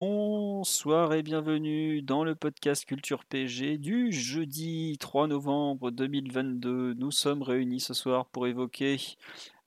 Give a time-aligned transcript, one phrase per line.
[0.00, 6.94] Bonsoir et bienvenue dans le podcast Culture PG du jeudi 3 novembre 2022.
[6.94, 8.98] Nous sommes réunis ce soir pour évoquer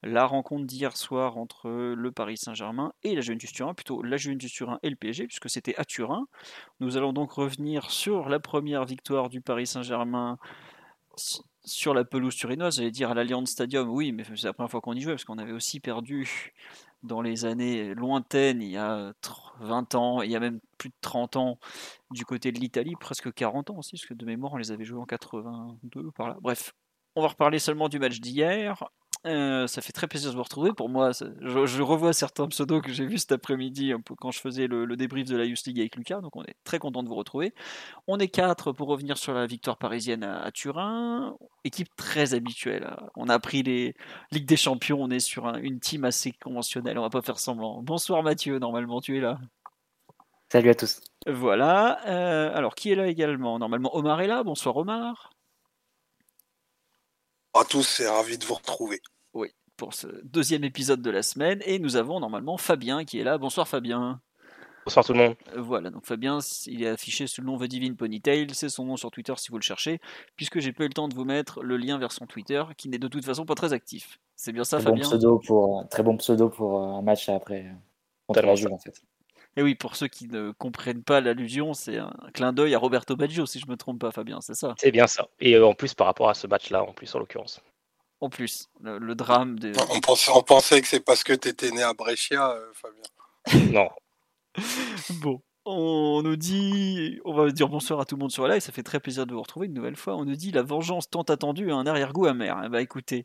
[0.04, 4.54] la rencontre d'hier soir entre le Paris Saint-Germain et la Juventus Turin, plutôt la Juventus
[4.54, 6.28] Turin et le PSG, puisque c'était à Turin.
[6.80, 10.38] Nous allons donc revenir sur la première victoire du Paris Saint-Germain
[11.66, 14.80] sur la pelouse turinoise, j'allais dire à l'Allianz Stadium, oui, mais c'est la première fois
[14.80, 16.54] qu'on y jouait, parce qu'on avait aussi perdu
[17.04, 20.90] dans les années lointaines, il y a tr- 20 ans, il y a même plus
[20.90, 21.60] de 30 ans,
[22.12, 24.86] du côté de l'Italie, presque 40 ans aussi, parce que de mémoire, on les avait
[24.86, 26.38] joués en 82, par là.
[26.42, 26.74] Bref,
[27.16, 28.84] on va reparler seulement du match d'hier.
[29.28, 30.74] Euh, ça fait très plaisir de vous retrouver.
[30.74, 34.40] Pour moi, ça- je, je revois certains pseudos que j'ai vus cet après-midi quand je
[34.40, 37.04] faisais le, le débrief de la Youth League avec Lucas, donc on est très content
[37.04, 37.54] de vous retrouver.
[38.08, 41.38] On est quatre pour revenir sur la victoire parisienne à, à Turin.
[41.64, 42.86] Équipe très habituelle.
[42.86, 43.10] hein.
[43.16, 43.94] On a pris les
[44.32, 47.38] Ligue des Champions, on est sur un- une team assez conventionnelle, on va pas faire
[47.38, 47.84] semblant.
[47.84, 49.40] Bonsoir Mathieu, normalement tu es là.
[50.52, 51.00] Salut à tous.
[51.28, 52.00] Voilà.
[52.08, 53.60] euh, alors qui est là également?
[53.60, 54.44] Normalement Omar est là.
[54.44, 55.30] Bonsoir Omar.
[57.54, 59.00] à tous, c'est ravi de vous retrouver.
[59.78, 61.60] Pour ce deuxième épisode de la semaine.
[61.66, 63.40] Et nous avons normalement Fabien qui est là.
[63.40, 64.22] Bonsoir Fabien.
[64.86, 65.36] Bonsoir tout le monde.
[65.56, 66.38] Euh, Voilà, donc Fabien,
[66.68, 69.50] il est affiché sous le nom The Divine Ponytail, c'est son nom sur Twitter si
[69.50, 70.00] vous le cherchez,
[70.36, 72.90] puisque j'ai pas eu le temps de vous mettre le lien vers son Twitter, qui
[72.90, 74.20] n'est de toute façon pas très actif.
[74.36, 75.08] C'est bien ça, Très bon Fabien?
[75.08, 77.74] pseudo pour très bon pseudo pour euh, un match après euh,
[78.28, 78.54] contre la.
[78.56, 79.02] Juve en fait.
[79.58, 83.16] Et oui, pour ceux qui ne comprennent pas l'allusion, c'est un clin d'œil à Roberto
[83.16, 84.76] Baggio, si je me trompe pas, Fabien, c'est ça?
[84.78, 85.28] C'est bien ça.
[85.40, 87.62] Et euh, en plus par rapport à ce match-là, en plus en l'occurrence.
[88.22, 89.74] En plus, le, le drame de...
[89.90, 93.72] On pensait, on pensait que c'est parce que tu étais né à Brescia, euh, Fabien.
[93.74, 93.90] Non,
[95.22, 98.64] Bon, on nous dit, on va dire bonsoir à tout le monde sur la live,
[98.64, 100.16] ça fait très plaisir de vous retrouver une nouvelle fois.
[100.16, 102.62] On nous dit la vengeance tant attendue a un arrière-goût amer.
[102.66, 103.24] Eh ben, écoutez,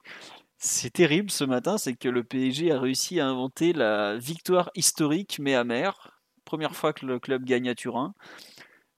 [0.59, 5.39] c'est terrible ce matin, c'est que le PSG a réussi à inventer la victoire historique
[5.41, 6.13] mais amère.
[6.45, 8.15] Première fois que le club gagne à Turin.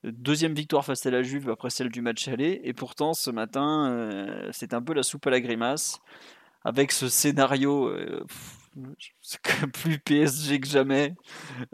[0.05, 2.61] Deuxième victoire face à la Juve après celle du match aller.
[2.65, 6.01] Et pourtant, ce matin, euh, c'est un peu la soupe à la grimace.
[6.65, 8.59] Avec ce scénario, euh, pff,
[9.73, 11.15] plus PSG que jamais.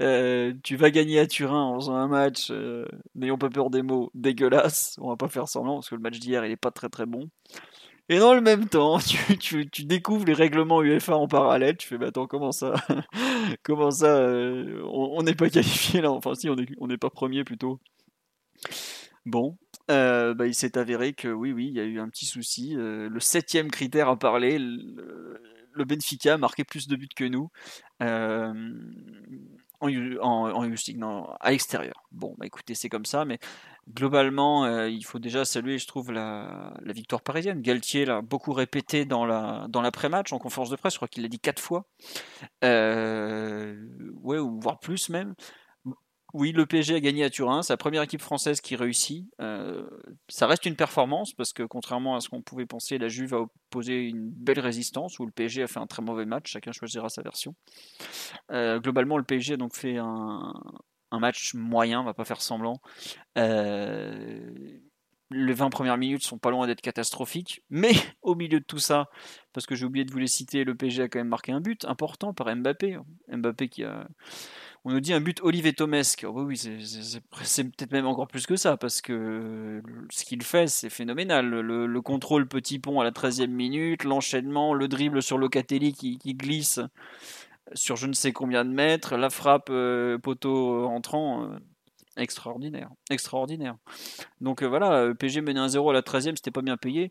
[0.00, 3.82] Euh, tu vas gagner à Turin en faisant un match, euh, n'ayons pas peur des
[3.82, 4.96] mots, dégueulasse.
[5.00, 7.06] On va pas faire semblant parce que le match d'hier il est pas très très
[7.06, 7.28] bon.
[8.10, 8.98] Et dans le même temps,
[9.40, 11.76] tu, découvres les règlements UEFA en parallèle.
[11.76, 12.74] Tu fais, bah attends, comment ça
[13.62, 14.28] Comment ça
[14.84, 16.10] On n'est pas qualifié là?
[16.10, 17.80] Enfin, si, on n'est pas premier plutôt.
[19.26, 19.56] Bon,
[19.90, 22.74] euh, bah, il s'est avéré que oui, oui, il y a eu un petit souci.
[22.76, 27.50] Euh, le septième critère à parler, le, Benfica a marqué plus de buts que nous
[28.02, 28.52] euh,
[29.80, 32.04] en, en, à l'extérieur.
[32.12, 33.38] Bon, bah écoutez, c'est comme ça, mais
[33.92, 37.60] globalement, il faut déjà saluer, je trouve, la, victoire parisienne.
[37.60, 41.28] Galtier l'a beaucoup répété dans la l'après-match, en conférence de presse, je crois qu'il l'a
[41.28, 41.86] dit quatre fois.
[42.62, 45.34] Ouais, ou voire plus même.
[46.34, 49.24] Oui, le PSG a gagné à Turin, la première équipe française qui réussit.
[49.40, 49.88] Euh,
[50.28, 53.42] ça reste une performance parce que contrairement à ce qu'on pouvait penser, la Juve a
[53.42, 57.08] opposé une belle résistance où le PSG a fait un très mauvais match, chacun choisira
[57.08, 57.54] sa version.
[58.50, 60.52] Euh, globalement, le PSG a donc fait un,
[61.12, 62.80] un match moyen, on va pas faire semblant.
[63.38, 64.50] Euh,
[65.34, 69.08] les 20 premières minutes sont pas loin d'être catastrophiques, mais au milieu de tout ça,
[69.52, 71.60] parce que j'ai oublié de vous les citer, le PSG a quand même marqué un
[71.60, 72.98] but important par Mbappé.
[73.32, 74.06] Mbappé qui a,
[74.84, 76.26] on nous dit un but olivetomesque.
[76.28, 80.90] Oui, oui, c'est- peut-être même encore plus que ça, parce que ce qu'il fait, c'est
[80.90, 81.46] phénoménal.
[81.48, 86.18] Le, le contrôle petit pont à la 13e minute, l'enchaînement, le dribble sur Locatelli qui,
[86.18, 86.80] qui glisse
[87.74, 91.44] sur je ne sais combien de mètres, la frappe euh, poteau entrant.
[91.44, 91.58] euh,
[92.16, 93.76] extraordinaire, extraordinaire.
[94.40, 97.10] Donc euh, voilà, PSG menait 1-0 à la 13e, c'était pas bien payé.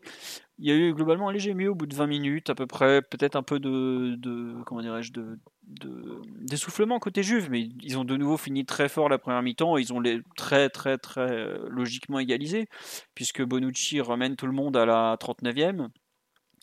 [0.58, 2.66] Il y a eu globalement un léger mieux au bout de 20 minutes, à peu
[2.66, 8.04] près, peut-être un peu de, comment dirais-je, de, de- d'essoufflement côté Juve, mais ils ont
[8.04, 12.18] de nouveau fini très fort la première mi-temps, ils ont les très très euh, logiquement
[12.18, 12.68] égalisé,
[13.14, 15.88] puisque Bonucci ramène tout le monde à la 39e.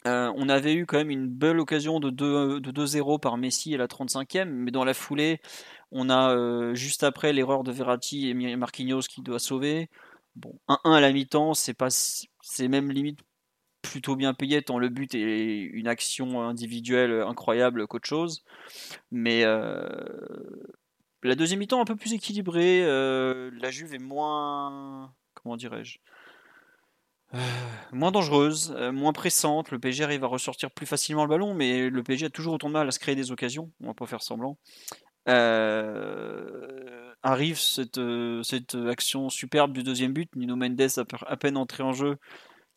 [0.07, 3.75] Euh, on avait eu quand même une belle occasion de 2 de 2-0 par Messi
[3.75, 5.41] à la 35e, mais dans la foulée,
[5.91, 9.89] on a euh, juste après l'erreur de Verratti et Marquinhos qui doit sauver.
[10.35, 13.19] Bon, 1-1 à la mi-temps, c'est pas, c'est même limite
[13.81, 18.43] plutôt bien payé tant le but est une action individuelle incroyable qu'autre chose.
[19.11, 19.89] Mais euh,
[21.23, 22.83] la deuxième mi-temps un peu plus équilibrée.
[22.83, 25.13] euh, la Juve est moins.
[25.33, 25.97] Comment dirais-je
[27.94, 29.71] moins dangereuse, moins pressante.
[29.71, 32.67] Le PSG arrive à ressortir plus facilement le ballon, mais le PSG a toujours autant
[32.67, 33.71] de mal à se créer des occasions.
[33.81, 34.57] On va pas faire semblant.
[35.27, 40.29] Euh, arrive cette, euh, cette action superbe du deuxième but.
[40.35, 40.81] Nuno Mendes
[41.27, 42.18] à peine entré en jeu,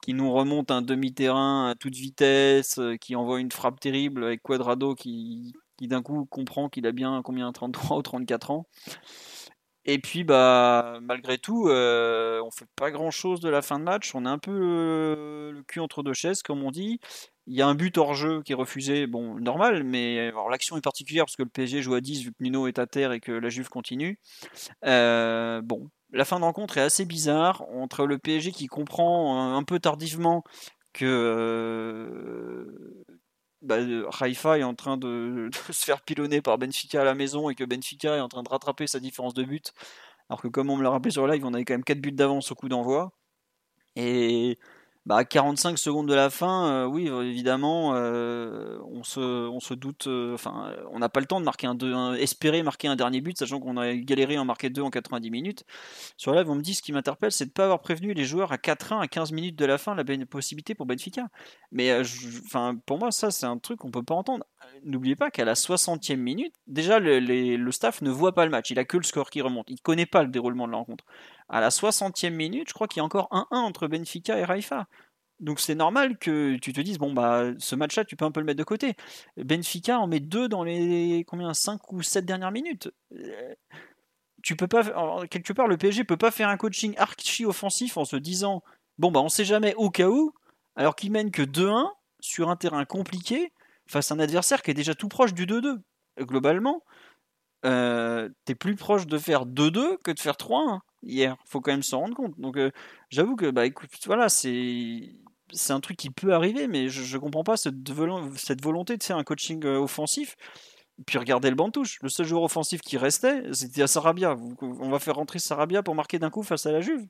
[0.03, 4.43] qui nous remonte un demi-terrain à toute vitesse, euh, qui envoie une frappe terrible avec
[4.43, 8.67] Quadrado qui, qui d'un coup comprend qu'il a bien combien 33 ou 34 ans.
[9.87, 13.85] Et puis bah malgré tout, euh, on fait pas grand chose de la fin de
[13.85, 14.15] match.
[14.15, 17.01] On est un peu le cul entre deux chaises, comme on dit.
[17.47, 20.81] Il y a un but hors jeu qui est refusé, bon normal, mais l'action est
[20.81, 23.21] particulière parce que le PSG joue à 10 vu que Nuno est à terre et
[23.21, 24.19] que la Juve continue.
[24.87, 29.57] Euh, bon, la fin de rencontre est assez bizarre entre le PSG qui comprend euh,
[29.57, 30.45] un peu tardivement
[30.93, 33.05] que euh,
[33.65, 37.15] bah, euh, Haïfa est en train de, de se faire pilonner par Benfica à la
[37.15, 39.73] maison et que Benfica est en train de rattraper sa différence de but.
[40.29, 42.13] Alors que comme on me l'a rappelé sur live, on avait quand même 4 buts
[42.13, 43.13] d'avance au coup d'envoi.
[43.97, 44.59] Et
[45.07, 49.75] bah, à 45 secondes de la fin, euh, oui, évidemment, euh, on, se, on se
[49.75, 52.97] doute, euh, enfin, on n'a pas le temps de marquer un, deux- espérer marquer un
[52.97, 55.65] dernier but, sachant qu'on a galéré en marquer deux en 90 minutes.
[56.17, 58.25] Sur live, on me dit ce qui m'interpelle, c'est de ne pas avoir prévenu les
[58.25, 61.29] joueurs à 4-1 à 15 minutes de la fin la possibilité pour Benfica.
[61.71, 62.01] Mais
[62.47, 64.45] enfin, pour moi, ça, c'est un truc qu'on peut pas entendre.
[64.85, 68.71] N'oubliez pas qu'à la 60e minute, déjà, le, le staff ne voit pas le match.
[68.71, 69.69] Il a que le score qui remonte.
[69.69, 71.05] Il connaît pas le déroulement de la rencontre.
[71.55, 74.89] À la 60e minute, je crois qu'il y a encore 1-1 entre Benfica et Haïfa.
[75.39, 78.41] Donc c'est normal que tu te dises, bon, bah, ce match-là, tu peux un peu
[78.41, 78.95] le mettre de côté.
[79.37, 82.91] Benfica en met deux dans les combien 5 ou 7 dernières minutes.
[83.13, 83.55] Euh,
[84.43, 87.97] Tu peux pas, alors, quelque part, le PSG peut pas faire un coaching archi offensif
[87.99, 88.65] en se disant,
[88.99, 90.35] bon, bah, on sait jamais au cas où,
[90.75, 93.53] alors qu'il mène que 2-1 sur un terrain compliqué
[93.87, 95.81] face à un adversaire qui est déjà tout proche du 2-2.
[96.21, 96.83] Globalement,
[97.65, 101.37] euh, t'es plus proche de faire 2-2 que de faire 3-1 hier.
[101.47, 102.39] Faut quand même s'en rendre compte.
[102.41, 102.71] Donc, euh,
[103.11, 105.13] j'avoue que, bah, écoute, voilà, c'est
[105.53, 108.97] c'est un truc qui peut arriver, mais je, je comprends pas cette, volo- cette volonté
[108.97, 110.37] de faire un coaching euh, offensif.
[111.07, 111.99] Puis regardez le banc de touche.
[112.03, 114.37] Le seul joueur offensif qui restait, c'était à Sarabia.
[114.61, 117.05] On va faire rentrer Sarabia pour marquer d'un coup face à la Juve.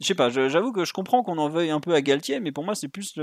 [0.00, 2.50] Je sais pas, j'avoue que je comprends qu'on en veuille un peu à Galtier, mais
[2.52, 3.18] pour moi, c'est plus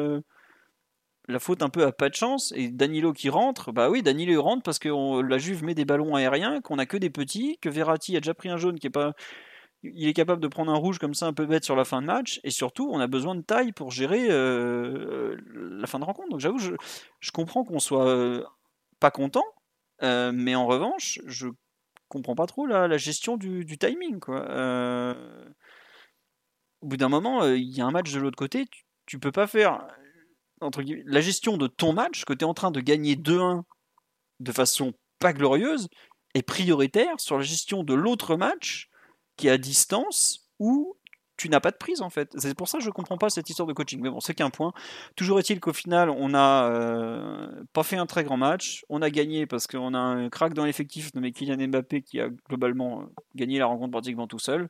[1.28, 2.54] la faute un peu à pas de chance.
[2.56, 5.86] Et Danilo qui rentre, bah oui, Danilo il rentre parce que la Juve met des
[5.86, 8.88] ballons aériens, qu'on a que des petits, que Verratti a déjà pris un jaune qui
[8.88, 9.14] est pas.
[9.84, 12.02] Il est capable de prendre un rouge comme ça un peu bête sur la fin
[12.02, 16.04] de match, et surtout on a besoin de taille pour gérer euh, la fin de
[16.04, 16.30] rencontre.
[16.30, 18.44] Donc j'avoue, je, comprends qu'on soit euh,
[19.00, 19.46] pas content,
[20.04, 21.48] euh, mais en revanche, je
[22.10, 24.20] comprends pas trop la, gestion du, timing.
[26.82, 28.66] Au bout d'un moment, il y a un match de l'autre côté,
[29.06, 29.88] tu, peux pas faire
[30.60, 33.64] entre la gestion de ton match, que tu es en train de gagner 2-1
[34.42, 35.88] de façon pas glorieuse,
[36.34, 38.90] est prioritaire sur la gestion de l'autre match
[39.40, 40.96] qui est à distance où
[41.38, 42.30] tu n'as pas de prise en fait.
[42.38, 44.02] C'est pour ça que je comprends pas cette histoire de coaching.
[44.02, 44.74] Mais bon, c'est qu'un point.
[45.16, 48.84] Toujours est-il qu'au final, on a euh, pas fait un très grand match.
[48.90, 52.28] On a gagné parce qu'on a un crack dans l'effectif nommé Kylian Mbappé qui a
[52.50, 53.06] globalement euh,
[53.36, 54.68] gagné la rencontre pratiquement tout seul.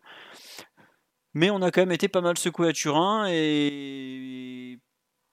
[1.34, 4.80] Mais on a quand même été pas mal secoué à Turin et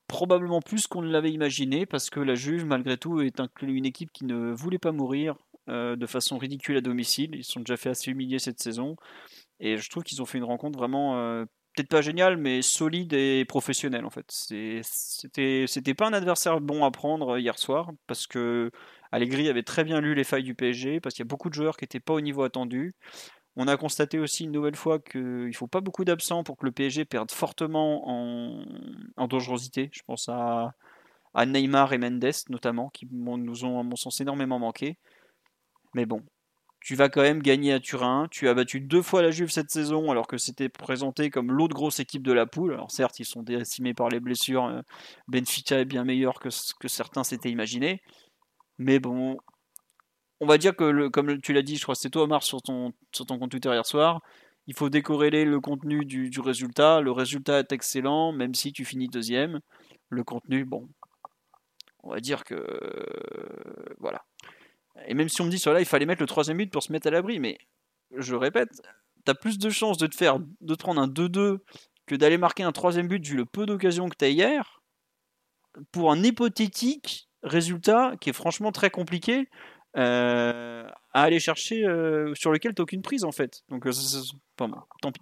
[0.08, 3.84] probablement plus qu'on ne l'avait imaginé parce que la Juve, malgré tout, est un- une
[3.84, 5.36] équipe qui ne voulait pas mourir
[5.68, 7.34] euh, de façon ridicule à domicile.
[7.34, 8.96] Ils se sont déjà fait assez humilier cette saison.
[9.60, 11.44] Et je trouve qu'ils ont fait une rencontre vraiment, euh,
[11.74, 14.26] peut-être pas géniale, mais solide et professionnelle en fait.
[14.30, 18.70] C'était pas un adversaire bon à prendre hier soir parce que
[19.12, 21.54] Allegri avait très bien lu les failles du PSG, parce qu'il y a beaucoup de
[21.54, 22.94] joueurs qui n'étaient pas au niveau attendu.
[23.56, 26.66] On a constaté aussi une nouvelle fois qu'il ne faut pas beaucoup d'absents pour que
[26.66, 28.64] le PSG perde fortement en,
[29.16, 29.88] en dangerosité.
[29.92, 30.74] Je pense à,
[31.34, 34.98] à Neymar et Mendes notamment, qui nous ont à mon sens énormément manqué.
[35.94, 36.22] Mais bon,
[36.80, 38.28] tu vas quand même gagner à Turin.
[38.30, 41.74] Tu as battu deux fois la Juve cette saison, alors que c'était présenté comme l'autre
[41.74, 42.74] grosse équipe de la poule.
[42.74, 44.66] Alors certes, ils sont décimés par les blessures.
[44.66, 44.82] euh,
[45.28, 48.02] Benfica est bien meilleur que ce que certains s'étaient imaginés.
[48.78, 49.38] Mais bon,
[50.40, 52.60] on va dire que, comme tu l'as dit, je crois que c'est toi, Omar, sur
[52.62, 54.20] ton, sur compte Twitter hier soir,
[54.66, 57.00] il faut décorréler le contenu du, du résultat.
[57.00, 59.60] Le résultat est excellent, même si tu finis deuxième.
[60.10, 60.88] Le contenu, bon,
[62.02, 62.54] on va dire que...
[62.54, 64.22] euh, voilà.
[65.06, 66.92] Et même si on me dit là, il fallait mettre le troisième but pour se
[66.92, 67.58] mettre à l'abri, mais
[68.16, 68.70] je répète,
[69.24, 71.58] t'as plus de chances de te faire de prendre un 2-2
[72.06, 74.82] que d'aller marquer un troisième but vu le peu d'occasions que t'as hier
[75.92, 79.48] pour un hypothétique résultat qui est franchement très compliqué
[79.96, 83.62] euh, à aller chercher euh, sur lequel t'as aucune prise en fait.
[83.68, 85.20] Donc euh, c'est- c'est- pas bon, tant pis.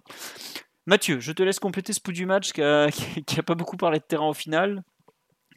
[0.85, 2.89] Mathieu, je te laisse compléter ce pouls du match qui a,
[3.27, 4.83] qui a pas beaucoup parlé de terrain au final,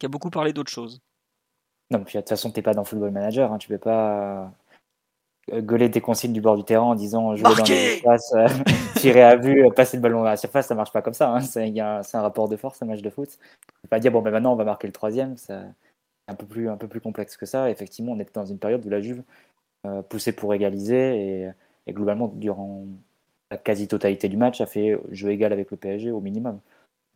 [0.01, 1.01] qui a beaucoup parlé d'autre chose.
[1.91, 4.53] Non, puis de toute façon, t'es pas dans Football Manager, hein, tu peux pas
[5.53, 8.47] euh, gueuler des consignes du bord du terrain en disant jouer dans les espaces, euh,
[8.97, 11.33] tirer à vue, euh, passer le ballon à la surface, ça marche pas comme ça.
[11.33, 11.41] Hein.
[11.41, 13.31] C'est un, un, rapport de force, un match de foot.
[13.31, 15.55] Tu peux pas dire bon ben maintenant on va marquer le troisième, c'est
[16.27, 17.71] un peu plus un peu plus complexe que ça.
[17.71, 19.23] Effectivement, on était dans une période où la Juve
[19.87, 21.51] euh, poussait pour égaliser et,
[21.87, 22.85] et, globalement durant
[23.51, 26.61] la quasi-totalité du match a fait jeu égal avec le PSG au minimum.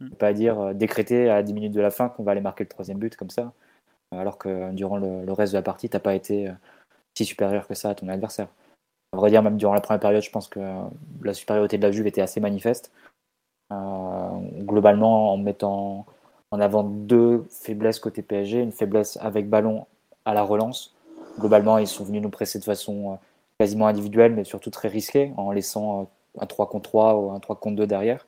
[0.00, 0.11] Mm.
[0.11, 2.99] Pas dire décréter à 10 minutes de la fin qu'on va aller marquer le troisième
[2.99, 3.52] but comme ça,
[4.12, 6.50] alors que durant le, reste de la partie, t'as pas été
[7.14, 8.49] si supérieur que ça à ton adversaire.
[9.12, 10.61] À vrai dire, même durant la première période, je pense que
[11.23, 12.90] la supériorité de la Juve était assez manifeste.
[13.73, 14.28] Euh,
[14.61, 16.07] globalement, en mettant
[16.50, 19.87] en avant deux faiblesses côté PSG, une faiblesse avec ballon
[20.25, 20.95] à la relance.
[21.38, 23.16] Globalement, ils sont venus nous presser de façon euh,
[23.59, 26.04] quasiment individuelle, mais surtout très risquée, en laissant euh,
[26.40, 28.26] un 3 contre 3 ou un 3 contre 2 derrière,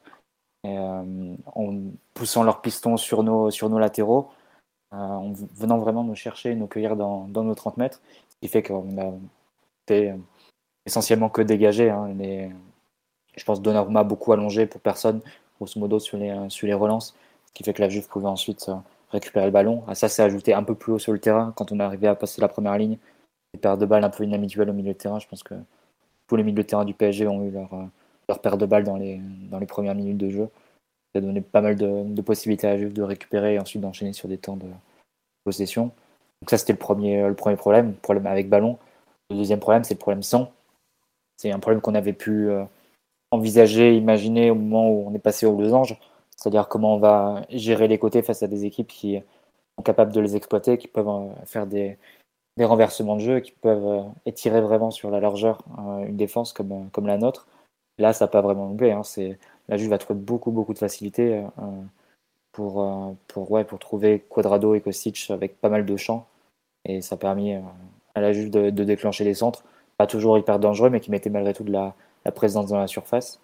[0.66, 1.80] euh, en
[2.14, 4.43] poussant leurs pistons sur nos, sur nos latéraux, euh,
[4.94, 8.00] en venant vraiment nous chercher, nous cueillir dans, nos 30 mètres,
[8.40, 9.12] qui fait qu'on a
[9.86, 10.14] fait
[10.86, 11.90] essentiellement que dégager.
[11.90, 12.14] Hein,
[13.36, 15.20] je pense Donnarumma beaucoup allongé pour personne,
[15.58, 17.14] grosso modo, sur les, sur les relances,
[17.46, 18.76] ce qui fait que la Juve pouvait ensuite euh,
[19.10, 19.84] récupérer le ballon.
[19.88, 22.06] À ça, c'est ajouté un peu plus haut sur le terrain quand on est arrivé
[22.08, 22.98] à passer la première ligne.
[23.54, 25.18] Des pertes de balles un peu inhabituelles au milieu de terrain.
[25.18, 25.54] Je pense que
[26.26, 27.84] tous les milieux de terrain du PSG ont eu leur, euh,
[28.28, 29.20] leur de balles dans les,
[29.50, 30.48] dans les premières minutes de jeu.
[31.14, 34.12] Ça a donné pas mal de, possibilités à la Juve de récupérer et ensuite d'enchaîner
[34.12, 34.66] sur des temps de
[35.44, 35.92] possession.
[36.42, 38.78] Donc ça, c'était le premier, le premier problème, problème avec ballon.
[39.30, 40.50] Le deuxième problème, c'est le problème sans.
[41.37, 42.64] C'est un problème qu'on avait pu euh,
[43.30, 45.97] envisager, imaginer au moment où on est passé au losange.
[46.37, 49.21] C'est-à-dire comment on va gérer les côtés face à des équipes qui
[49.76, 51.97] sont capables de les exploiter, qui peuvent euh, faire des,
[52.56, 55.62] des renversements de jeu, qui peuvent euh, étirer vraiment sur la largeur
[56.06, 57.47] une défense comme, comme la nôtre.
[57.99, 58.92] Là, ça n'a pas vraiment loupé.
[58.92, 59.02] Hein.
[59.68, 61.42] La Juve va trouver beaucoup, de facilité
[62.52, 66.26] pour, pour, ouais, pour trouver Quadrado et Kostic avec pas mal de champs
[66.85, 67.61] et ça a permis euh,
[68.14, 69.64] à la Juve de, déclencher des centres,
[69.97, 71.94] pas toujours hyper dangereux, mais qui mettaient malgré tout de la,
[72.25, 73.40] la présence dans la surface.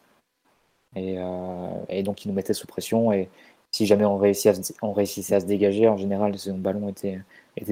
[0.97, 3.13] Et, euh, donc, ils nous mettaient sous pression.
[3.13, 3.29] Et
[3.71, 7.21] si jamais on, réussissait à se dégager, en général, ce ballon était,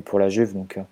[0.04, 0.54] pour la Juve.
[0.54, 0.82] Donc, euh,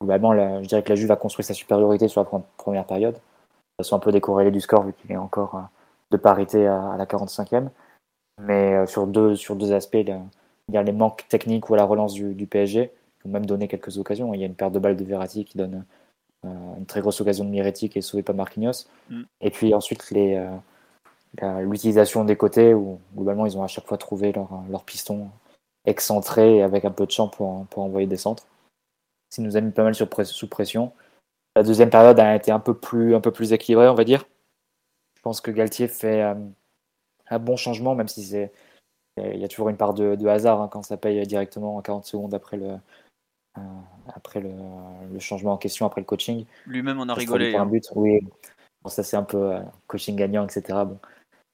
[0.00, 3.14] globalement, la, je dirais que la Juve a construit sa supériorité sur la première période.
[3.14, 5.60] De façon un peu décorrélée du score, vu qu'il est encore euh,
[6.10, 7.68] de parité à, à la 45e.
[8.40, 11.76] Mais euh, sur, deux, sur deux aspects, il y a les manques techniques ou à
[11.76, 12.92] la relance du, du PSG
[13.24, 14.34] ont même donné quelques occasions.
[14.34, 15.84] Il y a une paire de balles de Verratti qui donne
[16.44, 18.86] euh, une très grosse occasion de Miretti qui est sauvée par Marquinhos.
[19.10, 19.22] Mm.
[19.40, 20.50] Et puis ensuite, euh,
[21.60, 25.28] l'utilisation des côtés où globalement ils ont à chaque fois trouvé leur, leur piston
[25.84, 28.46] excentré avec un peu de champ pour, pour envoyer des centres.
[29.30, 30.92] Ça nous a mis pas mal sur sous pression.
[31.56, 34.24] La deuxième période a été un peu plus, un peu plus équilibrée, on va dire.
[35.18, 36.34] Je pense que Galtier fait euh,
[37.28, 38.52] un bon changement, même si c'est
[39.16, 41.82] il y a toujours une part de, de hasard hein, quand ça paye directement en
[41.82, 42.76] 40 secondes après le,
[43.58, 43.60] euh,
[44.14, 44.52] après le,
[45.12, 46.44] le, changement en question, après le coaching.
[46.66, 47.56] Lui-même en a rigolé.
[47.56, 47.66] Un hein.
[47.66, 48.20] but, oui.
[48.82, 50.84] Bon, ça c'est un peu euh, coaching gagnant, etc.
[50.86, 51.00] Bon.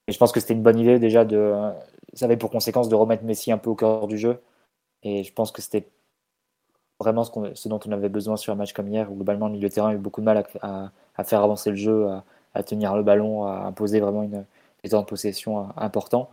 [0.07, 1.55] Et je pense que c'était une bonne idée déjà de.
[2.13, 4.39] Ça avait pour conséquence de remettre Messi un peu au cœur du jeu.
[5.01, 5.89] Et je pense que c'était
[6.99, 9.53] vraiment ce, ce, dont on avait besoin sur un match comme hier, où globalement le
[9.53, 12.07] milieu de terrain a eu beaucoup de mal à, à, à faire avancer le jeu,
[12.07, 12.23] à,
[12.55, 14.45] à, tenir le ballon, à imposer vraiment une,
[14.83, 16.29] des temps de possession euh, importants.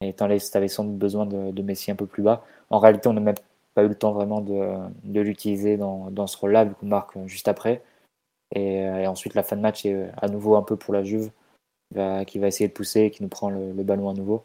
[0.00, 2.44] Et tu avais sans doute besoin de, Messi un peu plus bas.
[2.70, 3.36] En réalité, on n'a même
[3.74, 7.82] pas eu le temps vraiment de, l'utiliser dans, ce rôle-là, vu qu'on marque juste après.
[8.54, 11.30] Et, et, ensuite, la fin de match est à nouveau un peu pour la Juve,
[12.26, 14.44] qui va, essayer de pousser qui nous prend le, ballon à nouveau.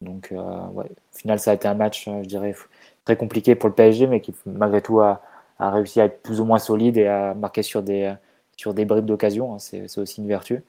[0.00, 0.86] Donc, euh, ouais.
[0.86, 2.54] au final, ça a été un match, je dirais,
[3.04, 5.20] très compliqué pour le PSG, mais qui, malgré tout, a,
[5.58, 8.14] a réussi à être plus ou moins solide et à marquer sur des,
[8.60, 9.54] sur des bribes d'occasion.
[9.54, 9.58] Hein.
[9.58, 10.62] C'est aussi une vertu.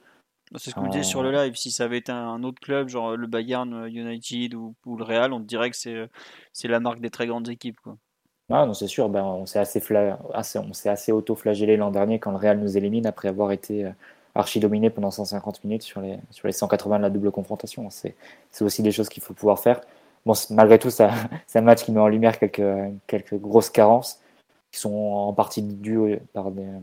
[0.56, 0.88] C'est ce qu'on euh...
[0.88, 1.54] disait sur le live.
[1.56, 5.34] Si ça avait été un autre club, genre le Bayern United ou, ou le Real,
[5.34, 7.78] on dirait que c'est la marque des très grandes équipes.
[7.82, 7.96] Quoi.
[8.50, 9.10] Ah non, c'est sûr.
[9.10, 9.82] Ben, on s'est assez,
[10.32, 13.90] assez, assez auto-flagellé l'an dernier quand le Real nous élimine après avoir été
[14.34, 17.86] archi dominé pendant 150 minutes sur les, sur les 180 de la double confrontation.
[17.90, 18.14] C'est
[18.62, 19.82] aussi des choses qu'il faut pouvoir faire.
[20.24, 24.18] Bon, malgré tout, c'est un match qui met en lumière quelques, quelques grosses carences
[24.70, 26.80] qui sont en partie dues par des, euh,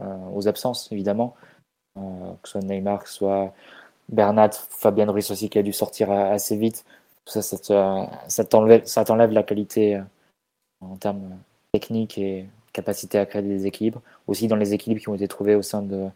[0.00, 1.34] aux absences, évidemment.
[1.98, 3.54] Euh, que ce soit Neymar, que ce soit
[4.08, 6.84] Bernat, Fabien Ruiz aussi qui a dû sortir assez vite.
[7.24, 10.02] Tout ça, ça t'enlève la qualité euh,
[10.80, 11.38] en termes
[11.72, 14.02] techniques et capacité à créer des équilibres.
[14.26, 16.08] Aussi dans les équilibres qui ont été trouvés au sein de,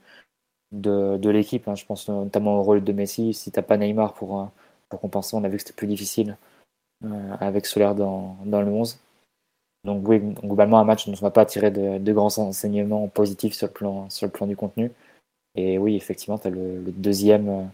[0.73, 1.69] de, l'équipe.
[1.69, 1.75] Hein.
[1.75, 3.35] Je pense notamment au rôle de Messi.
[3.35, 4.51] Si tu n'as pas Neymar pour,
[4.89, 6.37] pour compenser, on a vu que c'était plus difficile
[7.05, 8.99] euh, avec Solaire dans, dans le 11.
[9.87, 13.55] Donc oui, globalement un match dont on ne va pas tirer de, grands enseignements positifs
[13.55, 14.93] sur le plan, sur le plan du contenu.
[15.55, 17.71] Et oui, effectivement, tu as le, deuxième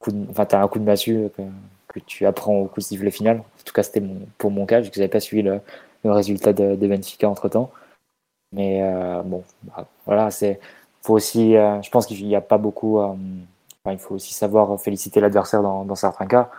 [0.00, 1.42] coup de, enfin, as un coup de massue que,
[2.06, 3.38] tu apprends au coup de sifflet final.
[3.38, 4.02] En tout cas, c'était
[4.38, 5.60] pour mon cas, vu que j'avais pas suivi le,
[6.04, 7.70] résultat de, Benfica entre temps.
[8.52, 10.60] Mais euh, bon, bah, voilà, c'est
[11.04, 12.98] faut aussi, euh, je pense qu'il n'y a pas beaucoup.
[12.98, 13.14] Euh,
[13.90, 16.50] il faut aussi savoir féliciter l'adversaire dans, certains cas.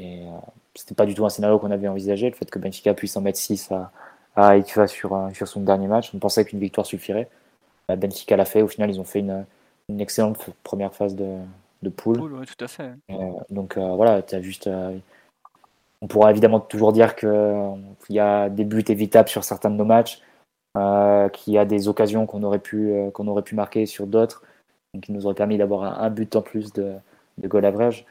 [0.00, 0.30] Et euh,
[0.74, 3.20] c'était pas du tout un scénario qu'on avait envisagé, le fait que Benfica puisse en
[3.20, 3.92] mettre 6 à,
[4.36, 6.10] à Haïfa sur, sur son dernier match.
[6.14, 7.28] On pensait qu'une victoire suffirait.
[7.88, 8.62] Benfica l'a fait.
[8.62, 9.44] Au final, ils ont fait une,
[9.88, 11.38] une excellente première phase de,
[11.82, 12.18] de poule.
[12.18, 12.90] Poule, oui, tout à fait.
[13.10, 14.66] Euh, donc euh, voilà, tu as juste.
[14.66, 14.96] Euh,
[16.02, 17.30] on pourra évidemment toujours dire qu'il
[18.10, 20.20] y a des buts évitables sur certains de nos matchs,
[21.32, 24.42] qu'il y a des occasions qu'on aurait, pu qu'on aurait pu marquer sur d'autres,
[25.00, 26.92] qui nous auraient permis d'avoir un, un, but en plus de,
[27.38, 28.04] de goal average.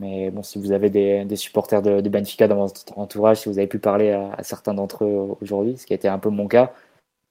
[0.00, 3.48] Mais bon, si vous avez des, des supporters de, de, Benfica dans votre entourage, si
[3.50, 6.18] vous avez pu parler à, à certains d'entre eux aujourd'hui, ce qui a été un
[6.18, 6.72] peu mon cas,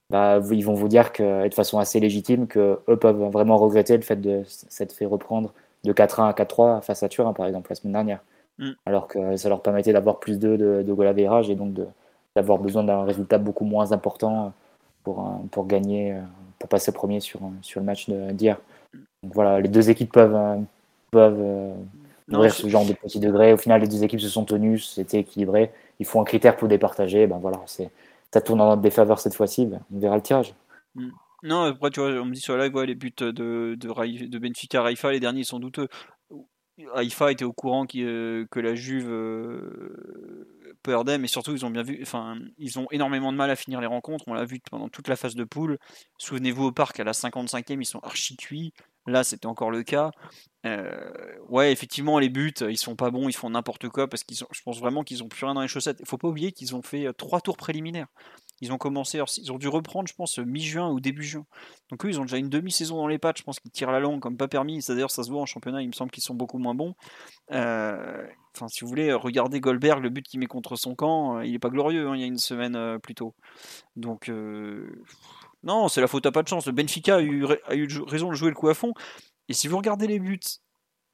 [0.08, 3.96] bah, ils vont vous dire que, de façon assez légitime que eux peuvent vraiment regretter
[3.96, 5.52] le fait de s'être fait reprendre
[5.84, 8.20] de 4-1 à 4-3 face à Turin, par exemple, la semaine dernière.
[8.58, 8.70] Mm.
[8.86, 11.74] Alors que ça leur permettait d'avoir plus de, de, de goal et donc
[12.36, 14.52] d'avoir besoin d'un résultat beaucoup moins important
[15.02, 16.16] pour, pour gagner,
[16.60, 18.58] pour passer premier sur, sur le match d'hier.
[19.24, 20.60] Donc voilà, les deux équipes peuvent,
[21.10, 21.74] peuvent
[22.30, 23.52] ouvrir ce genre de petit degré.
[23.52, 25.72] Au final, les deux équipes se sont tenues, c'était équilibré.
[25.98, 27.26] Il faut un critère pour départager.
[27.26, 29.66] Ben voilà, ça tourne en notre défaveur cette fois-ci.
[29.66, 30.54] Ben on verra le tirage.
[30.94, 31.10] Mm.
[31.42, 33.74] Non, après, tu vois, on me dit sur la live, ouais, les buts de, de,
[33.74, 35.88] de Benfica Raifa, les derniers, ils sont douteux.
[36.94, 41.82] Haïfa était au courant euh, que la Juve euh, perdait, mais surtout ils ont bien
[41.82, 44.24] vu, enfin ils ont énormément de mal à finir les rencontres.
[44.26, 45.78] On l'a vu pendant toute la phase de poule.
[46.18, 48.72] Souvenez-vous au parc à la 55e, ils sont archi cuits.
[49.06, 50.10] Là, c'était encore le cas.
[50.66, 50.90] Euh,
[51.48, 54.62] ouais, effectivement, les buts, ils sont pas bons, ils font n'importe quoi parce qu'ils, je
[54.62, 55.98] pense vraiment qu'ils ont plus rien dans les chaussettes.
[56.00, 58.08] Il faut pas oublier qu'ils ont fait trois tours préliminaires.
[58.60, 61.46] Ils ont commencé, ils ont dû reprendre, je pense, mi-juin ou début juin.
[61.90, 63.38] Donc eux, ils ont déjà une demi-saison dans les pattes.
[63.38, 64.84] Je pense qu'ils tirent la langue comme pas permis.
[64.86, 65.80] D'ailleurs, ça se voit en championnat.
[65.80, 66.94] Il me semble qu'ils sont beaucoup moins bons.
[67.52, 71.46] Euh, enfin, si vous voulez, regardez Goldberg, le but qu'il met contre son camp, euh,
[71.46, 72.08] il est pas glorieux.
[72.08, 73.34] Hein, il y a une semaine euh, plus tôt.
[73.96, 74.86] Donc euh...
[75.62, 76.66] non, c'est la faute à pas de chance.
[76.66, 78.92] Le Benfica a eu, raison de jouer le coup à fond.
[79.48, 80.40] Et si vous regardez les buts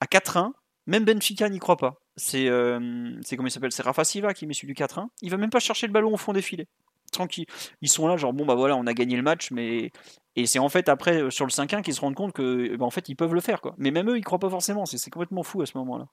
[0.01, 0.53] à 4-1,
[0.87, 2.01] même Benfica n'y croit pas.
[2.17, 3.71] C'est euh, comment s'appelle?
[3.79, 5.07] Rafa Silva qui met celui du 4-1.
[5.23, 6.69] Il va même pas chercher le ballon au fond des filets
[7.13, 7.47] tranquille.
[7.81, 9.91] Ils sont là, genre bon bah voilà, on a gagné le match, mais
[10.37, 12.85] et c'est en fait après euh, sur le 5-1 qu'ils se rendent compte que bah,
[12.85, 13.61] en fait ils peuvent le faire.
[13.79, 16.07] Mais même eux ils croient pas forcément, c'est complètement fou à ce moment-là.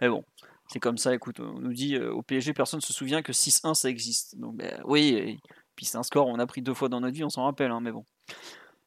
[0.00, 0.24] Mais bon,
[0.68, 1.14] c'est comme ça.
[1.14, 4.38] Écoute, on nous dit euh, au PSG personne se souvient que 6-1 ça existe.
[4.38, 5.38] Donc bah, oui,
[5.76, 7.70] puis c'est un score on a pris deux fois dans notre vie, on s'en rappelle,
[7.70, 8.04] hein, mais bon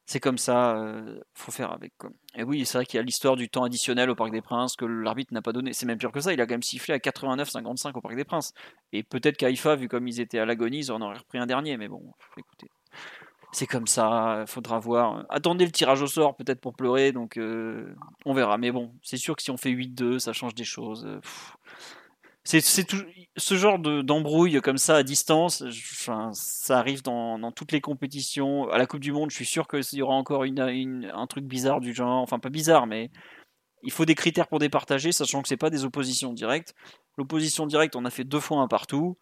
[0.08, 1.92] c'est comme ça, euh, faut faire avec.
[2.34, 4.74] Et oui, c'est vrai qu'il y a l'histoire du temps additionnel au Parc des Princes
[4.74, 5.74] que l'arbitre n'a pas donné.
[5.74, 8.24] C'est même pire que ça, il a quand même sifflé à 89-55 au Parc des
[8.24, 8.54] Princes.
[8.94, 11.76] Et peut-être qu'Aïfa, vu comme ils étaient à l'agonie, ils en auraient repris un dernier,
[11.76, 12.00] mais bon,
[12.38, 12.70] écoutez.
[13.52, 15.26] C'est comme ça, faudra voir.
[15.28, 18.56] Attendez le tirage au sort peut-être pour pleurer, donc euh, on verra.
[18.56, 21.06] Mais bon, c'est sûr que si on fait 8-2, ça change des choses.
[21.20, 21.54] Pff
[22.48, 22.86] c'est
[23.36, 25.62] ce genre d'embrouille comme ça à distance.
[25.62, 28.70] Enfin, ça arrive dans, dans, toutes les compétitions.
[28.70, 31.44] À la Coupe du Monde, je suis sûr qu'il y aura encore une, un truc
[31.44, 32.22] bizarre du genre.
[32.22, 33.10] Enfin, pas bizarre, mais
[33.82, 36.74] il faut des critères pour départager, sachant que c'est pas des oppositions directes.
[37.18, 39.18] L'opposition directe, on a fait deux fois un partout.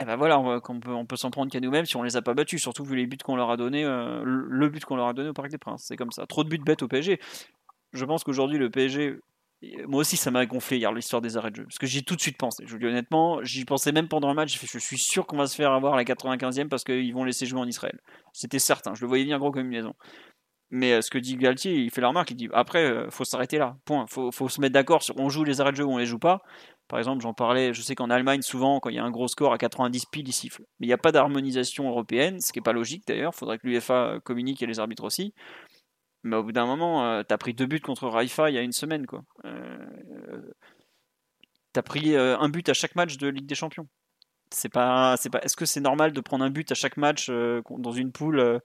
[0.00, 2.22] Et eh ben voilà, on, peut, peut s'en prendre qu'à nous-mêmes si on les a
[2.22, 5.06] pas battus, surtout vu les buts qu'on leur a donné, euh, le but qu'on leur
[5.06, 5.84] a donné au Parc des Princes.
[5.86, 6.26] C'est comme ça.
[6.26, 7.20] Trop de buts bêtes au PSG.
[7.92, 9.20] Je pense qu'aujourd'hui, le PSG
[9.86, 11.64] moi aussi, ça m'a gonflé hier l'histoire des arrêts de jeu.
[11.64, 12.64] Parce que j'y ai tout de suite pensé.
[12.66, 14.58] Je vous dis honnêtement, j'y pensais même pendant le match.
[14.60, 17.60] Je suis sûr qu'on va se faire avoir la 95e parce qu'ils vont laisser jouer
[17.60, 18.00] en Israël.
[18.32, 18.94] C'était certain.
[18.94, 19.94] Je le voyais bien gros comme une maison.
[20.70, 22.30] Mais euh, ce que dit Galtier, il fait la remarque.
[22.30, 23.76] Il dit après, euh, faut s'arrêter là.
[23.84, 24.06] Point.
[24.08, 26.06] Faut, faut se mettre d'accord sur on joue les arrêts de jeu ou on les
[26.06, 26.40] joue pas.
[26.88, 27.74] Par exemple, j'en parlais.
[27.74, 30.28] Je sais qu'en Allemagne, souvent, quand il y a un gros score à 90 piles,
[30.28, 30.64] ils sifflent.
[30.80, 33.32] Mais il n'y a pas d'harmonisation européenne, ce qui n'est pas logique d'ailleurs.
[33.34, 35.34] Il faudrait que l'UEFA communique et les arbitres aussi.
[36.24, 38.62] Mais au bout d'un moment, euh, t'as pris deux buts contre Raifa il y a
[38.62, 39.24] une semaine, quoi.
[39.44, 40.52] Euh,
[41.72, 43.88] t'as pris euh, un but à chaque match de Ligue des Champions.
[44.50, 45.40] C'est pas, c'est pas.
[45.40, 48.60] Est-ce que c'est normal de prendre un but à chaque match dans une poule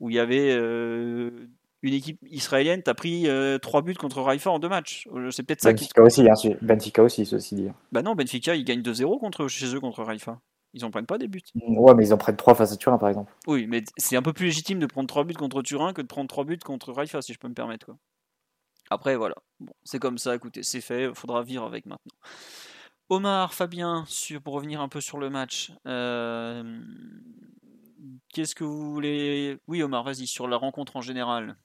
[0.00, 2.82] où il y avait une équipe israélienne?
[2.82, 3.28] T'as pris
[3.62, 5.06] trois buts contre Raifa en deux matchs.
[5.30, 5.70] C'est peut-être ça.
[5.70, 7.74] Benfica aussi, hein, Benfica aussi, c'est aussi dire.
[7.92, 10.40] Bah non, Benfica, ils gagnent 2-0 contre chez eux contre Raifa.
[10.72, 11.42] Ils en prennent pas des buts.
[11.54, 13.32] Ouais, mais ils en prennent 3 face à Turin, par exemple.
[13.46, 16.06] Oui, mais c'est un peu plus légitime de prendre 3 buts contre Turin que de
[16.06, 17.86] prendre 3 buts contre Raifa, si je peux me permettre.
[17.86, 17.96] Quoi.
[18.90, 19.34] Après, voilà.
[19.58, 22.12] Bon, c'est comme ça, écoutez, c'est fait, faudra vivre avec maintenant.
[23.08, 25.72] Omar, Fabien, sur, pour revenir un peu sur le match.
[25.86, 26.80] Euh,
[28.32, 29.58] qu'est-ce que vous voulez.
[29.66, 31.56] Oui, Omar, vas-y, sur la rencontre en général.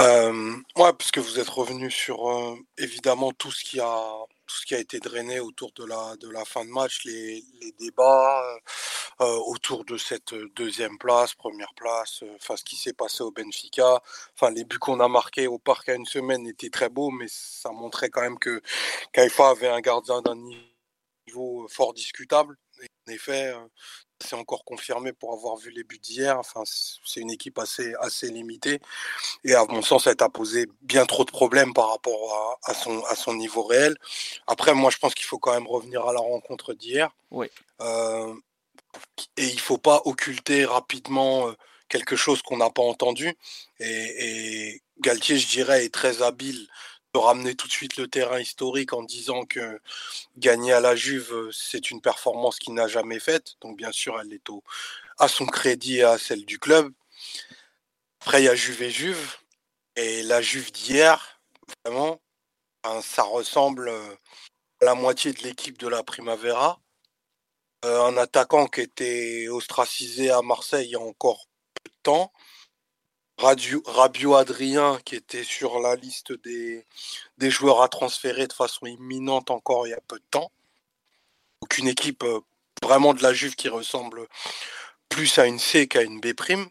[0.00, 4.04] Euh, ouais, parce que vous êtes revenu sur euh, évidemment tout ce qui a
[4.48, 7.44] tout ce qui a été drainé autour de la, de la fin de match, les,
[7.60, 8.58] les débats euh,
[9.20, 13.30] euh, autour de cette deuxième place, première place, euh, enfin ce qui s'est passé au
[13.30, 14.02] Benfica,
[14.34, 17.26] enfin les buts qu'on a marqués au parc à une semaine étaient très beaux, mais
[17.28, 18.62] ça montrait quand même que
[19.12, 20.36] Kaifa avait un gardien d'un
[21.26, 22.56] niveau fort discutable.
[23.08, 23.54] en effet,
[24.20, 26.38] c'est encore confirmé pour avoir vu les buts d'hier.
[26.38, 28.80] Enfin, c'est une équipe assez, assez limitée.
[29.44, 33.04] Et à mon sens, elle a posé bien trop de problèmes par rapport à, son,
[33.04, 33.96] à son niveau réel.
[34.46, 37.10] Après, moi, je pense qu'il faut quand même revenir à la rencontre d'hier.
[37.30, 37.48] Oui.
[37.80, 38.34] Euh,
[39.36, 41.52] et il ne faut pas occulter rapidement euh,
[41.88, 43.36] quelque chose qu'on n'a pas entendu.
[43.80, 46.68] Et, et, Galtier, je dirais, est très habile
[47.20, 49.80] ramener tout de suite le terrain historique en disant que
[50.36, 53.56] gagner à la Juve, euh, c'est une performance qu'il n'a jamais faite.
[53.60, 54.62] Donc bien sûr, elle est au,
[55.18, 56.92] à son crédit et à celle du club.
[58.20, 59.36] Après, il y a Juve et Juve.
[59.96, 61.40] Et la Juve d'hier,
[61.84, 62.20] vraiment,
[63.02, 64.14] ça ressemble euh,
[64.80, 66.80] à la moitié de l'équipe de la Primavera.
[67.84, 72.32] Euh, un attaquant qui était ostracisé à Marseille il y a encore peu de temps.
[73.38, 76.84] Rabio Adrien, qui était sur la liste des,
[77.38, 80.50] des joueurs à transférer de façon imminente encore il y a peu de temps.
[81.60, 82.40] Aucune équipe euh,
[82.82, 84.26] vraiment de la Juve qui ressemble
[85.08, 86.68] plus à une C qu'à une B prime,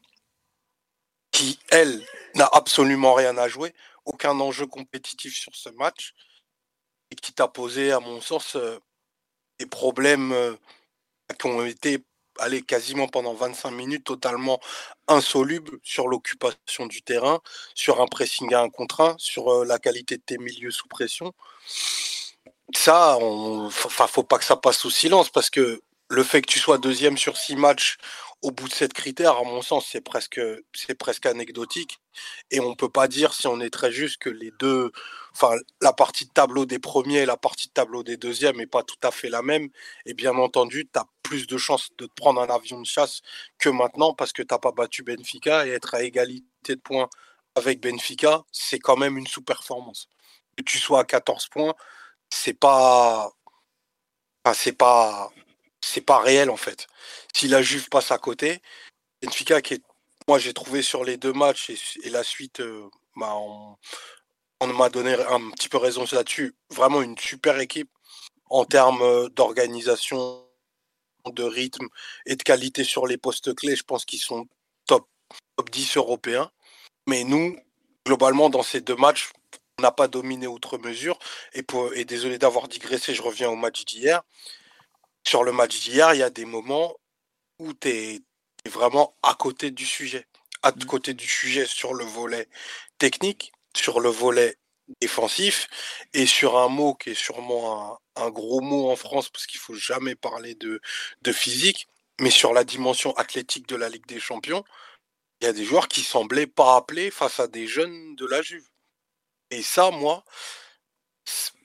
[1.31, 3.73] qui, elle, n'a absolument rien à jouer,
[4.05, 6.13] aucun enjeu compétitif sur ce match,
[7.11, 8.79] et qui t'a posé, à mon sens, euh,
[9.59, 10.55] des problèmes euh,
[11.39, 12.03] qui ont été
[12.39, 14.59] aller quasiment pendant 25 minutes totalement
[15.07, 17.39] insoluble sur l'occupation du terrain,
[17.75, 21.33] sur un pressing à un contre sur euh, la qualité de tes milieux sous pression.
[22.75, 26.51] Ça, on, enfin, faut pas que ça passe sous silence parce que le fait que
[26.51, 27.97] tu sois deuxième sur six matchs
[28.41, 30.39] au bout de cette critère, à mon sens, c'est presque,
[30.73, 31.99] c'est presque anecdotique.
[32.51, 34.91] Et on peut pas dire, si on est très juste, que les deux,
[35.33, 38.67] enfin, la partie de tableau des premiers et la partie de tableau des deuxièmes n'est
[38.67, 39.69] pas tout à fait la même.
[40.05, 43.21] Et bien entendu, tu as plus de chances de te prendre un avion de chasse
[43.59, 47.09] que maintenant parce que tu n'as pas battu Benfica et être à égalité de points
[47.55, 50.09] avec Benfica, c'est quand même une sous-performance.
[50.57, 51.73] Que tu sois à 14 points,
[52.29, 53.31] c'est pas,
[54.43, 55.31] enfin, c'est pas,
[55.81, 56.87] c'est pas réel en fait.
[57.33, 58.61] Si la Juve passe à côté,
[59.21, 59.83] Benfica qui est,
[60.27, 61.71] moi j'ai trouvé sur les deux matchs
[62.03, 63.77] et, la suite, euh, on,
[64.61, 66.55] m'a donné un petit peu raison là-dessus.
[66.69, 67.89] Vraiment une super équipe
[68.49, 70.43] en termes euh, d'organisation,
[71.25, 71.87] de rythme
[72.25, 73.75] et de qualité sur les postes clés.
[73.75, 74.47] Je pense qu'ils sont
[74.85, 75.07] top,
[75.55, 76.51] top 10 européens.
[77.07, 77.57] Mais nous,
[78.05, 79.31] globalement, dans ces deux matchs,
[79.79, 81.19] on n'a pas dominé outre mesure.
[81.53, 84.23] Et désolé d'avoir digressé, je reviens au match d'hier
[85.27, 86.95] sur le match d'hier, il y a des moments
[87.59, 88.21] où tu es,
[88.69, 90.25] vraiment à côté du sujet.
[90.63, 90.85] À mmh.
[90.85, 92.47] côté du sujet sur le volet
[92.97, 94.57] technique, sur le volet
[95.01, 95.67] défensif
[96.13, 99.73] et sur un mot qui est sûrement un, gros mot en France parce qu'il faut
[99.73, 100.79] jamais parler de,
[101.23, 101.87] de physique,
[102.21, 104.63] mais sur la dimension athlétique de la Ligue des Champions,
[105.41, 108.41] il y a des joueurs qui semblaient pas appelés face à des jeunes de la
[108.41, 108.67] Juve.
[109.51, 110.23] Et ça, moi,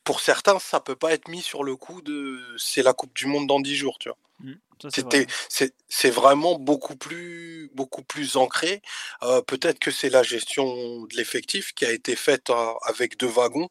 [0.05, 3.27] pour certains, ça peut pas être mis sur le coup de c'est la Coupe du
[3.27, 4.19] Monde dans 10 jours, tu vois.
[4.41, 4.55] Mmh,
[4.91, 5.27] C'était,
[5.89, 8.83] c'est vraiment beaucoup plus, beaucoup plus ancré.
[9.23, 13.29] Euh, peut-être que c'est la gestion de l'effectif qui a été faite euh, avec deux
[13.29, 13.69] wagons,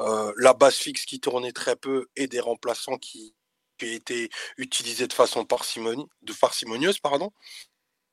[0.00, 3.34] euh, la base fixe qui tournait très peu et des remplaçants qui,
[3.78, 7.32] qui étaient utilisés de façon parcimonie, de parcimonieuse, pardon.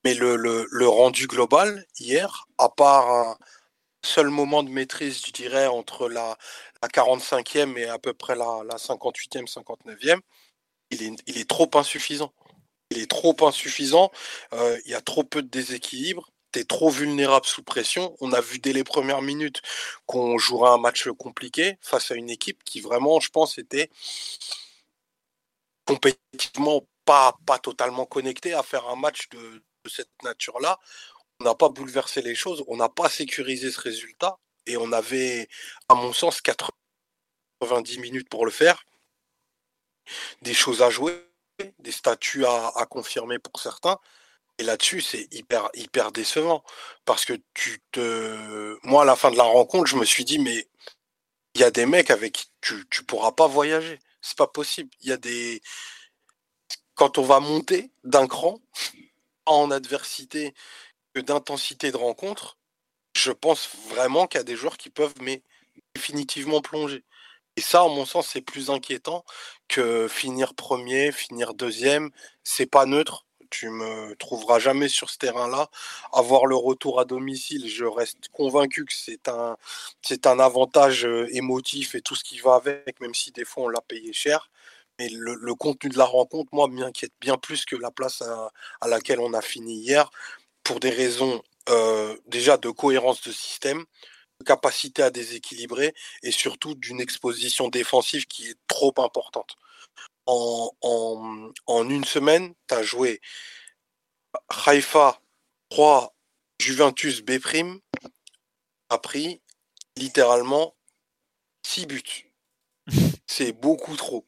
[0.05, 3.37] Mais le, le, le rendu global hier, à part un,
[4.03, 6.37] seul moment de maîtrise, je dirais, entre la,
[6.81, 10.19] la 45e et à peu près la, la 58e, 59e,
[10.91, 11.03] il
[11.37, 12.33] est, trop insuffisant.
[12.91, 14.11] Il est trop insuffisant.
[14.53, 16.31] Euh, il y a trop peu de déséquilibre.
[16.51, 18.15] Tu es trop vulnérable sous pression.
[18.21, 19.61] On a vu dès les premières minutes
[20.07, 23.89] qu'on jouera un match compliqué face à une équipe qui vraiment, je pense, était
[25.85, 30.79] compétitivement pas, pas totalement connectée à faire un match de cette nature-là
[31.39, 35.47] on n'a pas bouleversé les choses, on n'a pas sécurisé ce résultat et on avait,
[35.87, 38.85] à mon sens, 90 minutes pour le faire.
[40.41, 41.25] Des choses à jouer,
[41.79, 43.97] des statuts à, confirmer pour certains.
[44.57, 46.63] Et là-dessus, c'est hyper, hyper décevant.
[47.05, 48.77] Parce que tu te.
[48.83, 50.67] Moi, à la fin de la rencontre, je me suis dit, mais
[51.55, 53.99] il y a des mecs avec qui tu ne pourras pas voyager.
[54.21, 54.89] C'est pas possible.
[55.01, 55.61] Il y a des.
[56.95, 58.59] Quand on va monter d'un cran
[59.45, 60.53] en adversité
[61.15, 62.57] d'intensité de rencontre,
[63.15, 65.43] je pense vraiment qu'il y a des joueurs qui peuvent mais
[65.95, 67.03] définitivement plonger.
[67.57, 69.25] Et ça, en mon sens, c'est plus inquiétant
[69.67, 72.11] que finir premier, finir deuxième.
[72.43, 73.25] C'est pas neutre.
[73.49, 75.69] tu me trouveras jamais sur ce terrain-là.
[76.13, 79.57] Avoir le retour à domicile, je reste convaincu que c'est un,
[80.01, 83.65] c'est un avantage euh, émotif et tout ce qui va avec, même si des fois
[83.65, 84.49] on l'a payé cher.
[84.99, 89.19] Mais le, contenu de la rencontre, moi, m'inquiète bien plus que la place à, laquelle
[89.21, 90.09] on a fini hier,
[90.69, 93.83] pour des raisons euh, déjà de cohérence de système,
[94.39, 99.55] de capacité à déséquilibrer et surtout d'une exposition défensive qui est trop importante
[100.27, 103.19] en, une semaine, tu as joué
[104.67, 105.19] Haïfa
[105.69, 106.15] 3,
[106.59, 107.39] Juventus B',
[108.89, 109.41] a pris
[109.95, 110.75] littéralement
[111.65, 112.31] 6 buts.
[113.25, 114.23] C'est beaucoup trop.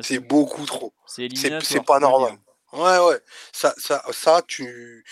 [0.00, 0.92] C'est beaucoup trop.
[1.06, 2.40] C'est pas normal.
[2.72, 3.20] Ouais, ouais.
[3.52, 5.04] Ça, ça, ça, tu.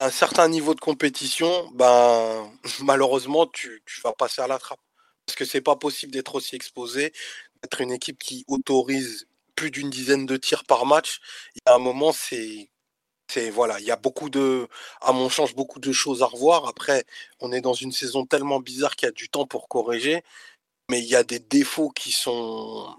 [0.00, 4.80] Un certain niveau de compétition, ben, malheureusement, tu, vas passer à la trappe.
[5.26, 7.12] Parce que c'est pas possible d'être aussi exposé,
[7.64, 11.20] être une équipe qui autorise plus d'une dizaine de tirs par match,
[11.54, 12.70] il y a un moment, c'est.
[13.52, 14.68] Voilà, il y a beaucoup de,
[15.00, 16.68] à mon sens, beaucoup de choses à revoir.
[16.68, 17.04] Après,
[17.40, 20.22] on est dans une saison tellement bizarre qu'il y a du temps pour corriger,
[20.90, 22.96] mais il y a des défauts qui sont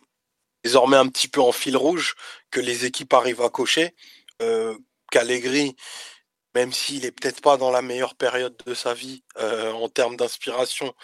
[0.64, 2.16] désormais un petit peu en fil rouge
[2.52, 3.96] que les équipes arrivent à cocher.
[4.42, 4.78] Euh,
[6.58, 10.18] même s'il est peut-être pas dans la meilleure période de sa vie euh, en termes
[10.18, 10.96] d'inspiration,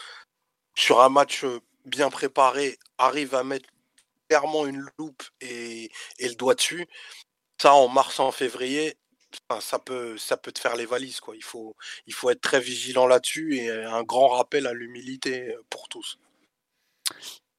[0.73, 3.69] sur un match euh, bien préparé, arrive à mettre
[4.27, 6.87] clairement une loupe et, le doigt dessus,
[7.61, 8.97] ça en mars, en février,
[9.59, 11.19] ça peut, te faire les valises.
[11.19, 11.35] Quoi.
[11.35, 11.75] Il, faut,
[12.07, 16.17] il faut être très vigilant là-dessus et un grand rappel à l'humilité pour tous.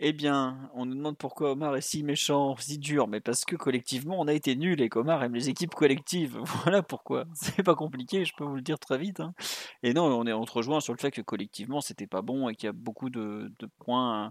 [0.07, 3.57] Eh bien, on nous demande pourquoi Omar est si méchant, si dur, mais parce que
[3.57, 6.39] collectivement on a été nuls et qu'Omar aime les équipes collectives.
[6.63, 7.25] Voilà pourquoi.
[7.33, 9.21] C'est pas compliqué, je peux vous le dire très vite.
[9.21, 9.33] Hein.
[9.83, 12.55] Et non, on est on rejoint sur le fait que collectivement c'était pas bon et
[12.55, 14.29] qu'il y a beaucoup de, points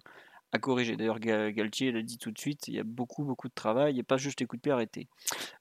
[0.60, 0.96] corriger.
[0.96, 4.04] D'ailleurs, Galtier l'a dit tout de suite, il y a beaucoup, beaucoup de travail et
[4.04, 5.08] pas juste les coups de pied arrêtés.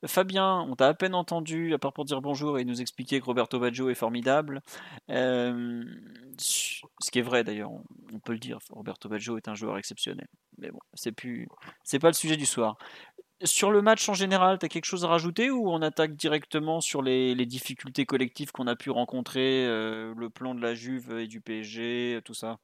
[0.07, 3.25] Fabien, on t'a à peine entendu, à part pour dire bonjour et nous expliquer que
[3.25, 4.61] Roberto Baggio est formidable.
[5.11, 5.85] Euh,
[6.39, 7.71] ce qui est vrai d'ailleurs,
[8.13, 10.27] on peut le dire, Roberto Baggio est un joueur exceptionnel.
[10.59, 11.49] Mais bon, c'est plus,
[11.85, 12.77] c'est pas le sujet du soir.
[13.45, 16.81] Sur le match en général, tu as quelque chose à rajouter ou on attaque directement
[16.81, 21.27] sur les, difficultés collectives qu'on a pu rencontrer, euh, le plan de la Juve et
[21.27, 22.59] du PSG, tout ça?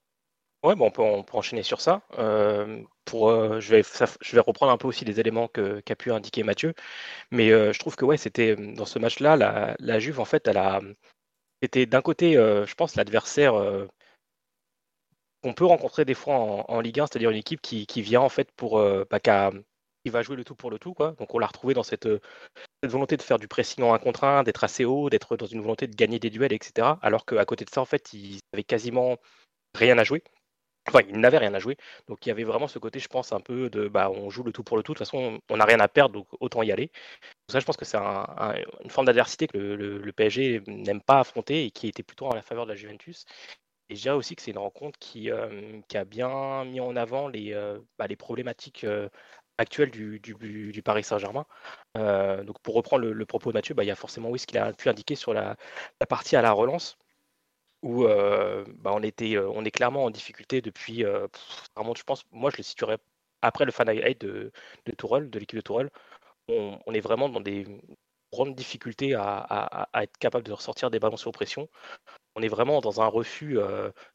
[0.64, 2.03] Ouais, bon, on peut, enchaîner sur ça.
[2.18, 6.75] Euh, pour, euh, je vais, reprendre un peu aussi les éléments qu'a pu indiquer Mathieu,
[7.31, 10.49] mais euh, je trouve que ouais, c'était dans ce match-là, la, la Juve en fait,
[10.49, 10.81] elle a,
[11.62, 13.55] c'était d'un côté, je pense, l'adversaire
[15.42, 16.35] qu'on peut rencontrer des fois
[16.68, 20.37] en, Ligue 1, c'est-à-dire une équipe qui, vient en fait pour, bah, qui va jouer
[20.37, 21.12] le tout pour le tout, quoi.
[21.12, 22.09] Donc on l'a retrouvé dans cette,
[22.85, 25.61] volonté de faire du pressing en un contre un, d'être assez haut, d'être dans une
[25.61, 26.99] volonté de gagner des duels, etc.
[27.03, 29.18] Alors qu'à côté de ça, en fait, ils avaient quasiment
[29.75, 30.23] rien à jouer.
[30.88, 31.77] Enfin, il n'avait rien à jouer.
[32.09, 34.42] Donc il y avait vraiment ce côté, je pense, un peu de bah, on joue
[34.42, 34.92] le tout pour le tout.
[34.92, 36.90] De toute façon, on n'a rien à perdre, donc autant y aller.
[37.48, 41.70] Ça, je pense que c'est une forme d'adversité que le, PSG n'aime pas affronter et
[41.70, 43.24] qui était plutôt en la faveur de la Juventus.
[43.90, 47.29] Et je dirais aussi que c'est une rencontre qui, euh, a bien mis en avant
[47.29, 49.09] les, euh, bah, problématiques euh,
[49.59, 51.46] actuelles du, du, Paris Saint-Germain.
[51.94, 54.59] donc pour reprendre le, propos de Mathieu, bah, il y a forcément oui ce qu'il
[54.59, 55.57] a pu indiquer sur la
[56.09, 56.98] partie à la relance
[57.83, 61.05] où bah, on, était, on est clairement en difficulté depuis,
[61.77, 62.99] vraiment, je pense, moi je le situerais
[63.43, 64.53] après le fan de,
[64.87, 65.91] de Tourelle, de l'équipe de Tourelle,
[66.49, 67.67] on, est vraiment dans des
[68.33, 71.69] grandes difficultés à, être capable de ressortir des ballons sur pression.
[72.37, 73.59] On est vraiment dans un refus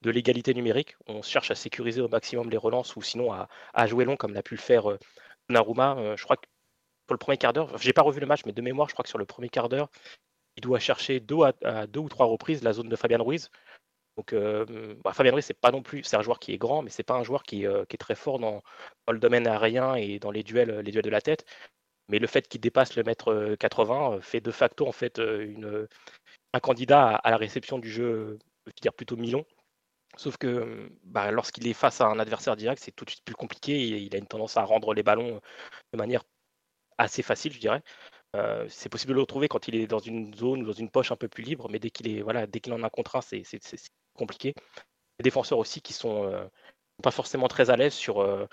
[0.01, 0.95] de l'égalité numérique.
[1.07, 4.43] On cherche à sécuriser au maximum les relances ou sinon à, jouer long comme l'a
[4.43, 4.85] pu le faire
[5.49, 6.15] Naruma.
[6.15, 6.47] je crois que
[7.05, 9.03] pour le premier quart d'heure, j'ai pas revu le match, mais de mémoire, je crois
[9.03, 9.89] que sur le premier quart d'heure,
[10.57, 13.49] il doit chercher deux, à, deux ou trois reprises la zone de Fabien Ruiz.
[14.17, 16.83] Donc, euh, bah, Fabien Ruiz, c'est pas non plus, c'est un joueur qui est grand,
[16.83, 18.61] mais c'est pas un joueur qui, euh, est très fort dans,
[19.09, 21.45] le domaine aérien et dans les duels, les duels de la tête.
[22.09, 24.89] Mais le fait qu'il dépasse le mètre 80 euh, fait de facto
[26.53, 29.45] un candidat à, la réception du jeu, je veux dire plutôt Milon.
[30.17, 33.35] Sauf que bah, lorsqu'il est face à un adversaire direct, c'est tout de suite plus
[33.35, 33.73] compliqué.
[33.73, 35.41] Et il a une tendance à rendre les ballons
[35.93, 36.23] de manière
[36.97, 37.81] assez facile, je dirais.
[38.35, 40.89] Euh, c'est possible de le retrouver quand il est dans une zone ou dans une
[40.89, 42.89] poche un peu plus libre, mais dès qu'il est voilà, dès qu'il en a un
[42.89, 43.43] contre un, c'est
[44.15, 44.53] compliqué.
[45.19, 46.45] Les défenseurs aussi qui sont euh,
[47.03, 48.47] pas forcément très à l'aise sur, euh,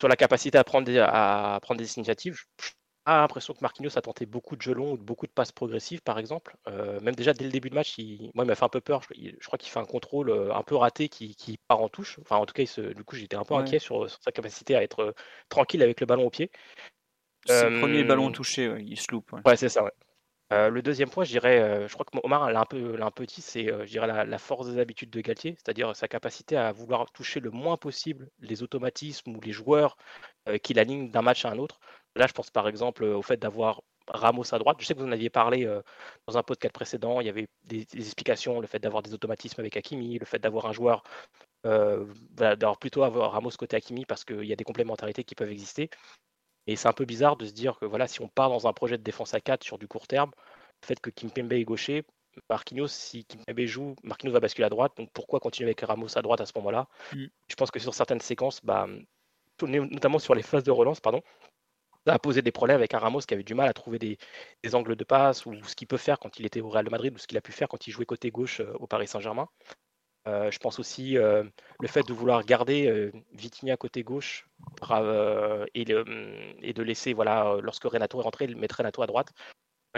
[0.00, 2.40] sur la capacité à prendre des, à prendre des initiatives.
[2.58, 6.02] J'ai l'impression que Marquinhos a tenté beaucoup de jeux longs ou beaucoup de passes progressives,
[6.02, 6.56] par exemple.
[6.66, 9.00] même déjà dès le début de match, il, moi, il m'a fait un peu peur.
[9.16, 12.18] Je, crois qu'il fait un contrôle un peu raté qui, qui, part en touche.
[12.20, 14.82] Enfin, en tout cas, du coup, j'étais un peu inquiet sur, sur, sa capacité à
[14.82, 15.14] être
[15.48, 16.50] tranquille avec le ballon au pied.
[17.46, 19.34] Le premier ballon touché, il se loupe.
[19.44, 19.90] Ouais, c'est ça.
[20.50, 23.42] le deuxième point, je dirais, je crois que Omar l'a un peu, un peu dit,
[23.42, 27.40] c'est je dirais la, force des habitudes de Galtier, c'est-à-dire sa capacité à vouloir toucher
[27.40, 29.96] le moins possible les automatismes ou les joueurs
[30.62, 31.80] qu'il aligne d'un match à un autre.
[32.16, 34.78] Là, je pense par exemple au fait d'avoir Ramos à droite.
[34.80, 35.68] Je sais que vous en aviez parlé
[36.26, 37.20] dans un podcast précédent.
[37.20, 40.66] Il y avait des, explications, le fait d'avoir des automatismes avec Hakimi, le fait d'avoir
[40.66, 41.02] un joueur,
[41.64, 45.90] d'avoir plutôt avoir Ramos côté Hakimi parce qu'il y a des complémentarités qui peuvent exister.
[46.68, 48.72] Et c'est un peu bizarre de se dire que voilà, si on part dans un
[48.72, 50.30] projet de défense à 4 sur du court terme,
[50.82, 52.04] le fait que Kimpembe est gaucher,
[52.48, 54.92] Marquinhos, si Kimpembe joue, Marquinhos va basculer à droite.
[54.96, 56.86] Donc pourquoi continuer avec Ramos à droite à ce moment-là?
[57.14, 57.24] Mm.
[57.48, 58.86] Je pense que sur certaines séquences, bah,
[59.62, 61.22] notamment sur les phases de relance, pardon,
[62.06, 64.18] ça a posé des problèmes avec un Ramos qui avait du mal à trouver des,
[64.74, 67.14] angles de passe ou ce qu'il peut faire quand il était au Real de Madrid
[67.14, 69.48] ou ce qu'il a pu faire quand il jouait côté gauche euh, au Paris Saint-Germain.
[70.28, 71.42] Euh, je pense aussi euh,
[71.80, 74.48] le fait de vouloir garder Vitinha côté gauche
[75.74, 79.32] et, de laisser, voilà, lorsque Renato est rentré, mettre Renato à droite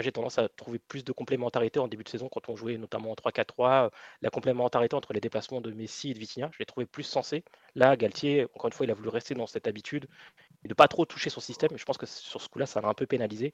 [0.01, 3.11] j'ai tendance à trouver plus de complémentarité en début de saison quand on jouait notamment
[3.11, 3.91] en 3-4-3.
[4.21, 7.43] La complémentarité entre les déplacements de Messi et de Vitinha, je l'ai trouvé plus sensé.
[7.75, 10.07] Là, Galtier, encore une fois, il a voulu rester dans cette habitude
[10.63, 11.71] et de pas trop toucher son système.
[11.75, 13.51] Je pense que sur ce coup-là, ça l'a un peu pénalisé.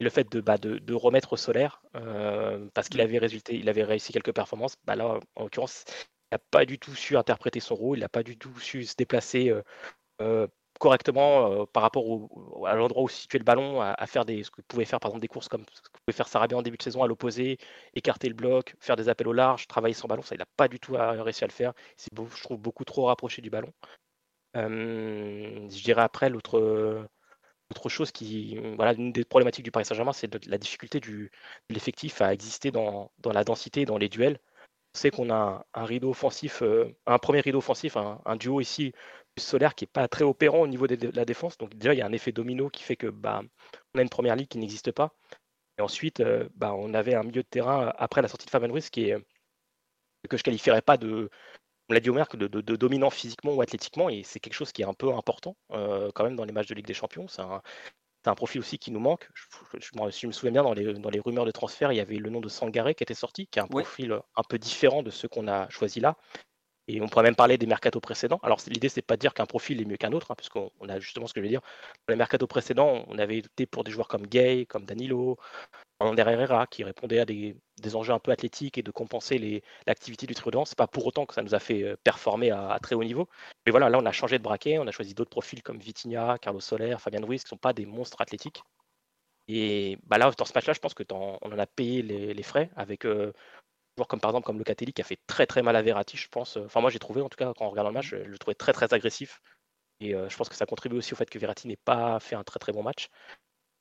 [0.00, 3.84] Et le fait de, bah, de, remettre Solaire, euh, parce qu'il avait, résulté, il avait
[3.84, 5.84] réussi quelques performances, bah là, en l'occurrence,
[6.32, 8.84] il n'a pas du tout su interpréter son rôle, il n'a pas du tout su
[8.84, 9.62] se déplacer euh,
[10.22, 10.46] euh,
[10.78, 14.50] correctement par rapport au, à l'endroit où se situait le ballon, à, faire des, ce
[14.50, 16.78] que pouvait faire par exemple des courses comme ce que pouvait faire Sarabia en début
[16.78, 17.58] de saison à l'opposé,
[17.94, 20.68] écarter le bloc, faire des appels au large, travailler sans ballon, ça il n'a pas
[20.68, 21.74] du tout réussi à le faire.
[21.98, 23.72] C'est je trouve beaucoup trop rapproché du ballon.
[24.54, 27.06] je dirais après l'autre
[27.70, 31.30] autre chose qui, voilà, une des problématiques du Paris Saint-Germain, c'est la difficulté de
[31.68, 34.38] l'effectif à exister dans, la densité, dans les duels.
[34.94, 38.92] On sait qu'on a un, rideau offensif, euh, un premier rideau offensif, un, duo ici
[39.38, 41.56] solaire qui n'est pas très opérant au niveau de la défense.
[41.58, 43.42] Donc déjà, il y a un effet domino qui fait que bah,
[43.94, 45.14] on a une première ligue qui n'existe pas.
[45.78, 48.50] Et ensuite, euh, bah, on avait un milieu de terrain euh, après la sortie de
[48.50, 49.16] Fabien Ruiz qui est
[50.28, 51.30] que je qualifierais pas de,
[51.90, 54.08] on l'a dit au maire, de, de, dominant physiquement ou athlétiquement.
[54.08, 56.68] Et c'est quelque chose qui est un peu important euh, quand même dans les matchs
[56.68, 57.26] de Ligue des Champions.
[57.26, 57.60] C'est un,
[58.26, 59.28] un, profil aussi qui nous manque.
[59.34, 62.30] Je, me souviens bien, dans les, dans les, rumeurs de transfert, il y avait le
[62.30, 65.26] nom de Sangaré qui était sorti, qui est un profil un peu différent de ceux
[65.26, 66.16] qu'on a choisi là.
[66.92, 68.40] Et on pourrait même parler des mercatos précédents.
[68.42, 70.98] Alors l'idée, c'est pas de dire qu'un profil est mieux qu'un autre, hein, puisqu'on a
[70.98, 71.60] justement ce que je veux dire.
[72.08, 75.38] Dans les mercatos précédents, on avait été pour des joueurs comme Gay, comme Danilo,
[76.00, 77.54] Ander Herrera, qui répondaient à des,
[77.94, 81.34] enjeux un peu athlétiques et de compenser l'activité du trio C'est pas pour autant que
[81.34, 83.28] ça nous a fait euh, performer à, très haut niveau.
[83.66, 86.38] Mais voilà, là, on a changé de braquet, on a choisi d'autres profils comme Vitinha,
[86.38, 88.64] Carlos Soler, Fabien Ruiz, qui ne sont pas des monstres athlétiques.
[89.46, 92.70] Et bah là, dans ce match-là, je pense que on en a payé les, frais
[92.76, 93.32] avec euh,
[94.08, 96.56] comme par exemple comme Locatelli qui a fait très très mal à Verratti, je pense.
[96.56, 98.54] Enfin moi j'ai trouvé en tout cas quand on regarde le match, je le trouvais
[98.54, 99.40] très très agressif.
[100.00, 102.36] Et euh, je pense que ça contribue aussi au fait que Verratti n'ait pas fait
[102.36, 103.08] un très très bon match.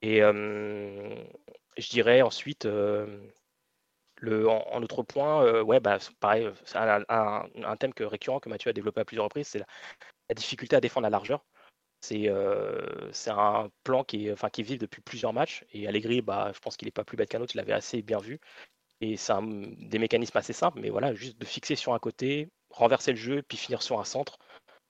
[0.02, 8.04] Et je dirais ensuite le, en, autre point, ouais bah pareil, c'est un, thème que,
[8.04, 9.66] récurrent que Mathieu a développé à plusieurs reprises, c'est la,
[10.36, 11.46] difficulté à défendre la largeur.
[12.02, 15.66] C'est un plan qui est, enfin, qui vit depuis plusieurs matchs.
[15.74, 18.02] Et Allegri, bah, je pense qu'il n'est pas plus bête qu'un autre, il l'avait assez
[18.02, 18.40] bien vu.
[19.02, 23.12] Et c'est des mécanismes assez simples, mais voilà, juste de fixer sur un côté, renverser
[23.12, 24.38] le jeu, puis finir sur un centre.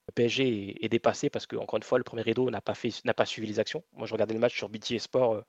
[0.08, 2.90] Le PSG est, dépassé parce que, encore une fois, le premier rideau n'a pas, fait,
[3.04, 3.84] n'a pas suivi les actions.
[3.92, 5.34] Moi, je regardais le match sur BT Sport.
[5.34, 5.42] Euh,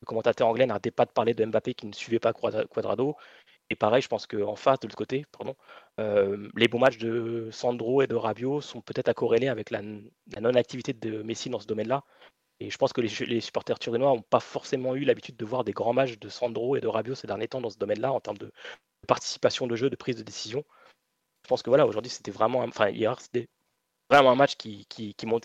[0.00, 3.16] le commentateur anglais n'arrêtait pas de parler de Mbappé qui ne suivait pas Quadrado.
[3.70, 5.56] Et pareil, je pense qu'en face, de l'autre côté, pardon,
[6.00, 9.82] euh, les bons matchs de Sandro et de Rabiot sont peut-être à corréler avec la
[10.40, 12.04] non-activité de Messi dans ce domaine-là.
[12.62, 15.72] Et je pense que les, supporters turinois n'ont pas forcément eu l'habitude de voir des
[15.72, 18.38] grands matchs de Sandro et de Rabiot ces derniers temps dans ce domaine-là en termes
[18.38, 18.52] de
[19.08, 20.64] participation de jeu, de prise de décision.
[21.42, 23.48] Je pense que voilà, aujourd'hui, c'était vraiment, enfin hier, c'était
[24.08, 24.86] vraiment un match qui,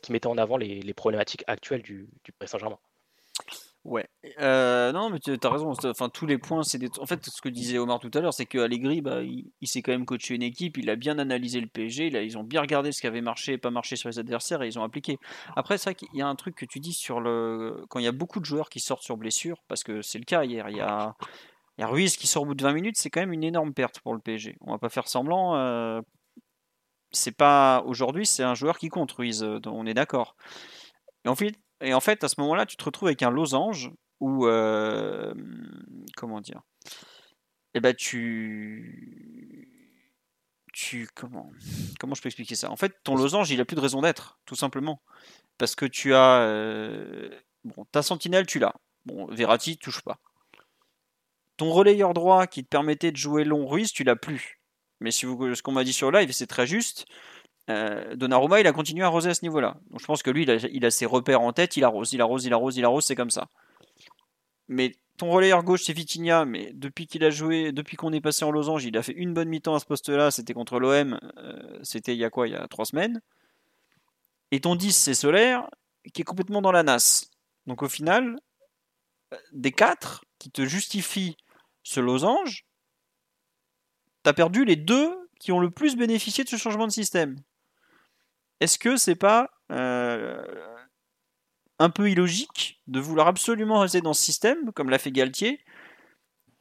[0.10, 2.77] mettait en avant les, problématiques actuelles du, du Saint-Germain.
[3.88, 4.06] Ouais.
[4.41, 5.71] Euh, non, mais tu as raison.
[5.86, 6.89] Enfin, tous les points, c'est des...
[7.00, 9.82] En fait, ce que disait Omar tout à l'heure, c'est que Allegri, bah, il, s'est
[9.82, 12.91] quand même coaché une équipe, il a bien analysé le PSG, ils ont bien regardé
[12.91, 15.19] ce qui avait marché et pas marché sur les adversaires et ils ont appliqué.
[15.56, 17.86] Après, c'est vrai qu'il y a un truc que tu dis sur le.
[17.88, 20.26] Quand il y a beaucoup de joueurs qui sortent sur blessure, parce que c'est le
[20.26, 21.15] cas hier, il y a.
[21.78, 23.43] Il y a Ruiz qui sort au bout de 20 minutes, c'est quand même une
[23.43, 24.58] énorme perte pour le PSG.
[24.62, 25.56] On va pas faire semblant.
[25.56, 26.02] Euh,
[27.12, 30.36] c'est pas aujourd'hui, c'est un joueur qui compte Ruiz, euh, on est d'accord.
[31.26, 33.91] Et en fait, et en fait, à ce moment-là, tu te retrouves avec un losange
[34.19, 35.33] où, euh,
[36.15, 36.61] comment dire,
[37.73, 39.67] eh ben tu,
[40.73, 41.51] tu comment,
[41.99, 42.71] comment je peux expliquer ça?
[42.71, 45.01] En fait, ton losange, il a plus de raison d'être, tout simplement,
[45.57, 47.29] parce que tu as, euh,
[47.63, 48.73] bon, ta sentinelle, tu l'as.
[49.05, 50.19] Bon, Verratti, touche pas.
[51.57, 54.59] Ton relayeur droit qui te permettait de jouer long Ruiz, tu l'as plus.
[54.99, 57.05] Mais si vous, ce qu'on m'a dit sur live, c'est très juste.
[57.69, 59.77] Euh, Donnarumma, il a continué à arroser à ce niveau-là.
[59.89, 62.45] Donc je pense que lui, il a, ses repères en tête, il arrose, il arrose,
[62.45, 63.50] il arrose, il arrose, c'est comme ça.
[64.69, 68.46] Mais ton relayeur gauche, c'est Vitinha, mais depuis qu'il a joué, depuis qu'on est passé
[68.46, 71.79] en losange, il a fait une bonne mi-temps à ce poste-là, c'était contre l'OM, euh,
[71.83, 73.21] c'était il y a quoi, il y a trois semaines.
[74.52, 75.69] Et ton 10, c'est Solaire,
[76.13, 77.31] qui est complètement dans la nasse.
[77.65, 78.37] Donc au final,
[79.52, 81.35] des quatre qui te justifient
[81.83, 82.65] ce losange,
[84.23, 87.37] tu as perdu les deux qui ont le plus bénéficié de ce changement de système.
[88.60, 90.43] Est-ce que c'est pas euh,
[91.79, 95.60] un peu illogique de vouloir absolument rester dans ce système, comme l'a fait Galtier,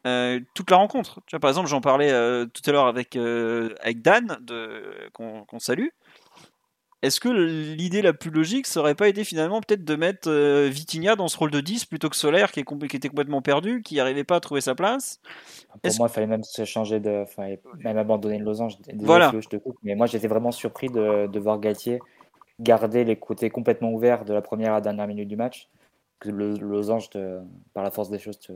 [0.07, 1.21] euh, toute la rencontre?
[1.27, 4.39] Tu vois, Par exemple, j'en parlais euh, tout à l'heure avec, avec Dan,
[5.13, 5.89] qu'on salue.
[7.07, 10.69] Est-ce que l'idée la plus logique, ça aurait pas été finalement peut-être de mettre euh,
[10.69, 13.83] Vitinha dans ce rôle de 10 plutôt que Solaire qui, est qui était complètement perdu,
[13.83, 15.21] qui n'arrivait pas à trouver sa place?
[15.83, 17.25] Pour moi, il fallait même se changer de.
[17.85, 18.77] Même abandonner le losange.
[18.97, 19.33] voilà.
[19.39, 22.01] Je te coupe, mais moi j'étais vraiment surpris de, voir Galtier
[22.59, 25.69] garder les côtés complètement ouverts de la première à la dernière minute du match.
[26.19, 27.11] Que le, losange,
[27.73, 28.53] par la force des choses, te,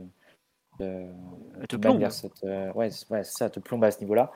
[1.69, 2.03] te, plombe.
[2.43, 2.89] Euh, ouais,
[3.23, 4.31] ça te plombe à ce niveau-là.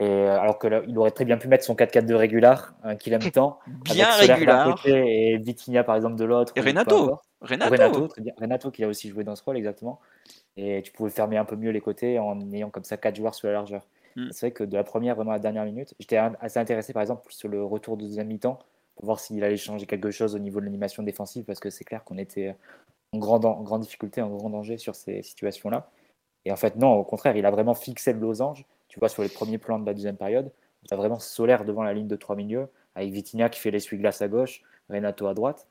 [0.00, 3.20] Et euh, alors qu'il aurait très bien pu mettre son 4-4-2 régular, un qu'il aime
[3.32, 3.60] tant.
[3.84, 4.80] bien régular.
[4.86, 6.52] Et Vitinha, par exemple, de l'autre.
[6.56, 7.20] Et Renato.
[7.42, 7.70] Renato.
[7.70, 8.32] Renato, très bien.
[8.38, 10.00] Renato, qui a aussi joué dans ce rôle, exactement.
[10.56, 13.34] Et tu pouvais fermer un peu mieux les côtés en ayant comme ça 4 joueurs
[13.34, 13.86] sur la largeur.
[14.16, 14.28] Mm.
[14.32, 17.02] C'est vrai que de la première vraiment à la dernière minute, j'étais assez intéressé, par
[17.02, 18.58] exemple, sur le retour de deuxième mi-temps,
[18.96, 21.84] pour voir s'il allait changer quelque chose au niveau de l'animation défensive, parce que c'est
[21.84, 22.56] clair qu'on était
[23.12, 25.90] en grande, en grande difficulté, en grand danger sur ces situations-là.
[26.46, 29.22] Et en fait, non, au contraire, il a vraiment fixé le losange tu vois, sur
[29.22, 30.50] les premiers plans de la deuxième période,
[30.86, 34.20] tu as vraiment Solaire devant la ligne de trois milieux, avec Vitinha qui fait l'essuie-glace
[34.20, 35.66] à gauche, Renato à droite.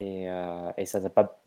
[0.00, 1.40] Et, euh, ça n'a pas.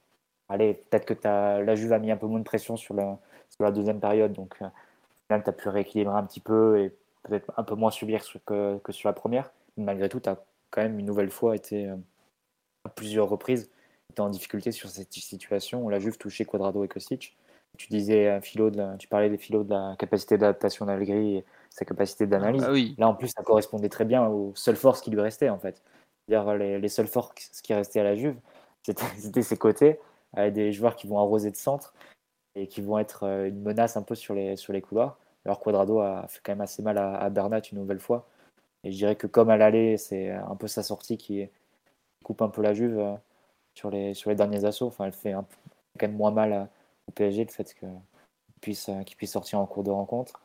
[0.49, 1.61] Allez, peut-être que as...
[1.61, 4.67] la Juve a mis un peu moins de pression sur la, deuxième période, donc euh,
[5.29, 6.89] tu as pu rééquilibrer un petit peu et
[7.23, 9.51] peut-être un peu moins subir que, que sur la première.
[9.77, 11.95] Mais malgré tout, tu as quand même une nouvelle fois été euh,
[12.83, 13.69] à plusieurs reprises
[14.17, 17.35] en difficulté sur cette situation où la Juve touchait Quadrado et Kostic
[17.75, 21.85] tu disais philo de tu parlais des philos de la capacité d'adaptation d'Allegri et sa
[21.85, 22.63] capacité d'analyse.
[22.65, 22.95] Ah oui.
[22.97, 25.81] Là, en plus, ça correspondait très bien aux seules forces qui lui restaient, en fait.
[26.29, 28.37] dire les, les, seules forces qui restaient à la Juve,
[29.17, 29.99] c'était ses côtés,
[30.33, 31.93] avec des joueurs qui vont arroser de centre
[32.55, 35.17] et qui vont être euh, une menace un peu sur les, sur les couloirs.
[35.43, 38.27] Alors Quadrado a fait quand même assez mal à, Bernat une nouvelle fois.
[38.83, 41.47] Et je dirais que comme à l'aller, c'est un peu sa sortie qui
[42.23, 43.13] coupe un peu la Juve euh,
[43.75, 44.87] sur les, sur les derniers assauts.
[44.87, 45.45] Enfin, elle fait un,
[45.99, 46.69] quand même moins mal à,
[47.07, 47.89] au PSG, le fait qu'il
[48.61, 50.41] puisse, euh, puisse sortir en cours de rencontre.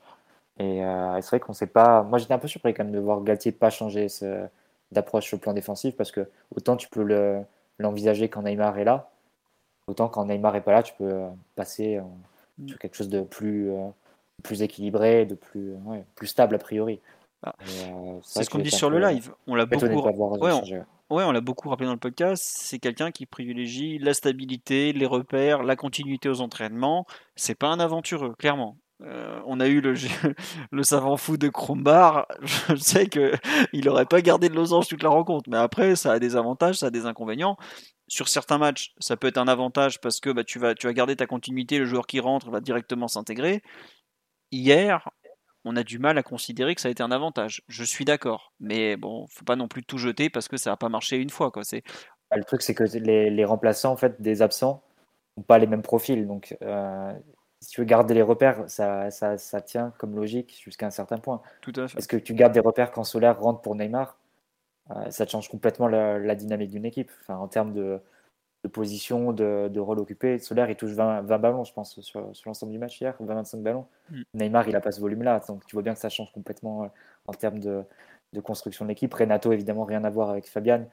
[0.58, 2.02] Et euh, c'est vrai qu'on sait pas.
[2.02, 4.08] Moi, j'étais un peu surpris quand même de voir Galtier pas changer
[4.92, 7.02] d'approche sur le plan défensif parce que autant tu peux
[7.78, 9.10] l'envisager quand Neymar est là,
[9.86, 12.00] autant quand Neymar est pas là, tu peux euh, passer
[12.58, 12.68] mm.
[12.68, 13.70] sur quelque chose de plus,
[14.42, 15.74] plus équilibré, de plus,
[16.14, 17.00] plus stable a priori.
[17.42, 17.54] Ah.
[18.22, 19.32] c'est ce qu'on dit sur le live.
[19.46, 19.86] On l'a beaucoup.
[19.86, 20.84] Ouais, on
[21.18, 22.44] l'a beaucoup rappelé dans le podcast.
[22.44, 27.06] C'est quelqu'un qui privilégie la stabilité, les repères, la continuité aux entraînements.
[27.36, 28.78] C'est pas un aventureux, clairement.
[29.02, 29.94] Euh, on a eu le,
[30.82, 32.26] savant fou de Krombar.
[32.42, 33.32] Je sais que
[33.72, 36.76] il aurait pas gardé de losange toute la rencontre, mais après ça a des avantages,
[36.76, 37.56] ça a des inconvénients.
[38.08, 41.16] Sur certains matchs, ça peut être un avantage parce que bah, tu tu vas garder
[41.16, 43.62] ta continuité, le joueur qui rentre va directement s'intégrer.
[44.52, 45.08] Hier,
[45.64, 47.62] on a du mal à considérer que ça a été un avantage.
[47.68, 50.76] Je suis d'accord, mais bon, faut pas non plus tout jeter parce que ça n'a
[50.76, 51.50] pas marché une fois.
[51.50, 51.64] Quoi.
[51.64, 51.82] C'est...
[52.30, 54.82] Bah, le truc, c'est que les, remplaçants en fait, des absents
[55.36, 56.26] n'ont pas les mêmes profils.
[56.26, 57.12] Donc, euh,
[57.60, 61.42] si tu veux garder les repères, ça, ça, tient comme logique jusqu'à un certain point.
[61.60, 61.98] Tout à fait.
[61.98, 64.16] Est-ce que tu gardes des repères quand Solaire rentre pour Neymar?
[64.90, 67.10] Euh, Ça change complètement la, la dynamique d'une équipe.
[67.20, 68.00] Enfin, en termes de,
[68.64, 70.38] de position, de, de, rôle occupé.
[70.38, 73.62] Solaire, il touche 20, 20 ballons, je pense, sur, sur l'ensemble du match hier, 20-25
[73.62, 73.86] ballons.
[74.10, 74.22] Mm.
[74.34, 75.40] Neymar, il n'a pas ce volume-là.
[75.48, 76.88] Donc tu vois bien que ça change complètement euh,
[77.26, 77.82] en termes de,
[78.32, 79.12] de construction de l'équipe.
[79.12, 80.84] Renato, évidemment, rien à voir avec Fabian.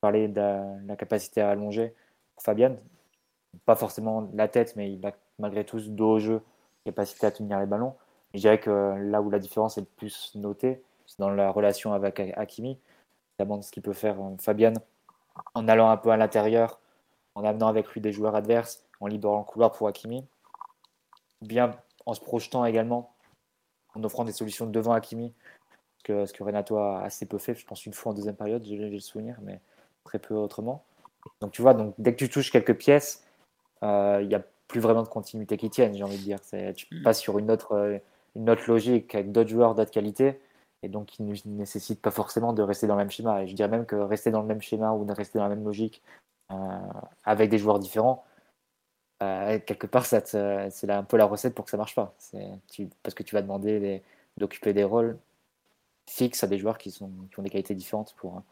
[0.00, 0.40] Parler de
[0.86, 1.94] la, capacité à allonger
[2.34, 2.76] pour Fabian.
[3.66, 6.42] Pas forcément la tête, mais il a malgré tout ce dos au jeu,
[6.84, 7.94] capacité à tenir les ballons.
[8.34, 11.92] je dirais que là où la différence est le plus notée, c'est dans la relation
[11.92, 12.78] avec Hakimi.
[13.38, 14.74] Notamment ce qu'il peut faire euh, Fabian
[15.54, 16.80] en allant un peu à l'intérieur,
[17.34, 20.24] en amenant avec lui des joueurs adverses, en libérant le couloir pour Hakimi.
[21.40, 21.72] Bien
[22.06, 23.14] en se projetant également,
[23.94, 25.32] en offrant des solutions devant Hakimi,
[25.98, 28.36] ce que, ce que Renato a assez peu fait, je pense une fois en deuxième
[28.36, 29.60] période, j'ai le souvenir, mais
[30.04, 30.84] très peu autrement.
[31.40, 33.24] Donc tu vois, donc, dès que tu touches quelques pièces,
[33.84, 36.40] euh, il n'y a plus vraiment de continuité qui tienne, j'ai envie de dire.
[36.74, 37.02] Tu mm.
[37.02, 37.98] passes sur une autre, euh,
[38.34, 40.40] une autre logique avec d'autres joueurs d'autres qualités,
[40.82, 43.42] et donc qui ne nécessite pas forcément de rester dans le même schéma.
[43.42, 45.54] Et je dirais même que rester dans le même schéma ou de rester dans la
[45.54, 46.02] même logique
[47.24, 48.24] avec des joueurs différents,
[49.22, 52.16] euh, quelque part, c'est un peu la recette pour que ça marche pas.
[53.02, 54.02] Parce que tu vas demander
[54.36, 55.18] d'occuper des rôles
[56.08, 58.42] fixes à des joueurs qui, ont des qualités différentes pour,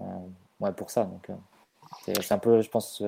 [0.00, 1.04] euh, pour ça.
[1.04, 1.30] Donc,
[2.02, 3.02] c'est un peu, je pense,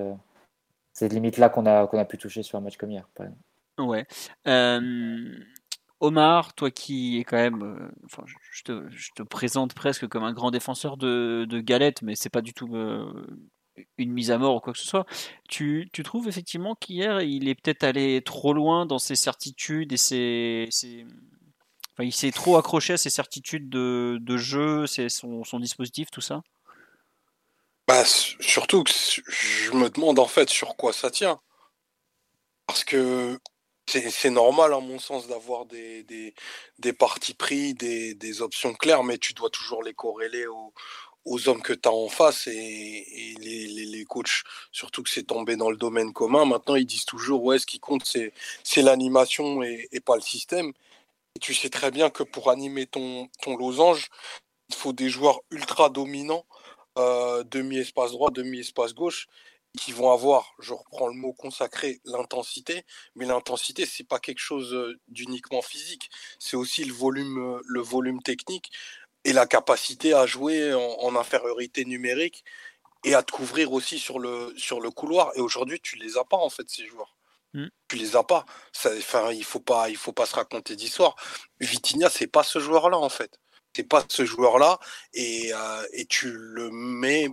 [0.92, 3.08] cette limite-là qu'on a, pu toucher sur un match comme hier.
[3.78, 4.06] Ouais.
[6.02, 7.90] Omar, toi qui es quand même,
[8.52, 12.54] je, te, présente presque comme un grand défenseur de, de Galette, mais c'est pas du
[12.54, 12.68] tout
[13.98, 15.06] une mise à mort ou quoi que ce soit.
[15.48, 19.96] Tu, tu trouves effectivement qu'hier, il est peut-être allé trop loin dans ses certitudes et
[19.96, 20.68] ses.
[21.92, 26.20] Enfin, il s'est trop accroché à ses certitudes de, de jeu, son, son dispositif, tout
[26.20, 26.42] ça?
[27.86, 31.40] Bah, Surtout que je me demande en fait sur quoi ça tient.
[32.66, 33.38] Parce que
[33.86, 36.34] c'est normal, à mon sens, d'avoir des, des,
[36.78, 40.72] des, partis pris, des, des, options claires, mais tu dois toujours les corréler aux,
[41.24, 44.42] aux hommes que tu as en face et, les, les, coachs,
[44.72, 46.44] surtout que c'est tombé dans le domaine commun.
[46.44, 50.72] Maintenant, ils disent toujours ouais, ce qui compte, c'est l'animation et, pas le système.
[51.36, 54.08] Et tu sais très bien que pour animer ton, ton losange,
[54.68, 56.46] il faut des joueurs ultra dominants,
[56.98, 59.28] euh, demi-espace droit, demi-espace gauche,
[59.78, 64.74] qui vont avoir, je reprends le mot consacré, l'intensité, mais l'intensité, c'est pas quelque chose
[64.74, 68.72] euh, d'uniquement physique, c'est aussi le volume, euh, le volume technique
[69.24, 72.44] et la capacité à jouer en, infériorité numérique
[73.04, 75.32] et à te couvrir aussi sur le, sur le couloir.
[75.34, 77.16] Et aujourd'hui, tu les as pas, en fait, ces joueurs.
[77.54, 77.66] Mmh.
[77.88, 78.46] Tu les as pas.
[78.86, 81.16] Enfin, il faut pas, il faut pas se raconter d'histoire.
[81.60, 83.38] Vitinha, c'est pas ce joueur-là, en fait.
[83.74, 84.80] C'est pas ce joueur-là,
[85.14, 87.28] et, euh, et tu le mets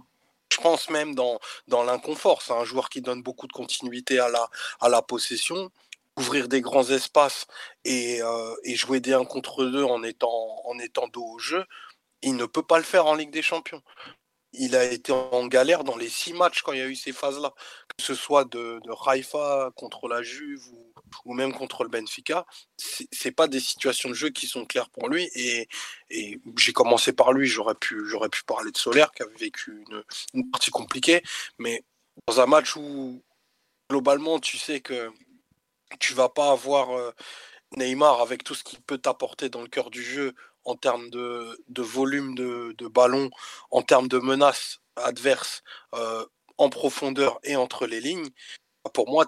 [0.51, 2.41] je pense même dans, dans l'inconfort.
[2.41, 5.71] C'est un joueur qui donne beaucoup de continuité à la, à la possession
[6.17, 7.47] ouvrir des grands espaces
[7.85, 11.65] et, euh, jouer des 1 contre 2 en étant, en étant dos au jeu,
[12.21, 13.81] il ne peut pas le faire en Ligue des Champions.
[14.53, 17.11] Il a été en galère dans les six matchs quand il y a eu ces
[17.11, 17.53] phases-là,
[17.97, 20.63] que ce soit de, de Raifa contre la Juve
[21.25, 22.45] ou, même contre le Benfica.
[22.77, 25.29] C'est pas des situations de jeu qui sont claires pour lui.
[25.35, 25.67] Et,
[26.57, 29.85] j'ai commencé par lui, j'aurais pu, j'aurais pu parler de Solaire qui avait vécu
[30.33, 31.21] une partie compliquée,
[31.59, 31.83] mais
[32.27, 33.21] dans un match où
[33.89, 35.11] globalement tu sais que
[35.99, 37.11] tu vas pas avoir euh,
[37.75, 40.33] Neymar avec tout ce qu'il peut t'apporter dans le cœur du jeu
[40.65, 43.29] en termes de, volume de, de, ballon,
[43.71, 45.63] en termes de menaces adverses
[45.95, 46.25] euh,
[46.57, 48.29] en profondeur et entre les lignes.
[48.93, 49.25] Pour moi,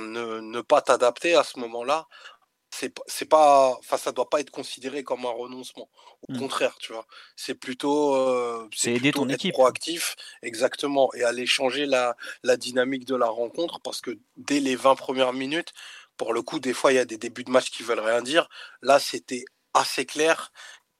[0.00, 2.06] ne, pas t'adapter à ce moment-là,
[3.06, 5.88] c'est pas enfin ça doit pas être considéré comme un renoncement.
[6.28, 6.38] Au mmh.
[6.38, 7.06] contraire tu vois.
[7.36, 9.52] C'est plutôt euh, c'est aider ton équipe.
[9.52, 14.76] proactif exactement et aller changer la, la dynamique de la rencontre parce que dès les
[14.76, 15.72] 20 premières minutes
[16.16, 18.22] pour le coup des fois il y a des débuts de match qui veulent rien
[18.22, 18.48] dire.
[18.80, 19.44] Là c'était
[19.74, 20.52] assez clair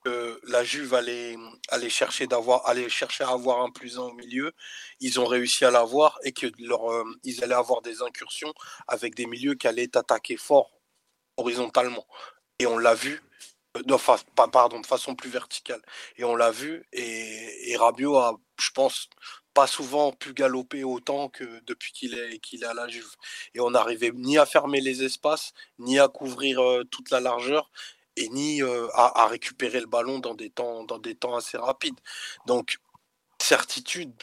[0.05, 1.37] que la Juve allait,
[1.69, 4.53] allait chercher d'avoir aller chercher à avoir un plus un au milieu.
[5.01, 8.53] Ils ont réussi à l'avoir et que leur euh, ils allaient avoir des incursions
[8.89, 10.82] avec des milieux qui allaient attaquer fort
[11.37, 12.07] horizontalement.
[12.59, 13.21] Et on l'a vu,
[13.77, 15.83] euh, enfin, pardon, de façon plus verticale.
[16.17, 19.09] Et on l'a vu, et, et, Rabiot a, je pense,
[19.55, 23.15] pas souvent pu galoper autant que depuis qu'il est, qu'il est à la Juve.
[23.55, 27.71] Et on n'arrivait ni à fermer les espaces, ni à couvrir euh, toute la largeur,
[28.17, 31.99] et ni euh, à, récupérer le ballon dans des temps, dans des temps assez rapides.
[32.47, 32.79] Donc,
[33.41, 34.15] certitude,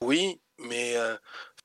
[0.00, 0.96] oui, mais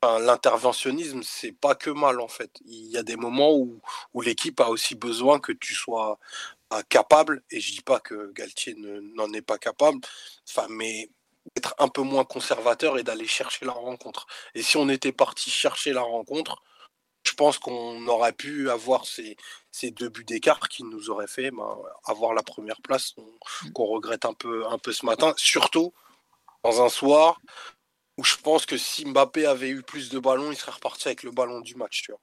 [0.04, 2.52] l'interventionnisme, c'est pas que mal en fait.
[2.66, 3.82] Il y a des moments où,
[4.22, 6.20] l'équipe a aussi besoin que tu sois
[6.74, 8.76] euh, capable, et je dis pas que Galtier
[9.16, 10.00] n'en est pas capable,
[10.70, 11.10] mais
[11.56, 14.28] d'être un peu moins conservateur et d'aller chercher la rencontre.
[14.56, 16.62] Et si on était parti chercher la rencontre,
[17.24, 19.38] je pense qu'on aurait pu avoir ces,
[19.92, 23.16] deux buts d'écart qui nous auraient fait ben, avoir la première place
[23.74, 25.94] qu'on regrette un peu, un peu ce matin, surtout
[26.64, 27.40] dans un soir
[28.24, 31.32] je pense que si Mbappé avait eu plus de ballons, il serait reparti avec le
[31.32, 32.22] ballon du match, tu vois.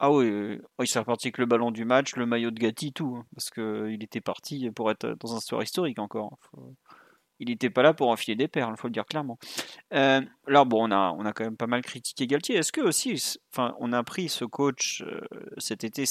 [0.00, 3.16] Ah oui, il serait reparti avec le ballon du match, le maillot de Gatti, tout.
[3.18, 6.38] Hein, parce qu'il était parti pour être dans un histoire historique encore.
[7.40, 9.38] Il n'était pas là pour enfiler des perles, il faut le dire clairement.
[9.92, 12.56] Euh, là, bon, on a, on a quand même pas mal critiqué Galtier.
[12.56, 15.20] Est-ce que aussi, enfin, on a pris ce coach euh,
[15.58, 16.04] cet été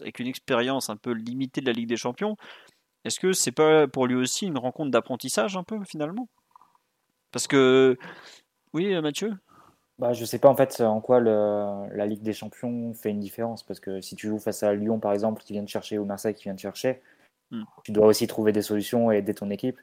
[0.00, 2.36] avec une expérience un peu limitée de la Ligue des Champions
[3.04, 6.28] Est-ce que c'est pas pour lui aussi une rencontre d'apprentissage un peu finalement?
[7.32, 7.96] Parce que
[8.72, 9.34] oui, euh, Mathieu?
[9.98, 13.20] Bah, Je sais pas en fait en quoi le, la Ligue des Champions fait une
[13.20, 13.62] différence.
[13.62, 16.04] Parce que si tu joues face à Lyon, par exemple, qui vient de chercher, ou
[16.04, 17.00] Marseille qui vient de chercher,
[17.50, 17.64] hmm.
[17.84, 19.80] tu dois aussi trouver des solutions et aider ton équipe.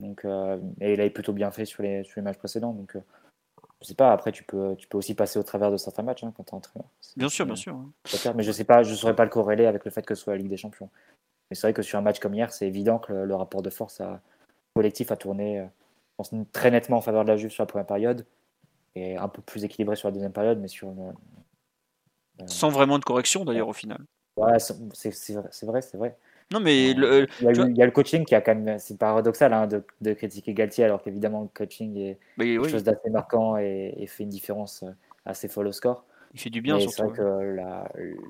[0.00, 2.72] Donc, euh, et il avait plutôt bien fait sur les, sur les matchs précédents.
[2.72, 3.00] Donc, euh,
[3.82, 6.24] je sais pas, après, tu peux, tu peux aussi passer au travers de certains matchs
[6.24, 6.88] hein, quand tu es entraîneur.
[7.16, 7.78] Bien sûr, bien sûr.
[8.34, 10.34] Mais je sais pas, je saurais pas le corréler avec le fait que ce soit
[10.34, 10.90] la Ligue des Champions.
[11.50, 13.70] Mais c'est vrai que sur un match comme hier, c'est évident que le, rapport de
[13.70, 14.20] force à,
[14.74, 15.66] collectif a tourné
[16.52, 18.26] très nettement en faveur de la Juve sur la première période
[18.94, 23.04] et un peu plus équilibré sur la deuxième période, mais sur euh, Sans vraiment de
[23.04, 24.04] correction d'ailleurs au final.
[24.36, 26.16] Ouais, c'est vrai, c'est vrai.
[26.52, 28.78] Non, mais il, y a, le coaching qui a quand même.
[28.80, 33.10] C'est paradoxal hein, de, de, critiquer Galtier, alors qu'évidemment, le coaching est quelque chose d'assez
[33.10, 34.90] marquant et, fait une différence euh,
[35.24, 36.04] assez folle au score.
[36.34, 37.54] Il fait du bien, C'est vrai que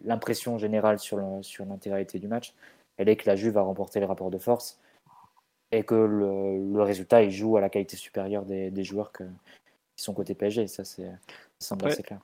[0.04, 2.54] l'impression générale sur l'intégralité sur du match,
[2.96, 4.78] elle est que la Juve va remporter le rapport de force
[5.72, 9.24] et que le, le résultat il joue à la qualité supérieure des, des joueurs que,
[9.96, 10.66] qui sont côté PSG.
[10.66, 11.10] Ça, c'est
[11.58, 12.20] semble assez clair.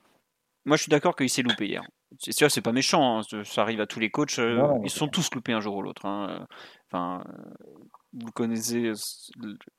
[0.65, 1.83] Moi, je suis d'accord qu'il s'est loupé hier.
[2.19, 3.19] C'est sûr, c'est pas méchant.
[3.19, 4.37] Hein, ça arrive à tous les coachs.
[4.83, 6.05] ils sont tous loupés un jour ou l'autre.
[6.05, 6.45] Hein.
[6.87, 7.23] Enfin,
[8.13, 8.91] vous connaissez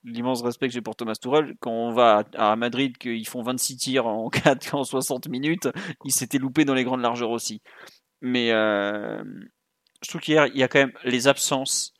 [0.05, 1.57] l'immense respect que j'ai pour Thomas Tourelle.
[1.61, 5.69] Quand on va à Madrid, qu'ils font 26 tirs en 4 en 60 minutes,
[6.05, 7.61] il s'était loupé dans les grandes largeurs aussi.
[8.23, 9.23] Mais euh,
[10.03, 11.93] je trouve qu'hier, il y a quand même les absences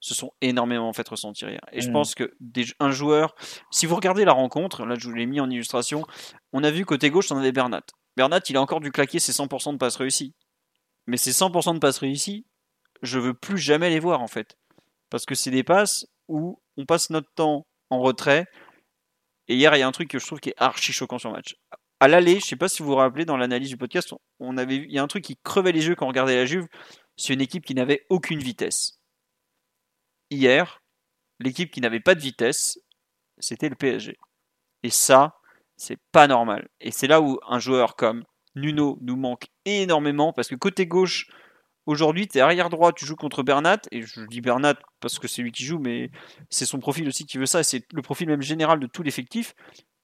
[0.00, 1.60] se sont énormément fait ressentir hier.
[1.72, 1.92] Et je mm.
[1.92, 2.34] pense que
[2.80, 3.34] un joueur,
[3.70, 6.06] si vous regardez la rencontre, là je vous l'ai mis en illustration,
[6.52, 7.84] on a vu côté gauche, on avait Bernat.
[8.16, 10.34] Bernat, il a encore dû claquer ses 100% de passes réussies.
[11.06, 12.46] Mais ces 100% de passes réussies,
[13.02, 14.56] je veux plus jamais les voir en fait.
[15.10, 18.46] Parce que c'est des passes où on passe notre temps en retrait.
[19.48, 21.30] Et hier, il y a un truc que je trouve qui est archi choquant sur
[21.30, 21.56] le match.
[22.00, 24.76] À l'aller, je sais pas si vous vous rappelez dans l'analyse du podcast, on avait
[24.76, 26.66] il y a un truc qui crevait les yeux quand on regardait la Juve.
[27.16, 28.95] C'est une équipe qui n'avait aucune vitesse.
[30.30, 30.82] Hier,
[31.38, 32.78] l'équipe qui n'avait pas de vitesse,
[33.38, 34.16] c'était le PSG.
[34.82, 35.38] Et ça,
[35.76, 36.68] c'est pas normal.
[36.80, 38.24] Et c'est là où un joueur comme
[38.54, 41.28] Nuno nous manque énormément parce que côté gauche,
[41.86, 45.28] Aujourd'hui, tu es arrière droit, tu joues contre Bernat, et je dis Bernat parce que
[45.28, 46.10] c'est lui qui joue, mais
[46.50, 49.54] c'est son profil aussi qui veut ça, c'est le profil même général de tout l'effectif.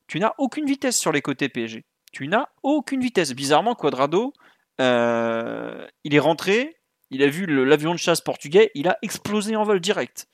[0.06, 1.84] Tu n'as aucune vitesse sur les côtés PSG.
[2.12, 3.32] Tu n'as aucune vitesse.
[3.32, 4.32] Bizarrement, Quadrado,
[4.80, 6.76] euh, il est rentré,
[7.12, 10.28] il a vu l'avion de chasse portugais, il a explosé en vol direct.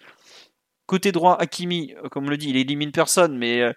[0.87, 3.73] Côté droit, Hakimi, euh, comme on le dit, il élimine personne, mais euh,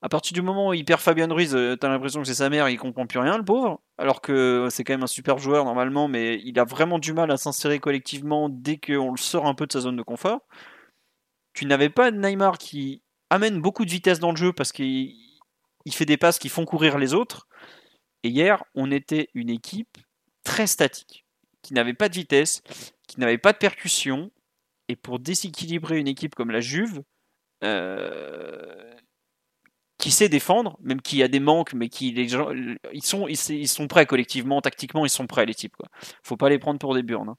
[0.00, 2.48] à partir du moment où il perd Fabien Ruiz, euh, t'as l'impression que c'est sa
[2.48, 3.80] mère, il comprend plus rien, le pauvre.
[3.98, 7.30] Alors que c'est quand même un super joueur normalement, mais il a vraiment du mal
[7.30, 10.40] à s'insérer collectivement dès qu'on le sort un peu de sa zone de confort.
[11.54, 15.16] Tu n'avais pas Neymar qui amène beaucoup de vitesse dans le jeu parce qu'il
[15.90, 17.48] fait des passes qui font courir les autres.
[18.22, 19.98] Et hier, on était une équipe
[20.44, 21.23] très statique,
[21.64, 22.62] qui n'avait pas de vitesse,
[23.08, 24.30] qui n'avait pas de percussion.
[24.88, 27.02] Et pour déséquilibrer une équipe comme la Juve,
[27.64, 28.94] euh,
[29.98, 32.50] qui sait défendre, même qui a des manques, mais qui les gens,
[32.92, 35.76] ils sont, ils, sont prêts collectivement, tactiquement, ils sont prêts les types.
[35.76, 35.88] Quoi.
[36.22, 37.30] Faut pas les prendre pour des burnes.
[37.30, 37.36] Hein.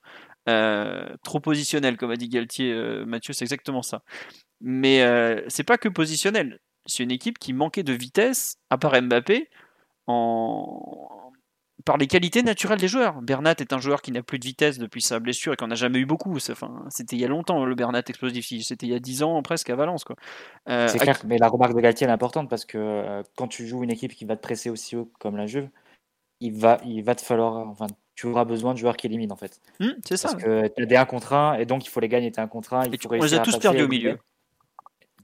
[0.48, 4.04] Euh, trop positionnel, comme a dit Galtier, euh, Mathieu, c'est exactement ça.
[4.62, 6.60] Mais euh, c'est pas que positionnel.
[6.88, 9.50] C'est une équipe qui manquait de vitesse, à part Mbappé,
[10.08, 11.25] en,
[11.86, 13.22] par les qualités naturelles des joueurs.
[13.22, 15.76] Bernat est un joueur qui n'a plus de vitesse depuis sa blessure et qu'on n'a
[15.76, 16.36] jamais eu beaucoup.
[16.36, 18.48] Enfin, c'était il y a longtemps le Bernat explosif.
[18.64, 20.04] C'était il y a 10 ans presque à Valence.
[20.68, 23.68] Euh, c'est clair, mais la remarque de Galtier est importante parce que euh, quand tu
[23.68, 25.70] joues une équipe qui va te presser aussi haut comme la Juve,
[26.42, 27.68] il va, il va te falloir.
[27.68, 29.62] Enfin, tu auras besoin de joueurs qui éliminent en fait.
[29.80, 30.30] Mmh, c'est ça.
[30.30, 32.32] Parce que tu as des 1 contre 1 et donc il faut les gagner.
[32.32, 32.86] Tu as 1 contre 1.
[32.86, 34.18] Il on les a tous perdus au milieu.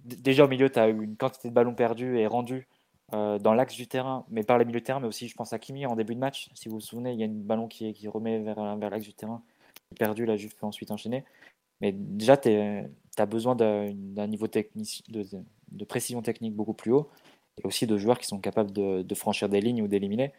[0.03, 2.67] Déjà au milieu, tu as eu une quantité de ballons perdus et rendus
[3.13, 5.53] euh, dans l'axe du terrain, mais par les milieux de terrain, mais aussi je pense
[5.53, 6.49] à Kimi en début de match.
[6.53, 9.05] Si vous vous souvenez, il y a une ballon qui, qui remet vers, vers l'axe
[9.05, 9.43] du terrain,
[9.97, 11.25] perdu, la Juve peut ensuite enchaîner.
[11.81, 15.25] Mais déjà, tu as besoin d'un niveau technique, de,
[15.71, 17.09] de, précision technique beaucoup plus haut,
[17.57, 20.31] et aussi de joueurs qui sont capables de, de franchir des lignes ou d'éliminer.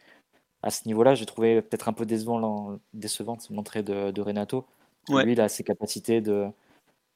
[0.62, 4.66] À ce niveau-là, j'ai trouvé peut-être un peu décevant décevante l'entrée de, de, Renato.
[5.08, 6.46] Lui, il a ses capacités de,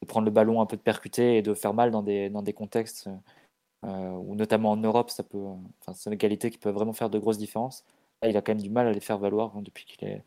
[0.08, 2.52] prendre le ballon un peu de percuter et de faire mal dans des, dans des
[2.52, 3.16] contextes euh,
[3.86, 5.38] ou notamment en Europe, ça peut,
[5.80, 7.84] enfin, c'est une qualité qui peut vraiment faire de grosses différences.
[8.22, 10.22] Là, il a quand même du mal à les faire valoir hein, depuis qu'il est,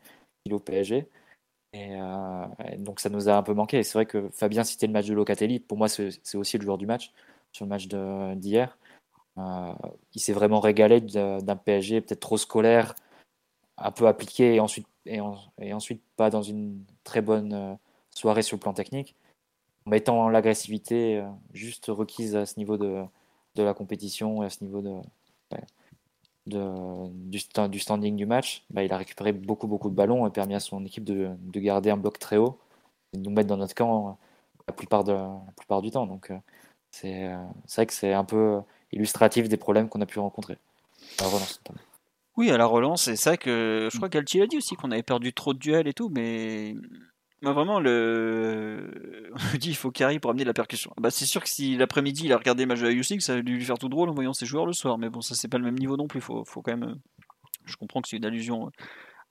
[0.50, 1.08] au PSG.
[1.76, 3.78] Euh, et, donc ça nous a un peu manqué.
[3.78, 5.60] Et c'est vrai que Fabien citait le match de Locatelli.
[5.60, 7.12] Pour moi, c'est aussi le joueur du match
[7.52, 7.88] sur le match
[8.36, 8.78] d'hier.
[9.38, 9.72] Euh,
[10.14, 12.94] il s'est vraiment régalé d'un PSG peut-être trop scolaire,
[13.78, 15.20] un peu appliqué et ensuite, et,
[15.60, 17.78] et, ensuite pas dans une très bonne
[18.10, 19.14] soirée sur le plan technique,
[19.86, 23.04] en mettant l'agressivité juste requise à ce niveau de,
[23.54, 24.96] de la compétition et à ce niveau de,
[26.46, 27.38] de du,
[27.68, 30.60] du, standing du match, bah, il a récupéré beaucoup, beaucoup de ballons et permis à
[30.60, 32.58] son équipe de, de garder un bloc très haut
[33.12, 34.18] et de nous mettre dans notre camp
[34.66, 36.06] la plupart, de, la plupart du temps.
[36.06, 36.38] Donc, euh,
[36.90, 37.30] c'est
[37.76, 38.60] vrai que c'est un peu
[38.92, 40.58] illustratif des problèmes qu'on a pu rencontrer.
[42.36, 45.02] Oui, à la relance, c'est ça que je crois qu'Alti a dit aussi qu'on avait
[45.02, 46.74] perdu trop de duels et tout, mais
[47.42, 49.30] moi, vraiment, le...
[49.54, 50.92] on dit il faut carry pour amener de la percussion.
[51.00, 52.80] Bah, c'est sûr que si l'après-midi il a regardé le match
[53.20, 54.98] ça va lui faire tout drôle en voyant ses joueurs le soir.
[54.98, 56.20] Mais bon, ça c'est pas le même niveau non plus.
[56.20, 56.96] Faut, faut quand même.
[57.64, 58.70] Je comprends que c'est une allusion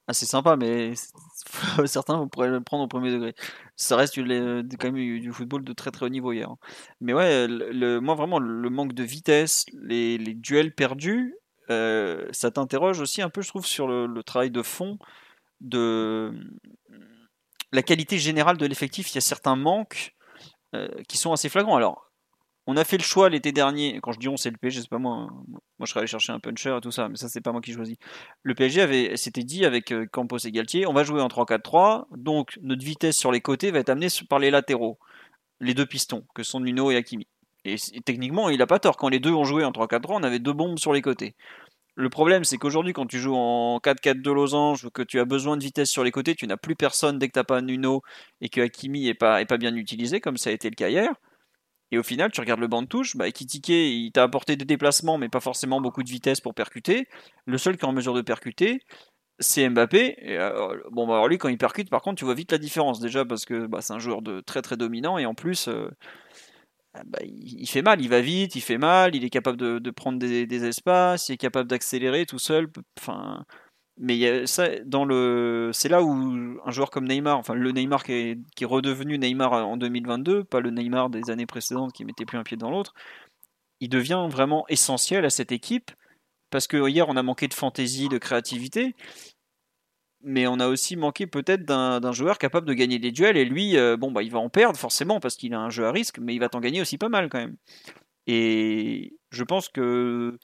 [0.07, 0.93] assez sympa, mais
[1.85, 3.35] certains vous pourrez le prendre au premier degré.
[3.75, 6.49] Ça reste quand même du football de très très haut niveau hier.
[6.49, 6.57] Hein.
[7.01, 11.35] Mais ouais, le, moi vraiment, le manque de vitesse, les, les duels perdus,
[11.69, 14.97] euh, ça t'interroge aussi un peu, je trouve, sur le, le travail de fond
[15.61, 16.33] de
[17.71, 20.15] la qualité générale de l'effectif, il y a certains manques
[20.75, 21.75] euh, qui sont assez flagrants.
[21.75, 22.09] Alors,
[22.67, 24.89] on a fait le choix l'été dernier, quand je dis on, c'est le PSG, c'est
[24.89, 25.15] pas moi.
[25.15, 25.29] Hein.
[25.47, 27.61] Moi, je serais allé chercher un puncher et tout ça, mais ça, c'est pas moi
[27.61, 27.97] qui choisis.
[28.43, 32.05] Le PSG avait, s'était dit avec euh, Campos et Galtier, on va jouer en 3-4-3,
[32.15, 34.99] donc notre vitesse sur les côtés va être amenée par les latéraux,
[35.59, 37.27] les deux pistons, que sont Nuno et Hakimi.
[37.65, 38.97] Et, techniquement, il a pas tort.
[38.97, 41.35] Quand les deux ont joué en 3-4-3, on avait deux bombes sur les côtés.
[41.99, 45.57] Le problème, c'est qu'aujourd'hui, quand tu joues en 4-4 de losange, que tu as besoin
[45.57, 48.03] de vitesse sur les côtés, tu n'as plus personne dès que tu n'as pas Nuno
[48.39, 50.87] et que Hakimi n'est pas, est pas bien utilisé, comme ça a été le cas
[50.87, 51.13] hier.
[51.91, 55.17] Et au final, tu regardes le banc de touche, bah, il t'a apporté des déplacements,
[55.17, 57.05] mais pas forcément beaucoup de vitesse pour percuter.
[57.45, 58.79] Le seul qui est en mesure de percuter,
[59.39, 60.15] c'est Mbappé.
[60.19, 62.59] Et, euh, bon, bah, alors lui, quand il percute, par contre, tu vois vite la
[62.59, 65.67] différence déjà parce que bah, c'est un joueur de très très dominant et en plus,
[65.67, 65.89] euh,
[67.05, 68.01] bah, il, fait mal.
[68.01, 71.33] Il va vite, il fait mal, il est capable de, prendre des, des, espaces, il
[71.33, 72.69] est capable d'accélérer tout seul.
[72.99, 73.45] Enfin,
[73.99, 78.13] mais ça, dans le, c'est là où un joueur comme Neymar, enfin le Neymar qui
[78.13, 82.25] est, qui est, redevenu Neymar en 2022, pas le Neymar des années précédentes qui mettait
[82.25, 82.93] plus un pied dans l'autre,
[83.81, 85.91] il devient vraiment essentiel à cette équipe
[86.49, 88.95] parce que hier on a manqué de fantaisie, de créativité,
[90.21, 93.77] mais on a aussi manqué peut-être d'un joueur capable de gagner des duels et lui,
[93.77, 96.19] euh, bon bah il va en perdre forcément parce qu'il a un jeu à risque,
[96.19, 97.55] mais il va t'en gagner aussi pas mal quand même.
[98.27, 100.37] Et je pense que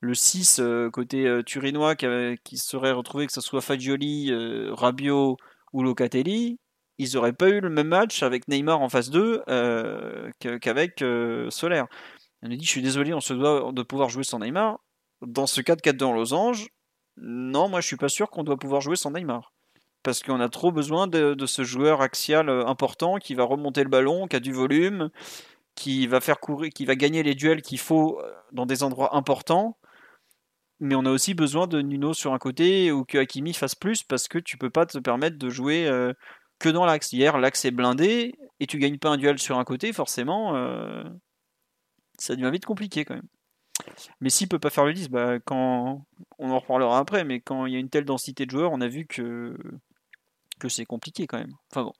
[0.00, 4.32] le 6 euh, côté euh, turinois qui, serait retrouvé, que ce soit Fagioli,
[4.70, 5.36] Rabiot
[5.72, 6.58] ou Locatelli,
[6.98, 9.42] ils n'auraient pas eu le même match avec Neymar en face 2
[10.60, 11.04] qu'avec
[11.50, 11.86] Solaire.
[12.42, 14.80] On a dit, je suis désolé, on se doit de pouvoir jouer sans Neymar.
[15.22, 16.70] Dans ce 4-4-2 en losange,
[17.20, 19.52] non, moi je suis pas sûr qu'on doit pouvoir jouer sans Neymar.
[20.02, 24.26] Parce qu'on a trop besoin de, ce joueur axial important qui va remonter le ballon,
[24.28, 25.10] qui a du volume,
[25.74, 28.20] qui va faire courir, qui va gagner les duels qu'il faut
[28.52, 29.76] dans des endroits importants
[30.80, 34.02] mais on a aussi besoin de Nuno sur un côté ou que Hakimi fasse plus
[34.02, 36.14] parce que tu peux pas te permettre de jouer euh,
[36.58, 37.12] que dans l'axe.
[37.12, 41.04] Hier, l'axe est blindé et tu gagnes pas un duel sur un côté, forcément, euh,
[42.18, 43.28] ça devient vite compliqué quand même.
[44.20, 46.04] Mais s'il peut pas faire le 10, bah, quand
[46.38, 48.80] on en reparlera après, mais quand il y a une telle densité de joueurs, on
[48.80, 49.56] a vu que,
[50.58, 51.54] que c'est compliqué quand même.
[51.70, 51.92] Enfin bon.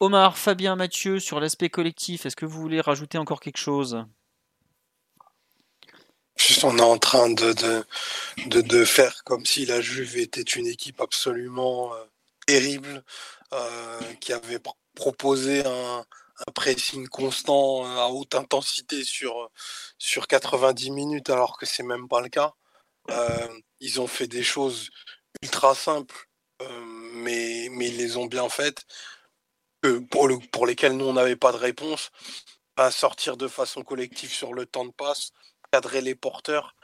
[0.00, 4.04] Omar, Fabien, Mathieu, sur l'aspect collectif, est-ce que vous voulez rajouter encore quelque chose?
[6.62, 11.00] On est en train de, de, de, faire comme si la Juve était une équipe
[11.00, 12.04] absolument euh,
[12.46, 13.04] terrible,
[13.52, 14.60] euh, qui avait
[14.94, 16.04] proposé un,
[16.46, 19.50] un, pressing constant euh, à haute intensité sur,
[19.98, 22.52] sur 90 minutes, alors que c'est même pas le cas.
[23.80, 24.90] ils ont fait des choses
[25.42, 26.28] ultra simples,
[27.14, 28.86] mais, mais ils les ont bien faites,
[30.10, 32.10] pour, le, pour lesquelles nous, on n'avait pas de réponse.
[32.76, 35.30] À sortir de façon collective sur le temps de passe,
[35.72, 36.74] cadrer les porteurs,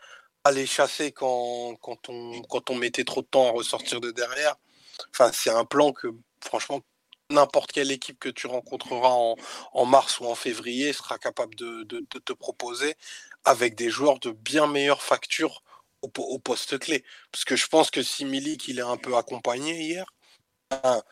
[0.45, 4.57] aller chasser quand, quand, on, quand on mettait trop de temps à ressortir de derrière.
[5.13, 6.09] Enfin, c'est un plan que,
[6.45, 6.81] franchement,
[7.31, 9.37] n'importe quelle équipe que tu rencontreras en,
[9.73, 12.97] en, mars ou en février sera capable de, de, te proposer
[13.45, 15.63] avec des joueurs de bien meilleure facture
[16.03, 17.05] au, au poste clé.
[17.33, 20.05] Parce que je pense que si Milik il est un peu accompagné hier,
[20.71, 21.03] ben,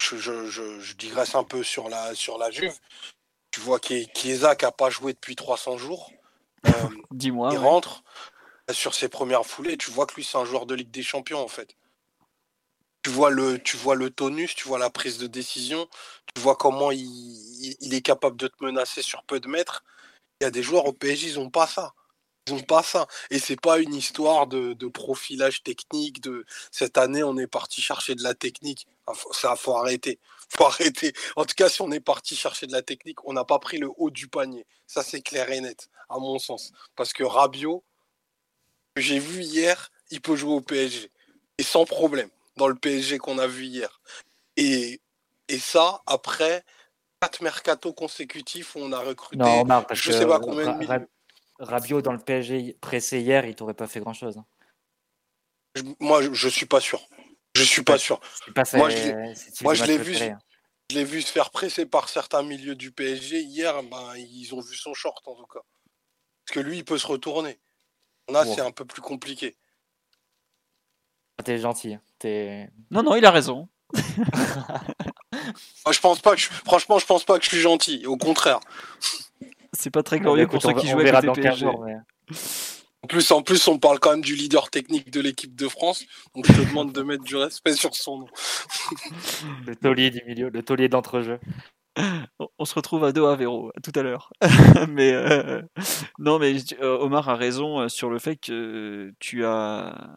[0.00, 2.78] je, je, je, je, digresse un peu sur la, sur la Juve.
[3.50, 6.10] Tu vois qu'Iesa n'a pas joué depuis 300 jours.
[6.66, 6.70] Euh,
[7.10, 7.50] Dis-moi.
[7.52, 8.02] Il rentre
[8.70, 11.42] sur ses premières foulées, tu vois que lui c'est un joueur de Ligue des Champions
[11.42, 11.76] en fait.
[13.02, 15.88] Tu vois le, tu vois le tonus, tu vois la prise de décision,
[16.34, 17.06] tu vois comment il,
[17.80, 19.84] il est capable de te menacer sur peu de mètres.
[20.40, 21.94] Il y a des joueurs au PSG, ils n'ont pas ça.
[22.46, 23.06] Ils n'ont pas ça.
[23.30, 26.20] Et c'est pas une histoire de, de, profilage technique.
[26.20, 28.86] De cette année, on est parti chercher de la technique.
[29.32, 30.18] Ça, faut arrêter.
[30.48, 31.12] Faut arrêter.
[31.36, 33.78] En tout cas, si on est parti chercher de la technique, on n'a pas pris
[33.78, 34.66] le haut du panier.
[34.86, 36.72] Ça, c'est clair et net, à mon sens.
[36.96, 37.84] Parce que Rabiot,
[38.94, 41.10] que j'ai vu hier, il peut jouer au PSG.
[41.58, 44.00] Et sans problème, dans le PSG qu'on a vu hier.
[44.56, 45.00] Et,
[45.48, 46.64] et ça, après
[47.20, 49.42] quatre mercato consécutifs où on a recruté.
[49.42, 51.06] Non, parce je sais pas combien de millions.
[51.58, 54.38] Rabiot dans le PSG pressé hier, il t'aurait pas fait grand chose.
[54.38, 55.82] Hein.
[55.98, 57.00] moi, je, je suis pas sûr.
[57.56, 58.20] Je suis pas sûr.
[58.74, 60.14] moi, je l'ai vu.
[60.14, 63.82] Je l'ai vu se faire presser par certains milieux du PSG hier.
[63.82, 65.60] Ben, ils ont vu son short en tout cas.
[66.46, 67.58] Parce que lui, il peut se retourner.
[68.30, 69.56] Là, c'est un peu plus compliqué.
[71.44, 71.94] T'es gentil.
[71.94, 72.00] Hein.
[72.24, 72.68] Es...
[72.90, 73.68] Non, non, il a raison.
[73.94, 74.00] je
[76.00, 76.48] pense pas que je...
[76.48, 78.06] Franchement, je pense pas que je suis gentil.
[78.06, 78.60] Au contraire.
[79.72, 81.66] C'est pas très glorieux pour ceux qui jouent avec le PSG.
[83.02, 86.04] En plus, en plus, on parle quand même du leader technique de l'équipe de France,
[86.34, 88.26] donc je te demande de mettre du respect sur son nom.
[89.66, 91.38] le taulier du milieu, le taulier d'entrejeu.
[92.58, 94.32] On se retrouve à 2 à Véro tout à l'heure.
[94.88, 95.62] mais euh,
[96.18, 100.16] non, mais euh, Omar a raison euh, sur le fait que tu as,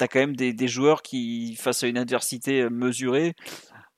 [0.00, 3.34] as quand même des, joueurs qui, face à une adversité mesurée,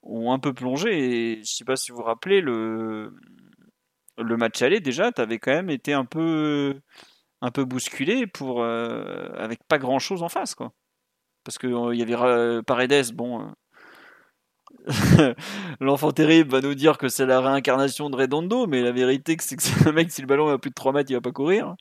[0.03, 1.37] ont un peu plongé.
[1.37, 3.13] Et je sais pas si vous vous rappelez le
[4.19, 6.81] le match aller déjà, tu quand même été un peu
[7.43, 10.73] bousculé pour euh, avec pas grand chose en face quoi.
[11.45, 13.53] Parce que il y avait Paredes, bon,
[15.81, 19.57] L'enfant terrible va nous dire que c'est la réincarnation de Redondo, mais la vérité, c'est
[19.57, 21.75] que un mec, si le ballon à plus de 3 mètres, il va pas courir.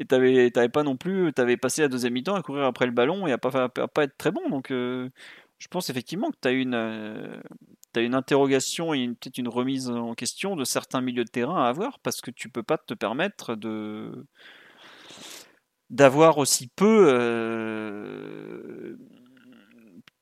[0.00, 2.92] Et t'avais, t'avais pas non plus, t'avais passé la deuxième mi-temps à courir après le
[2.92, 4.48] ballon et à pas, pas être très bon.
[4.48, 5.10] Donc, euh,
[5.58, 7.40] je pense effectivement que tu as une, euh,
[7.96, 11.98] une interrogation et peut-être une remise en question de certains milieux de terrain à avoir
[12.00, 14.26] parce que tu peux pas te permettre de
[15.90, 18.96] d'avoir aussi peu euh,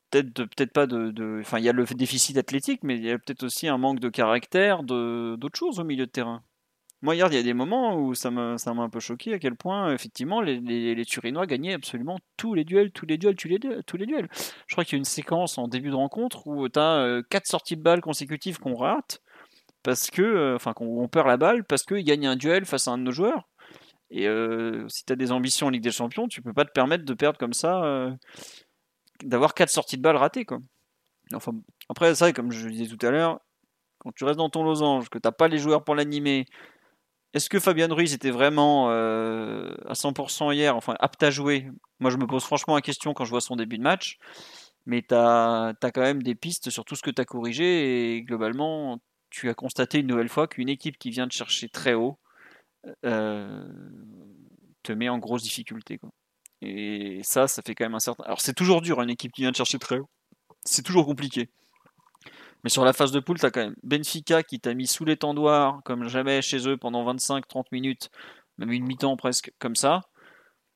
[0.09, 3.19] peut-être peut-être pas de, enfin il y a le déficit athlétique mais il y a
[3.19, 6.43] peut-être aussi un manque de caractère de d'autres choses au milieu de terrain
[7.01, 9.55] moi hier il y a des moments où ça m'a un peu choqué à quel
[9.55, 13.97] point effectivement les, Turinois gagnaient absolument tous les duels tous les duels tous les, tous
[13.97, 14.27] les duels
[14.67, 17.21] je crois qu'il y a une séquence en début de rencontre où tu as euh,
[17.29, 19.21] quatre sorties de balles consécutives qu'on rate
[19.83, 22.91] parce que euh, enfin qu'on perd la balle parce qu'ils gagnent un duel face à
[22.91, 23.47] un de nos joueurs
[24.09, 26.71] et euh, si tu as des ambitions en Ligue des Champions, tu peux pas te
[26.71, 28.09] permettre de perdre comme ça,
[29.21, 30.45] d'avoir quatre sorties de balles ratées.
[30.45, 30.59] Quoi.
[31.33, 31.51] Enfin,
[31.89, 33.41] après, ça, comme je disais tout à l'heure,
[33.99, 36.45] quand tu restes dans ton losange, que tu n'as pas les joueurs pour l'animer,
[37.33, 41.67] est-ce que Fabien Ruiz était vraiment euh, à 100% hier, enfin apte à jouer?
[41.99, 44.17] Moi, je me pose franchement la question quand je vois son début de match.
[44.85, 48.15] Mais tu as, quand même des pistes sur tout ce que tu as corrigé.
[48.15, 48.99] Et globalement,
[49.29, 52.17] tu as constaté une nouvelle fois qu'une équipe qui vient de chercher très haut,
[53.05, 53.67] euh,
[54.83, 55.99] te met en grosse difficulté.
[56.61, 58.23] Et ça, ça fait quand même un certain.
[58.23, 60.09] Alors c'est toujours dur, une équipe qui vient de chercher très haut.
[60.63, 61.49] C'est toujours compliqué.
[62.67, 65.05] Mais sur la phase de poule, tu as quand même Benfica qui t'a mis sous
[65.05, 68.09] les tendoirs comme jamais chez eux pendant 25-30 minutes,
[68.57, 70.01] même une mi-temps presque comme ça.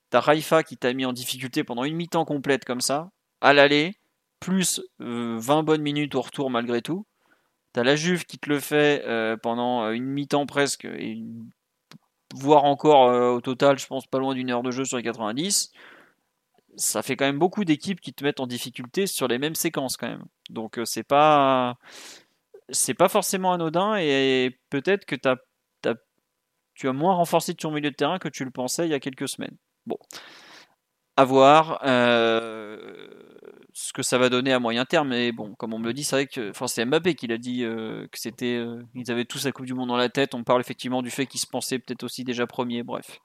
[0.10, 3.10] T'as Raifa qui t'a mis en difficulté pendant une mi-temps complète comme ça,
[3.42, 3.96] à l'aller,
[4.40, 7.06] plus 20 euh, bonnes minutes au retour malgré tout.
[7.74, 10.88] T'as la Juve qui te le fait euh, pendant une mi-temps presque
[12.34, 15.04] voire encore euh, au total, je pense pas loin d'une heure de jeu sur les
[15.04, 15.74] 90.
[16.76, 19.98] Ça fait quand même beaucoup d'équipes qui te mettent en difficulté sur les mêmes séquences
[19.98, 20.26] quand même.
[20.50, 21.78] Donc euh, c'est pas
[22.70, 25.36] c'est pas forcément anodin et peut-être que as,
[26.74, 29.00] tu as moins renforcé ton milieu de terrain que tu le pensais il y a
[29.00, 29.58] quelques semaines.
[29.86, 29.98] Bon,
[31.18, 31.82] à voir.
[31.86, 33.22] Euh,
[33.74, 35.10] ce que ça va donner à moyen terme.
[35.10, 37.38] Mais bon, comme on me le dit, c'est vrai que enfin, c'est Mbappé qui l'a
[37.38, 40.34] dit euh, que c'était, euh, ils avaient tous la Coupe du Monde dans la tête.
[40.34, 42.84] On parle effectivement du fait qu'ils se pensaient peut-être aussi déjà premier.
[42.84, 43.20] Bref,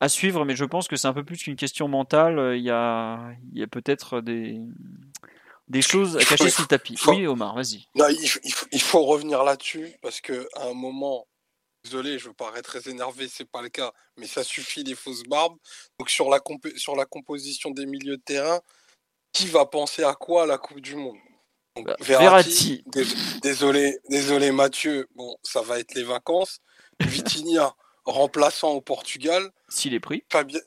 [0.00, 0.44] à suivre.
[0.44, 2.56] Mais je pense que c'est un peu plus qu'une question mentale.
[2.56, 4.60] Il y a, il y a peut-être des
[5.68, 6.98] des choses à cacher sous le tapis.
[7.06, 7.86] Oui, Omar, vas-y.
[8.72, 11.26] Il, faut revenir là-dessus parce que à un moment,
[11.84, 15.56] désolé, je parais très énervé, c'est pas le cas, mais ça suffit les fausses barbes.
[15.98, 16.40] Donc sur la,
[16.76, 18.60] sur la composition des milieux de terrain,
[19.32, 21.18] qui va penser à quoi à la Coupe du Monde?
[21.84, 22.82] Bah, Verratti,
[23.42, 26.58] Désolé, désolé Mathieu, bon, ça va être les vacances.
[27.00, 27.74] Vitinha,
[28.08, 29.50] remplaçant au Portugal.
[29.68, 30.24] S'il est pris.
[30.30, 30.60] Fabien,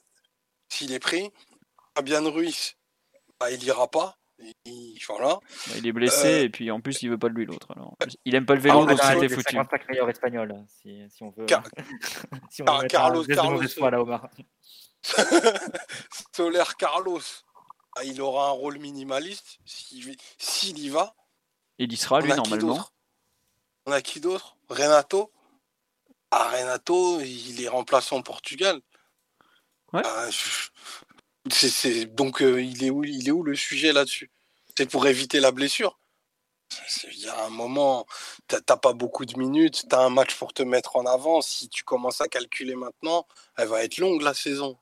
[0.70, 1.32] s'il est pris.
[1.96, 2.76] Fabien Ruiz,
[3.40, 4.18] bah, il ira pas.
[4.66, 5.40] Il, voilà.
[5.68, 7.68] Bah, il est blessé euh, et puis en plus il veut pas de lui l'autre.
[8.26, 9.54] Il aime pas le vélo ah, donc c'était foutu.
[9.56, 11.46] 55 meilleurs espagnol si, si, on veut.
[12.50, 13.62] si on veut Carlos, Carlos.
[14.06, 14.32] Là,
[16.36, 17.22] Solaire Carlos.
[17.96, 21.14] Ah, il aura un rôle minimaliste s'il y va.
[21.78, 22.84] Il y sera, lui, normalement.
[23.86, 24.58] On a qui d'autre?
[24.70, 25.32] Renato
[26.32, 28.80] Ah, Renato, il est remplaçant au Portugal.
[29.94, 30.02] Ouais.
[30.06, 30.30] Ah,
[32.14, 34.32] donc, euh, il, est où, il est où le sujet là-dessus?
[34.78, 36.00] C'est pour éviter la blessure?
[37.12, 38.06] Il y a un moment,
[38.48, 41.42] t'as pas beaucoup de minutes, tu as un match pour te mettre en avant.
[41.42, 43.28] Si tu commences à calculer maintenant,
[43.58, 44.78] elle va être longue la saison.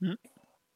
[0.00, 0.14] Hmm.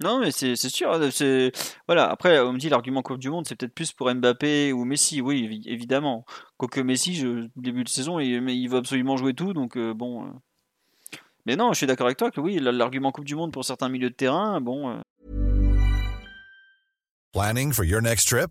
[0.03, 0.99] Non, mais c'est sûr.
[1.13, 1.53] C'est
[1.87, 2.11] voilà.
[2.11, 5.21] Après, on me dit l'argument Coupe du Monde, c'est peut-être plus pour Mbappé ou Messi.
[5.21, 6.25] Oui, évidemment.
[6.57, 10.25] Quoique Messi, je, début de saison, il, il veut absolument jouer tout, donc euh, bon.
[10.25, 10.31] Euh.
[11.45, 13.91] Mais non, je suis d'accord avec toi que oui, l'argument Coupe du Monde pour certains
[13.91, 14.91] milieux de terrain, bon.
[14.91, 15.01] Euh.
[17.33, 18.51] Planning for your next trip?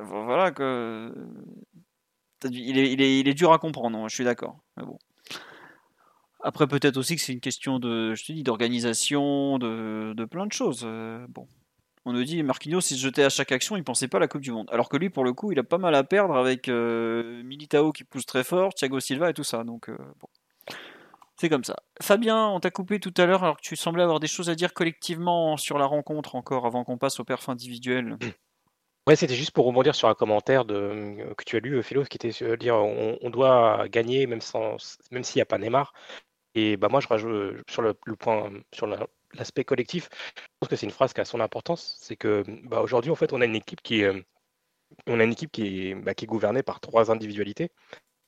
[0.00, 1.12] Voilà que.
[2.50, 4.58] Il est, il, est, dur à comprendre, hein, je suis d'accord.
[4.76, 4.98] Bon.
[6.42, 10.46] Après, peut-être aussi que c'est une question de, je te dis, d'organisation, de, de, plein
[10.46, 10.82] de choses.
[11.28, 11.46] bon.
[12.04, 14.26] On nous dit Marquinhos, s'il se jetait à chaque action, il pensait pas à la
[14.26, 14.68] Coupe du Monde.
[14.72, 18.02] Alors que lui, pour le coup, il a pas mal à perdre avec Militao qui
[18.02, 19.62] pousse très fort, Thiago Silva et tout ça.
[19.62, 20.28] Donc, bon.
[21.42, 21.74] C'est comme ça.
[22.00, 24.54] Fabien, on t'a coupé tout à l'heure alors que tu semblais avoir des choses à
[24.54, 28.16] dire collectivement sur la rencontre encore avant qu'on passe au perf individuel.
[29.08, 32.04] Ouais, c'était juste pour rebondir sur un commentaire euh, que tu as lu, euh, Philo,
[32.04, 34.76] qui était sur dire on, doit gagner même sans
[35.10, 35.92] même s'il n'y a pas Neymar.
[36.54, 38.86] Et bah moi je rajoute euh, sur le, point sur
[39.34, 41.98] l'aspect collectif, je pense que c'est une phrase qui a son importance.
[42.00, 44.24] C'est que bah, aujourd'hui en fait on a une équipe qui est
[45.06, 47.70] une équipe qui est, bah, qui est gouvernée par trois individualités.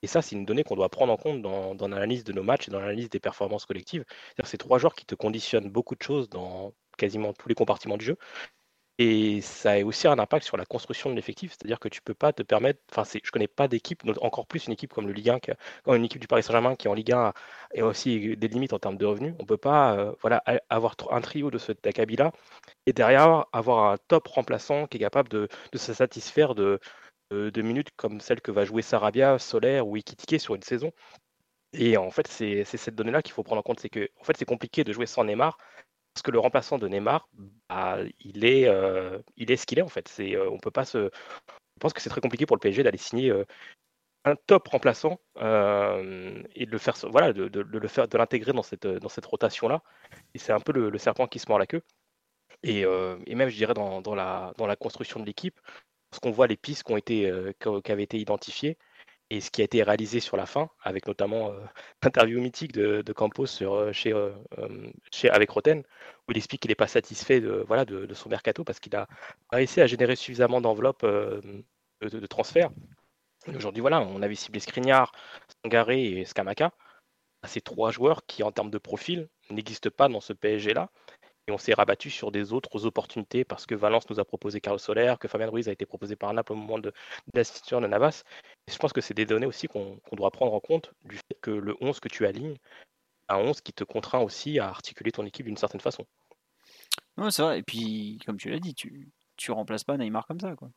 [0.02, 2.68] Et ça, c'est une donnée qu'on doit prendre en compte dans, l'analyse de nos matchs
[2.68, 4.04] et dans l'analyse des performances collectives.
[4.44, 8.04] C'est trois joueurs qui te conditionnent beaucoup de choses dans quasiment tous les compartiments du
[8.04, 8.18] jeu.
[8.98, 12.14] Et ça a aussi un impact sur la construction de l'effectif, c'est-à-dire que tu peux
[12.14, 15.30] pas te permettre, enfin je connais pas d'équipe, encore plus une équipe comme le Ligue
[15.30, 15.40] 1,
[15.96, 17.32] une équipe du Paris Saint-Germain qui est en Ligue 1
[17.74, 19.34] et aussi des limites en termes de revenus.
[19.40, 22.30] On peut pas euh, voilà, avoir un trio de ce acabit-là
[22.86, 26.78] et derrière avoir un top remplaçant qui est capable de, se satisfaire de,
[27.30, 30.92] de, minutes comme celle que va jouer Sarabia, Solaire ou Ikitike sur une saison.
[31.72, 34.36] Et en fait, c'est cette donnée-là qu'il faut prendre en compte, c'est que en fait,
[34.36, 35.58] c'est compliqué de jouer sans Neymar
[36.14, 37.28] parce que le remplaçant de Neymar,
[37.68, 40.10] bah, il, est, euh, il est ce qu'il est en fait.
[40.20, 41.10] Euh, on peut pas se.
[41.10, 43.44] Je pense que c'est très compliqué pour le PSG d'aller signer euh,
[44.24, 49.68] un top remplaçant et de le faire, voilà, de, l'intégrer dans cette, dans cette rotation
[49.68, 49.82] là.
[50.34, 51.82] Et c'est un peu le, serpent qui se mord la queue.
[52.62, 52.86] Et,
[53.34, 55.60] même, je dirais, dans, dans, la, dans la construction de l'équipe,
[56.10, 57.26] parce qu'on voit les pistes qui
[57.92, 58.78] avaient été identifiées,
[59.30, 61.52] et ce qui a été réalisé sur la fin, avec notamment
[62.02, 63.46] l'interview mythique de, Campos
[63.92, 64.12] chez,
[65.30, 65.82] avec Roten,
[66.28, 69.06] où il explique qu'il n'est pas satisfait de, voilà, de, son mercato parce qu'il a
[69.50, 72.70] réussi à générer suffisamment d'enveloppes de, transferts.
[73.54, 75.12] Aujourd'hui, voilà, on avait ciblé Skriniar,
[75.62, 76.72] Sangaré et Skamaka.
[77.46, 80.90] Ces trois joueurs qui, en termes de profil, n'existent pas dans ce PSG-là
[81.46, 84.78] et on s'est rabattu sur des autres opportunités parce que Valence nous a proposé Carlos
[84.78, 86.92] Soler, que Fabien Ruiz a été proposé par Naples au moment de,
[87.34, 88.22] de de Navas.
[88.66, 91.38] Et je pense que c'est des données aussi qu'on doit prendre en compte du fait
[91.40, 92.56] que le 11 que tu alignes,
[93.28, 96.06] un 11 qui te contraint aussi à articuler ton équipe d'une certaine façon.
[97.16, 97.58] Ouais, c'est vrai.
[97.58, 100.56] Et puis, comme tu l'as dit, tu, tu remplaces pas Neymar comme ça.
[100.56, 100.70] Quoi.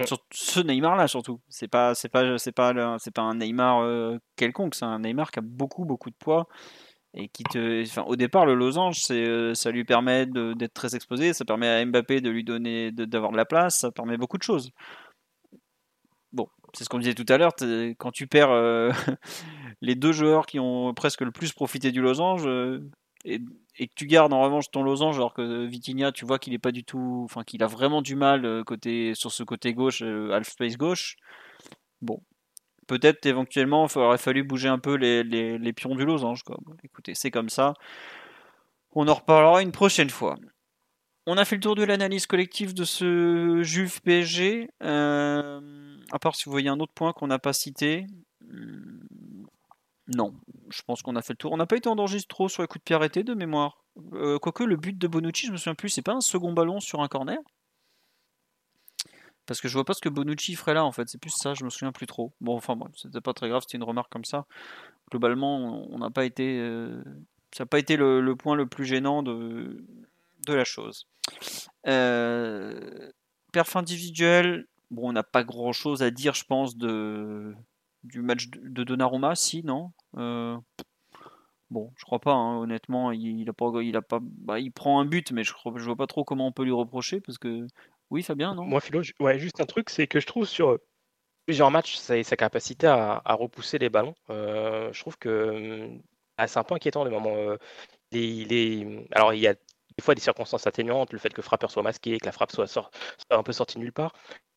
[0.00, 0.04] Mm.
[0.32, 4.18] ce Neymar là surtout c'est pas c'est pas c'est pas c'est pas un Neymar euh,
[4.36, 6.48] quelconque c'est un Neymar qui a beaucoup beaucoup de poids
[7.14, 10.94] et qui te, enfin, au départ, le losange, c'est, euh, ça lui permet d'être très
[10.96, 14.38] exposé, ça permet à Mbappé de lui donner, d'avoir de, la place, ça permet beaucoup
[14.38, 14.70] de choses.
[16.32, 17.52] Bon, c'est ce qu'on disait tout à l'heure,
[17.98, 18.90] quand tu perds euh,
[19.82, 22.90] les deux joueurs qui ont presque le plus profité du losange, euh,
[23.24, 26.58] et, que tu gardes en revanche ton losange, alors que Vitinha, tu vois qu'il est
[26.58, 30.48] pas du tout, enfin, qu'il a vraiment du mal côté, sur ce côté gauche, half
[30.48, 31.16] space gauche.
[32.00, 32.20] Bon,
[32.86, 36.42] peut-être éventuellement, il aurait fallu bouger un peu les, pions du losange.
[36.84, 37.74] Écoutez, c'est comme ça.
[38.94, 40.36] On en reparlera une prochaine fois.
[41.26, 44.68] On a fait le tour de l'analyse collective de ce Juve PSG.
[44.82, 48.06] Euh, à part si vous voyez un autre point qu'on n'a pas cité.
[48.40, 49.02] Hmm,
[50.08, 50.34] non,
[50.68, 51.52] je pense qu'on a fait le tour.
[51.52, 53.84] On n'a pas été en danger trop sur les coups de pied arrêtés de mémoire.
[54.14, 56.80] Euh, quoique le but de Bonucci, je me souviens plus, c'est pas un second ballon
[56.80, 57.38] sur un corner?
[59.46, 61.54] Parce que je vois pas ce que Bonucci ferait là en fait, c'est plus ça,
[61.54, 62.32] je me souviens plus trop.
[62.40, 64.46] Bon, enfin bon, c'était pas très grave, c'était une remarque comme ça.
[65.10, 66.58] Globalement, on n'a pas été.
[66.58, 67.02] Euh,
[67.52, 69.84] ça n'a pas été le, point le plus gênant de,
[70.48, 71.06] la chose.
[71.86, 73.10] Euh,
[73.52, 77.54] perf individuel, bon, on n'a pas grand chose à dire, je pense, de,
[78.04, 79.92] du match de Donnarumma, si, non?
[80.16, 80.56] Euh,
[81.72, 85.00] Bon, je crois pas, hein, honnêtement, il, a pas, il a pas, bah, il prend
[85.00, 87.66] un but, mais je, je vois pas trop comment on peut lui reprocher parce que
[88.12, 88.64] oui, Fabien, non?
[88.64, 90.78] Moi, Philo, ouais, juste un truc, c'est que je trouve sur
[91.46, 95.88] plusieurs matchs, sa, capacité à, repousser les ballons, euh, je trouve que
[96.36, 97.34] ah, c'est un peu inquiétant des moments.
[97.36, 97.56] Euh,
[98.12, 101.42] il, est, alors, il y a des fois des circonstances atténuantes, le fait que le
[101.42, 102.66] frappeur soit masqué, que la frappe soit,
[103.30, 104.12] un peu sortie nulle part.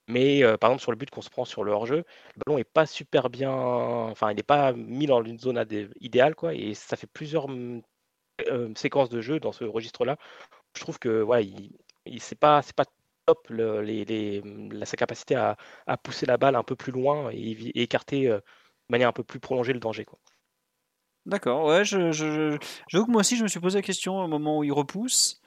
[0.10, 1.98] Mais euh, par exemple, sur le but qu'on se prend sur le hors-jeu,
[2.36, 3.52] le ballon n'est pas super bien.
[3.54, 5.66] Enfin, il n'est pas mis dans une zone
[6.02, 6.54] idéale, quoi.
[6.56, 7.48] Et ça fait plusieurs
[8.76, 10.18] séquences de jeu dans ce registre-là.
[10.76, 11.72] Je trouve que, ouais, il,
[12.06, 12.86] il c'est pas, pas
[13.50, 14.42] les,
[14.84, 15.58] sa capacité à,
[15.98, 18.44] pousser la balle un peu plus loin et, écarter euh, de
[18.90, 20.06] manière un peu plus prolongée le danger.
[21.26, 22.58] D'accord, ouais, je, je,
[22.92, 25.42] que moi aussi je me suis posé la question au moment où il repousse,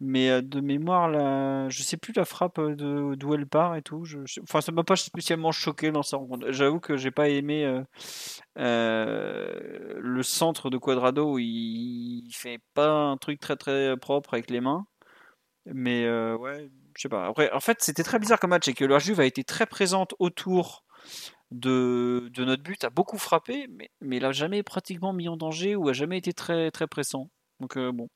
[0.00, 3.82] mais euh, de mémoire, là, je sais plus la frappe euh, d'où elle part et
[3.82, 4.04] tout.
[4.04, 6.50] Je, enfin, ça m'a pas spécialement choqué dans sa rencontre.
[6.50, 7.80] J'avoue que j'ai pas aimé
[8.56, 14.60] le centre de Quadrado il, il, fait pas un truc très très propre avec les
[14.60, 14.84] mains,
[15.66, 17.26] mais ouais, je sais pas.
[17.26, 19.66] Après, en fait, c'était très bizarre comme match et que la Juve a été très
[19.66, 20.84] présente autour
[21.50, 25.36] de, de notre but, a beaucoup frappé, mais, mais il n'a jamais pratiquement mis en
[25.36, 27.28] danger ou a jamais été très, très pressant.
[27.60, 28.08] Donc, euh, bon.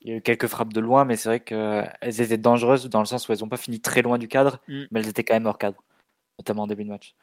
[0.00, 3.00] Il y a eu quelques frappes de loin, mais c'est vrai qu'elles étaient dangereuses dans
[3.00, 4.84] le sens où elles n'ont pas fini très loin du cadre, Mm.
[4.90, 5.82] mais elles étaient quand même hors cadre,
[6.38, 7.14] notamment en début de match.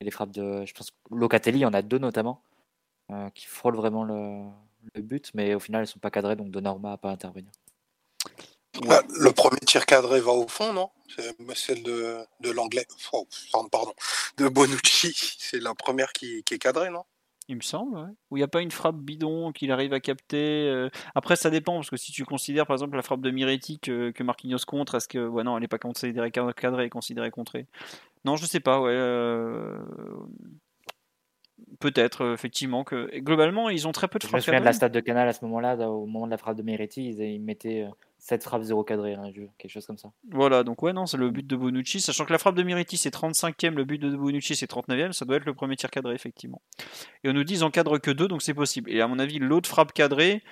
[0.00, 2.42] Et les frappes de, je pense, Locatelli, il y en a deux notamment,
[3.10, 4.44] euh, qui frôlent vraiment le,
[4.94, 7.50] le but, mais au final, elles sont pas cadrées, donc Donnarumma n'a pas à intervenir.
[8.86, 10.90] Bah, le premier tir cadré va au fond, non?
[11.14, 12.86] C'est celle de, de l'anglais.
[13.12, 13.26] Oh,
[13.72, 13.92] pardon.
[14.36, 15.12] De Bonucci.
[15.38, 17.04] C'est la première qui, qui est cadrée, non?
[17.48, 18.10] Il me semble, ouais.
[18.30, 20.68] Où il n'y a pas une frappe bidon qu'il arrive à capter.
[20.68, 20.90] euh.
[21.14, 24.10] Après, ça dépend, parce que si tu considères par exemple la frappe de Miretti que,
[24.10, 25.26] que Marquinhos contre, est-ce que.
[25.26, 27.66] Ouais, non, elle n'est pas considérée cadrée, elle est considérée contrée?
[28.26, 28.92] Non, je sais pas, ouais.
[28.92, 29.78] euh,
[31.80, 32.82] Peut-être, euh, effectivement.
[32.84, 34.92] que et Globalement, ils ont très peu de Je me frappes souviens de la stade
[34.92, 37.86] de Canal à ce moment-là, au moment de la frappe de Meretti, ils, ils mettaient
[38.18, 40.10] 7 frappes 0 cadrées, hein, je- quelque chose comme ça.
[40.30, 42.00] Voilà, donc ouais, non, c'est le but de Bonucci.
[42.00, 45.12] Sachant que la frappe de Miretti, c'est 35e, le but de Bonucci, c'est 39e.
[45.12, 46.60] Ça doit être le premier tir cadré, effectivement.
[47.22, 48.90] Et on nous dit ils en cadrent que deux, donc c'est possible.
[48.90, 50.42] Et à mon avis, l'autre frappe cadrée,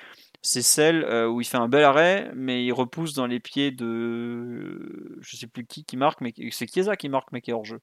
[0.43, 3.73] c'est celle euh, où il fait un bel arrêt, mais il repousse dans les pieds
[3.73, 5.19] de.
[5.21, 7.65] Je sais plus qui qui marque, mais c'est Chiesa qui marque, mais qui est hors
[7.65, 7.81] jeu.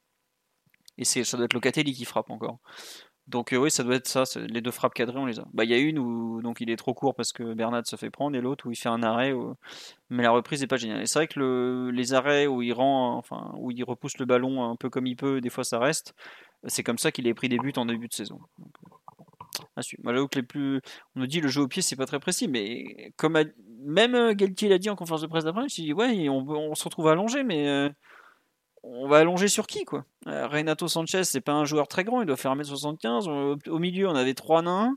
[0.98, 2.60] Et ça doit être Locatelli qui frappe encore.
[3.28, 4.24] Donc euh, oui, ça doit être ça.
[4.38, 5.46] Les deux frappes cadrées, on les a.
[5.54, 7.96] Bah, il y a une où donc il est trop court parce que Bernat se
[7.96, 9.34] fait prendre, et l'autre où il fait un arrêt.
[10.10, 11.02] Mais la reprise n'est pas géniale.
[11.02, 14.26] Et c'est vrai que le- les arrêts où il rend, enfin où il repousse le
[14.26, 16.14] ballon un peu comme il peut, des fois ça reste.
[16.68, 18.40] C'est comme ça qu'il a pris des buts en début de saison.
[18.58, 18.74] Donc,
[20.30, 20.82] que les plus,
[21.16, 23.38] on nous dit le jeu au pied c'est pas très précis, mais comme
[23.86, 26.76] même euh, Galtier l'a dit en conférence de presse d'après, je dit ouais, on, on
[26.76, 27.90] se retrouve allongé, mais euh,
[28.84, 30.06] on va allonger sur qui quoi?
[30.28, 33.28] Euh, Renato Sanchez, c'est pas un joueur très grand, il doit faire 1m75.
[33.30, 34.96] Au, au milieu, on avait trois nains.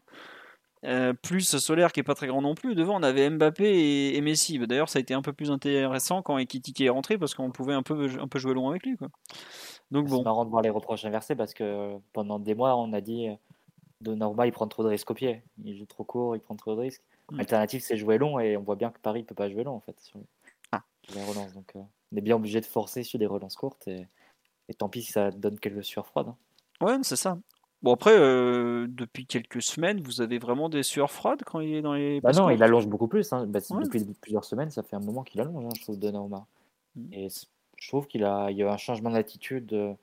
[0.84, 2.74] euh, plus Solaire qui est pas très grand non plus.
[2.74, 4.58] Devant, on avait Mbappé et, et Messi.
[4.58, 7.50] Bah, D'ailleurs, ça a été un peu plus intéressant quand Ekitike est rentré parce qu'on
[7.50, 8.96] pouvait un peu, un peu jouer long avec lui.
[8.96, 9.08] Quoi.
[9.90, 12.92] Donc C'est bon, marrant de voir les reproches inversés parce que pendant des mois, on
[12.92, 13.34] a dit euh,
[14.00, 15.42] Donnarumma, il prend trop de risques au pied.
[15.64, 17.02] Il joue trop court, il prend trop de risques.
[17.32, 17.38] Mm.
[17.38, 19.74] L'alternative, c'est jouer long et on voit bien que Paris ne peut pas jouer long
[19.74, 20.26] en fait sur les,
[20.72, 20.82] Ah.
[21.14, 21.52] les relances.
[21.54, 21.80] Donc euh,
[22.12, 24.06] on est bien obligé de forcer sur des relances courtes et,
[24.68, 26.28] et tant pis si ça donne quelques sueurs froides.
[26.28, 26.36] hein.
[26.86, 27.38] ouais, c'est ça.
[27.82, 31.82] Bon après, euh, depuis quelques semaines, vous avez vraiment des sueurs froides quand il est
[31.82, 32.20] dans les.
[32.22, 33.32] Bah non, il allonge beaucoup plus.
[33.32, 33.46] hein.
[33.46, 33.84] Bah, Ouais.
[33.84, 36.46] Depuis plusieurs semaines, ça fait un moment qu'il allonge, hein, je trouve, Donnarumma.
[36.96, 37.12] Mm.
[37.12, 37.28] Et
[37.78, 39.68] je trouve qu'il a, il y a eu un changement d'attitude.
[39.72, 39.96] Il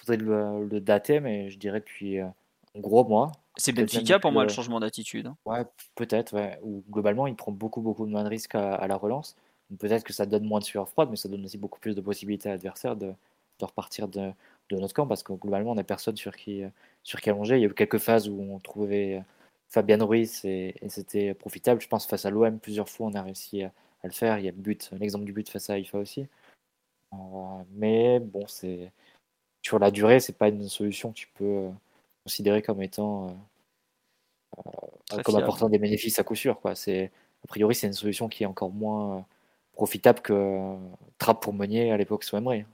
[0.00, 2.26] faudrait le, le dater, mais je dirais depuis euh,
[2.74, 3.32] un gros mois.
[3.56, 5.30] C'est Benfica pour moi le- changement d'attitude.
[5.44, 5.64] Ouais,
[5.94, 6.58] peut-être, ouais.
[6.62, 9.36] Ou globalement, il prend beaucoup, beaucoup moins de risques à, à la relance.
[9.78, 12.00] Peut-être que ça donne moins de sueur froide, mais ça donne aussi beaucoup plus de
[12.00, 13.12] possibilités à l'adversaire de,
[13.58, 14.32] de repartir de,
[14.70, 16.70] de notre camp, parce que globalement, on n'a personne sur qui, euh,
[17.02, 17.56] sur qui allonger.
[17.56, 19.22] Il y a eu quelques phases où on trouvait euh,
[19.68, 21.80] Fabien Ruiz et, et c'était profitable.
[21.80, 24.38] Je pense face à l'OM, plusieurs fois, on a réussi à, à le faire.
[24.38, 26.26] Il y a le but, l'exemple du but face à Haïfa aussi.
[27.12, 27.16] Euh,
[27.72, 28.92] mais bon, c'est
[29.62, 31.70] sur la durée, c'est pas une solution que tu peux euh,
[32.24, 33.36] considérer comme étant
[34.58, 36.60] euh, comme apportant des bénéfices à coup sûr.
[36.60, 36.74] Quoi.
[36.74, 37.10] C'est,
[37.44, 39.26] a priori, c'est une solution qui est encore moins
[39.78, 40.76] profitable que euh,
[41.18, 42.64] Trapp pour Meunier à l'époque sous Emery.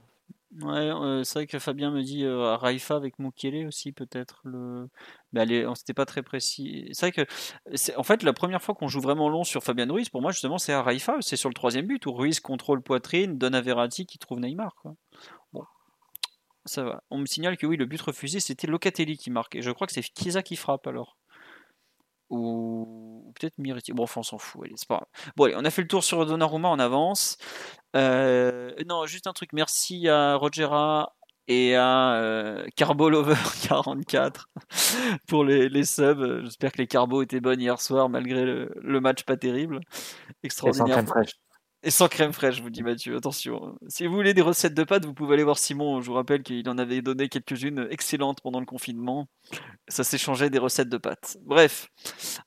[0.61, 4.89] Ouais, euh, c'est vrai que Fabien me dit euh, Raifa avec Mukele aussi peut-être le.
[5.31, 6.89] Mais allez, c'était pas très précis.
[6.93, 10.09] C'est vrai que en fait la première fois qu'on joue vraiment long sur Fabien Ruiz.
[10.09, 13.37] Pour moi justement c'est à Raifa, c'est sur le troisième but où Ruiz contrôle poitrine,
[13.37, 14.73] donne à Verratti qui trouve Neymar.
[15.53, 15.63] Bon,
[16.65, 17.03] ça va.
[17.11, 19.85] On me signale que oui, le but refusé c'était Locatelli qui marque et je crois
[19.85, 21.17] que c'est Chiesa qui frappe alors.
[22.29, 23.93] Ou, ou peut-être Miriti.
[23.93, 24.63] Bon, enfin, on s'en fout.
[24.65, 25.07] Allez, c'est pas grave.
[25.35, 27.37] Bon, allez, on a fait le tour sur Donnarumma, on avance.
[27.95, 29.51] Euh, non, juste un truc.
[29.53, 31.15] Merci à Rogera
[31.47, 34.45] et à euh, Carbolover44
[35.27, 36.41] pour les, les subs.
[36.43, 39.81] J'espère que les carbos étaient bonnes hier soir malgré le, le match pas terrible.
[40.43, 41.03] Extraordinaire.
[41.85, 43.77] Et sans crème fraîche, je vous dis Mathieu, attention.
[43.87, 46.01] Si vous voulez des recettes de pâtes, vous pouvez aller voir Simon.
[46.01, 49.27] Je vous rappelle qu'il en avait donné quelques-unes excellentes pendant le confinement.
[49.87, 51.37] Ça s'échangeait des recettes de pâtes.
[51.43, 51.91] Bref,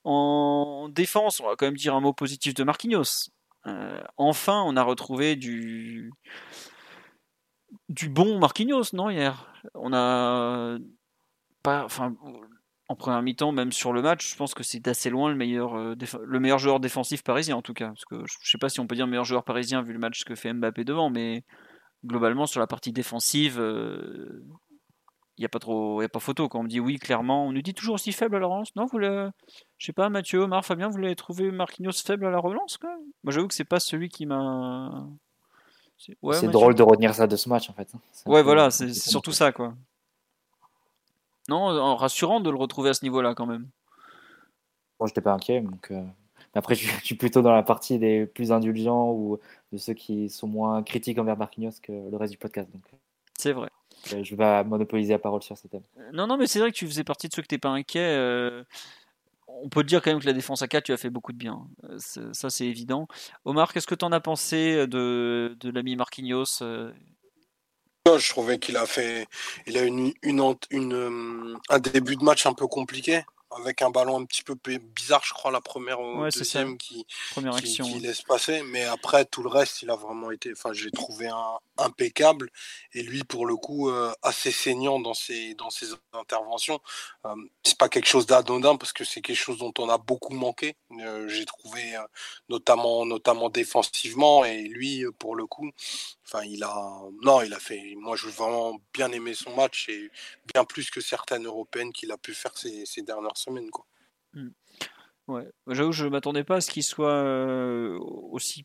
[0.02, 3.30] en défense, on va quand même dire un mot positif de Marquinhos.
[3.68, 6.10] Euh, enfin, on a retrouvé du
[7.88, 9.52] du bon Marquinhos, non hier?
[9.74, 10.78] On a
[11.62, 12.16] pas, enfin,
[12.88, 15.76] en première mi-temps, même sur le match, je pense que c'est d'assez loin le meilleur,
[15.76, 15.94] euh,
[16.24, 17.88] le meilleur joueur défensif parisien en tout cas.
[17.88, 20.24] Parce que je sais pas si on peut dire meilleur joueur parisien vu le match
[20.24, 21.44] que fait Mbappé devant, mais
[22.04, 24.42] globalement sur la partie défensive, euh,
[25.36, 26.48] il n'y a pas trop, il y a pas photo.
[26.48, 28.74] Quand on me dit oui, clairement, on nous dit toujours aussi faible à la relance.
[28.74, 29.30] Non, vous le,
[29.76, 33.32] je sais pas, Mathieu, Omar, Fabien, vous l'avez trouvé Marquinhos faible à la relance Moi,
[33.32, 35.06] j'avoue que c'est pas celui qui m'a.
[35.98, 37.90] C'est ouais, drôle de retenir ça de ce match en fait.
[37.94, 39.74] Un Ouais, voilà, c'est surtout ça, quoi.
[41.48, 43.68] Non, en- rassurant de le retrouver à ce niveau-là, quand même.
[45.00, 46.02] Moi, j'étais pas inquiet, donc euh,
[46.54, 49.38] après, je, suis plutôt dans la partie des plus indulgents ou
[49.72, 52.70] de ceux qui sont moins critiques envers Marquinhos que le reste du podcast.
[52.72, 52.82] Donc,
[53.38, 53.70] c'est vrai.
[54.04, 55.82] Je vais monopoliser la parole sur ce thème.
[56.12, 58.16] Non, non, mais c'est vrai que tu faisais partie de ceux que t'es pas inquiet.
[59.48, 61.32] on peut te dire quand même que la défense à 4, tu as fait beaucoup
[61.32, 61.66] de bien.
[61.98, 63.08] Ça, c'est évident.
[63.44, 66.62] Omar, qu'est-ce que tu en as pensé de, de l'ami Marquinhos
[68.16, 69.26] je trouvais qu'il a fait,
[69.66, 74.20] il a une, une, une, un début de match un peu compliqué avec un ballon
[74.20, 78.22] un petit peu bizarre, je crois, la première ou deuxième qui, première action, qui, laisse
[78.22, 78.62] passer.
[78.62, 80.52] Mais après, tout le reste, il a vraiment été.
[80.52, 82.50] Enfin, j'ai trouvé un, impeccable.
[82.92, 86.80] Et lui, pour le coup, euh, assez saignant dans ses, dans ses interventions.
[87.26, 90.34] Euh, c'est pas quelque chose d'anodin parce que c'est quelque chose dont on a beaucoup
[90.34, 90.76] manqué.
[91.00, 92.02] Euh, j'ai trouvé, euh,
[92.48, 94.44] notamment, notamment défensivement.
[94.44, 95.70] Et lui, pour le coup,
[96.26, 97.02] enfin, il a.
[97.22, 97.94] Non, il a fait.
[97.96, 100.10] Moi, je veux vraiment bien aimé son match et
[100.52, 103.70] bien plus que certaines européennes qu'il a pu faire ces, ces dernières semaine.
[103.70, 103.86] Quoi.
[104.34, 104.48] Mmh.
[105.28, 107.98] Ouais, j'avoue, je m'attendais pas à ce qu'il soit euh,
[108.30, 108.64] aussi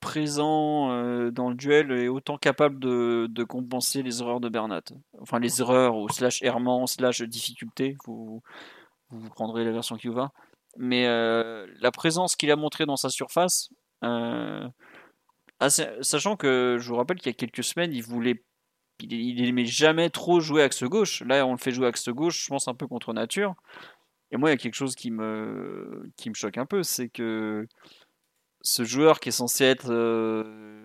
[0.00, 4.82] présent euh, dans le duel et autant capable de, compenser les erreurs de Bernat.
[5.20, 8.40] Enfin, les erreurs ou slash errement, slash difficulté, vous,
[9.10, 10.30] vous prendrez la version qui vous va.
[10.76, 13.70] Mais euh, la présence qu'il a montré dans sa surface,
[15.60, 18.44] sachant que je vous rappelle qu'il y a quelques semaines, il voulait
[19.02, 21.22] il, n'aimait jamais trop jouer axe gauche.
[21.22, 23.54] Là, on le fait jouer axe gauche, je pense un peu contre nature.
[24.30, 27.08] Et moi, il y a quelque chose qui me, qui me choque un peu, c'est
[27.08, 27.66] que
[28.62, 30.84] ce joueur qui est censé être euh,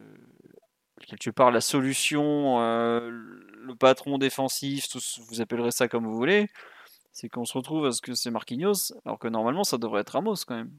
[1.08, 4.88] quelque part la solution, euh, le patron défensif,
[5.30, 6.48] vous appellerez ça comme vous voulez,
[7.12, 10.12] c'est qu'on se retrouve à ce que c'est Marquinhos, alors que normalement ça devrait être
[10.12, 10.72] Ramos quand même.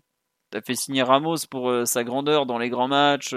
[0.50, 3.34] T'as fait signer Ramos pour euh, sa grandeur dans les grands matchs,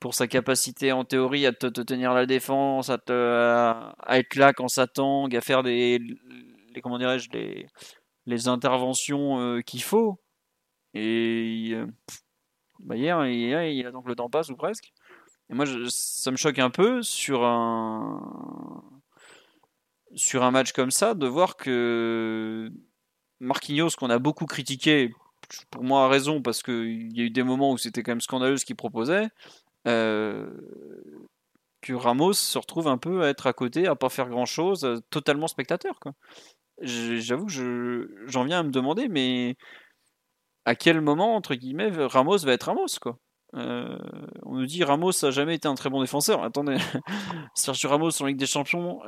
[0.00, 4.68] pour sa capacité en théorie à te, tenir la défense, à, te, être là quand
[4.68, 6.00] ça tangue, à faire les,
[6.82, 7.66] comment dirais-je, les,
[8.26, 10.20] les interventions euh, qu'il faut.
[10.94, 11.86] Et euh,
[12.80, 14.92] bah hier, il, a donc le temps passe ou presque.
[15.50, 18.82] Et moi, ça me choque un peu sur un
[20.14, 22.70] sur un match comme ça de voir que
[23.40, 25.12] Marquinhos, qu'on a beaucoup critiqué,
[25.70, 28.20] pour moi à raison, parce qu'il y a eu des moments où c'était quand même
[28.20, 29.28] scandaleux ce qu'il proposait,
[31.86, 34.84] que Ramos se retrouve un peu à être à côté, à pas faire grand chose,
[34.84, 36.00] euh, totalement spectateur.
[36.00, 36.12] Quoi.
[36.80, 39.56] J'avoue que j'en viens à me demander, mais
[40.64, 43.18] à quel moment, entre guillemets, Ramos va être Ramos quoi?
[43.54, 43.96] Euh,
[44.42, 46.42] on nous dit Ramos a jamais été un très bon défenseur.
[46.42, 46.76] Attendez,
[47.54, 49.00] Sergio Ramos en Ligue des Champions,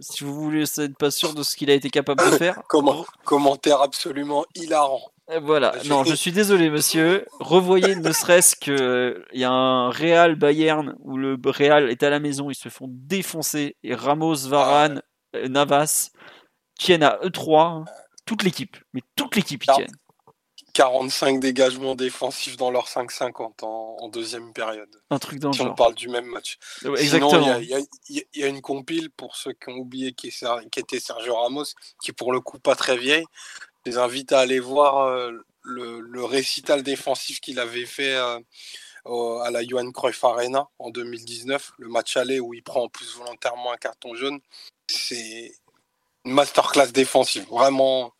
[0.00, 2.62] si vous voulez être pas sûr de ce qu'il a été capable de faire.
[2.68, 5.13] Comment, commentaire absolument hilarant.
[5.40, 7.26] Voilà, non, je suis désolé, monsieur.
[7.40, 12.10] Revoyez ne serait-ce que il y a un Real Bayern où le Real est à
[12.10, 15.02] la maison, ils se font défoncer et Ramos, Varane,
[15.34, 16.10] euh, Navas
[16.78, 17.84] tiennent à E3,
[18.26, 19.96] toute l'équipe, mais toute l'équipe y tiennent.
[20.74, 24.90] 45 dégagements défensifs dans leur 5-50 en, deuxième période.
[25.08, 26.58] Un truc dans si on parle du même match.
[26.98, 27.58] exactement.
[27.58, 30.32] Il y, a une compile pour ceux qui ont oublié qui,
[30.76, 31.64] était Sergio Ramos,
[32.02, 33.24] qui pour le coup pas très vieille,
[33.86, 35.32] les invite à aller voir euh,
[35.62, 41.88] le, récital défensif qu'il avait fait euh, à la Johan Cruyff Arena en 2019, le
[41.88, 44.40] match aller où il prend en plus volontairement un carton jaune.
[44.88, 45.52] C'est
[46.24, 47.46] une masterclass défensive.
[47.50, 48.12] Vraiment,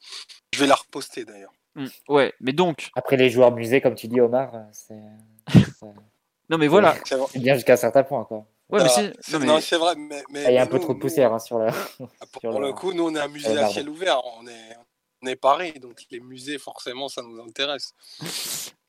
[0.53, 1.53] je vais la reposter d'ailleurs.
[1.75, 2.91] Mmh, ouais, mais donc.
[2.95, 4.95] Après les joueurs musées, comme tu dis, Omar, c'est.
[6.51, 6.95] non, mais voilà.
[7.05, 8.47] C'est bien jusqu'à un certain point, quoi.
[8.71, 9.95] Ouais, mais c'est non, c'est vrai.
[9.97, 11.69] Mais, ah, il y a un peu trop de poussière hein, sur le.
[12.41, 14.23] Pour, le coup, nous, on est un musée à ciel ouvert.
[14.41, 14.74] On est,
[15.27, 17.95] est Paris, donc les musées, forcément, ça nous intéresse.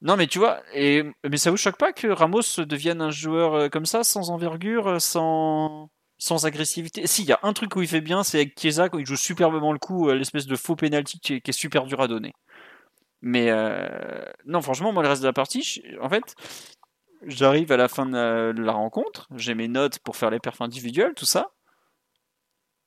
[0.02, 3.54] Non, mais tu vois, et, mais ça vous choque pas que Ramos devienne un joueur
[3.56, 5.90] euh, comme ça, sans envergure, euh, sans,
[6.20, 7.08] sans agressivité?
[7.08, 9.06] Si, il y a un truc où il fait bien, c'est avec Chiesa, où il
[9.06, 12.34] joue superbement le coup, euh, l'espèce de faux penalty qui est, super dur à donner.
[13.22, 13.50] Mais
[14.46, 16.36] non, franchement, moi, le reste de la partie, en fait,
[17.24, 21.16] j'arrive à la fin de la, rencontre, j'ai mes notes pour faire les perfs individuels,
[21.16, 21.52] tout ça,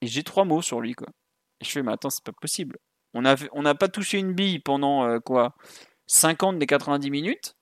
[0.00, 1.08] et j'ai trois mots sur lui, quoi.
[1.60, 2.78] Et je fais, mais attends, c'est pas possible.
[3.14, 5.54] On n'a pas touché une bille pendant euh, quoi
[6.06, 7.56] 50 des 90 minutes.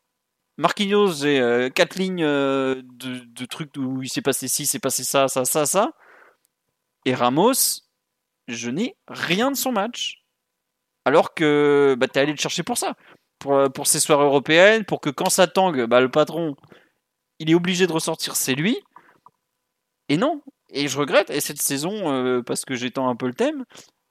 [0.59, 5.05] Marquinhos, j'ai euh, 4 lignes euh, de, trucs où il s'est passé ci, s'est passé
[5.05, 5.93] ça, ça, ça, ça.
[7.05, 7.82] Et Ramos,
[8.48, 10.24] je n'ai rien de son match.
[11.05, 12.97] Alors que bah, tu es allé le chercher pour ça.
[13.39, 16.56] Pour, pour ces soirées européennes, pour que quand ça tangue, bah, le patron,
[17.39, 18.78] il est obligé de ressortir, c'est lui.
[20.09, 20.43] Et non.
[20.70, 21.31] Et je regrette.
[21.31, 23.64] Et cette saison, parce que j'étends un peu le thème,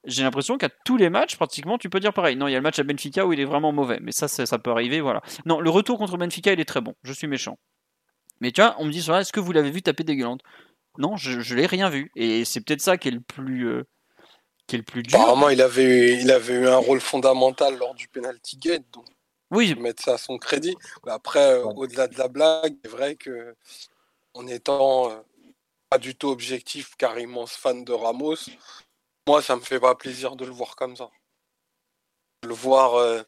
[0.06, 2.36] j'ai l'impression qu'à tous les matchs, pratiquement, tu peux dire pareil.
[2.36, 4.28] Non, il y a le match à Benfica où il est vraiment mauvais, mais ça,
[4.28, 5.22] ça, peut arriver, voilà.
[5.46, 6.96] Non, le retour contre Benfica, il est très bon.
[7.04, 7.58] Je suis méchant.
[8.42, 10.42] Mais tu vois, on me dit, est-ce que vous l'avez vu taper dégueulante?
[10.98, 12.12] Non, je, je l'ai rien vu.
[12.16, 13.84] Et c'est peut-être ça qui est le plus, euh,
[14.68, 15.20] qui est le plus dur.
[15.20, 18.84] Apparemment, il avait, eu, il avait eu un rôle fondamental lors du penalty gate.
[18.94, 19.06] Donc
[19.52, 19.76] Oui.
[19.76, 20.76] Mettre ça à son crédit.
[21.06, 23.56] Mais après, au-delà de la blague, c'est vrai que
[24.34, 25.12] en étant
[25.90, 28.36] pas du tout objectif, car immense fan de Ramos,
[29.28, 31.10] moi, ça me fait pas plaisir de le voir comme ça.
[32.44, 33.26] Le voir.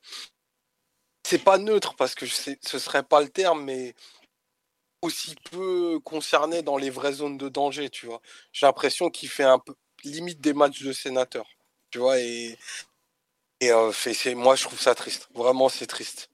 [1.26, 3.94] C'est pas neutre parce que ce serait pas le terme, mais
[5.02, 8.22] aussi peu concerné dans les vraies zones de danger, tu vois.
[8.52, 11.45] J'ai l'impression qu'il fait un peu limite des matchs de sénateur,
[11.91, 12.57] tu vois, et,
[13.60, 13.91] et euh,
[14.36, 15.30] moi je trouve ça triste.
[15.34, 16.30] Vraiment, c'est triste.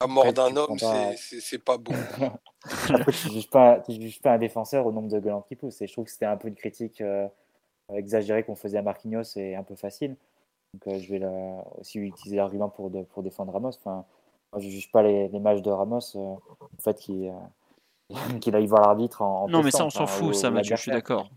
[0.00, 0.78] La mort d'un homme,
[1.16, 1.92] c'est pas beau.
[2.88, 5.80] Après, tu juges pas, juges pas un défenseur au nombre de gueulantes qui pousse.
[5.82, 7.26] Et je trouve que c'était un peu une critique euh,
[7.94, 10.16] exagérée qu'on faisait à Marquinhos et un peu facile.
[10.74, 11.24] Donc euh, je vais
[11.78, 13.70] aussi utiliser l'argument pour, pour défendre Ramos.
[13.70, 14.04] Enfin,
[14.52, 16.16] moi, je juge pas les, les matchs de Ramos.
[16.16, 16.40] en
[16.80, 17.28] fait, qui
[18.40, 20.90] qu'il aille voir l'arbitre en, Non, mais ça, on s'en fout, ça, Mathieu, je suis
[20.90, 21.28] d'accord.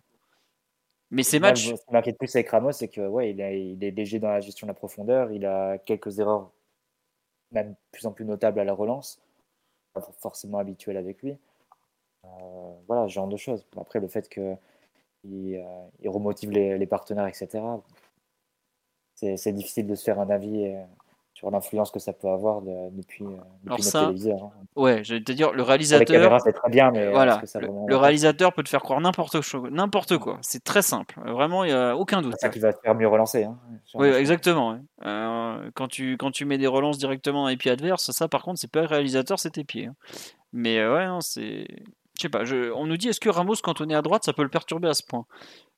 [1.09, 1.75] Mais ces matchs.
[1.75, 4.39] Ce qui m'inquiète plus avec Ramos, c'est que ouais, il, il, est léger dans la
[4.39, 5.31] gestion de la profondeur.
[5.31, 6.51] Il a quelques erreurs,
[7.51, 9.21] même plus en plus notables à la relance.
[9.93, 11.35] Pas forcément habituel avec lui.
[12.23, 13.65] Euh, voilà, ce genre de choses.
[13.77, 14.57] Après, le fait qu'il
[15.25, 15.61] euh,
[16.01, 17.61] il remotive les, les, partenaires, etc.,
[19.15, 20.81] c'est difficile de se faire un avis euh,
[21.33, 23.29] sur l'influence que ça peut avoir depuis, euh,
[23.63, 24.43] depuis ça, téléviseur.
[24.43, 24.51] Hein.
[24.75, 26.39] Ouais, j'allais te dire, le réalisateur.
[26.41, 27.41] c'est très bien, mais voilà,
[27.87, 29.37] le, réalisateur peut te faire croire n'importe
[29.71, 30.37] n'importe quoi.
[30.41, 31.19] C'est très simple.
[31.25, 32.35] Vraiment, il n'y a aucun doute.
[32.37, 33.45] C'est ça qui va te faire mieux relancer.
[33.45, 33.57] Hein,
[33.95, 34.77] oui, exactement.
[35.03, 38.43] Euh, quand, tu, quand tu mets des relances directement dans les pieds adverses, ça, par
[38.43, 39.87] contre, c'est pas le réalisateur, c'est tes pieds.
[39.87, 39.95] Hein.
[40.53, 41.65] Mais euh, ouais, c'est.
[42.21, 42.43] Je sais pas,
[42.75, 44.87] on nous dit est-ce que Ramos, quand on est à droite, ça peut le perturber
[44.87, 45.25] à ce point?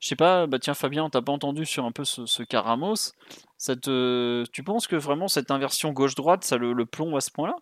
[0.01, 3.13] Je sais pas, bah tiens Fabien, t'as pas entendu sur un peu ce, cas Ramos.
[3.57, 7.55] tu penses que vraiment cette inversion gauche-droite, ça le, plombe à ce point-là?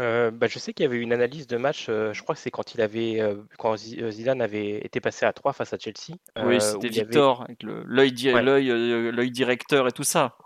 [0.00, 2.40] Euh, bah, je sais qu'il y avait une analyse de match, euh, je crois que
[2.40, 6.18] c'est quand il avait euh, quand Zidane avait été passé à 3 face à Chelsea.
[6.44, 10.36] oui, c'était Victor, avec l'œil directeur et tout ça.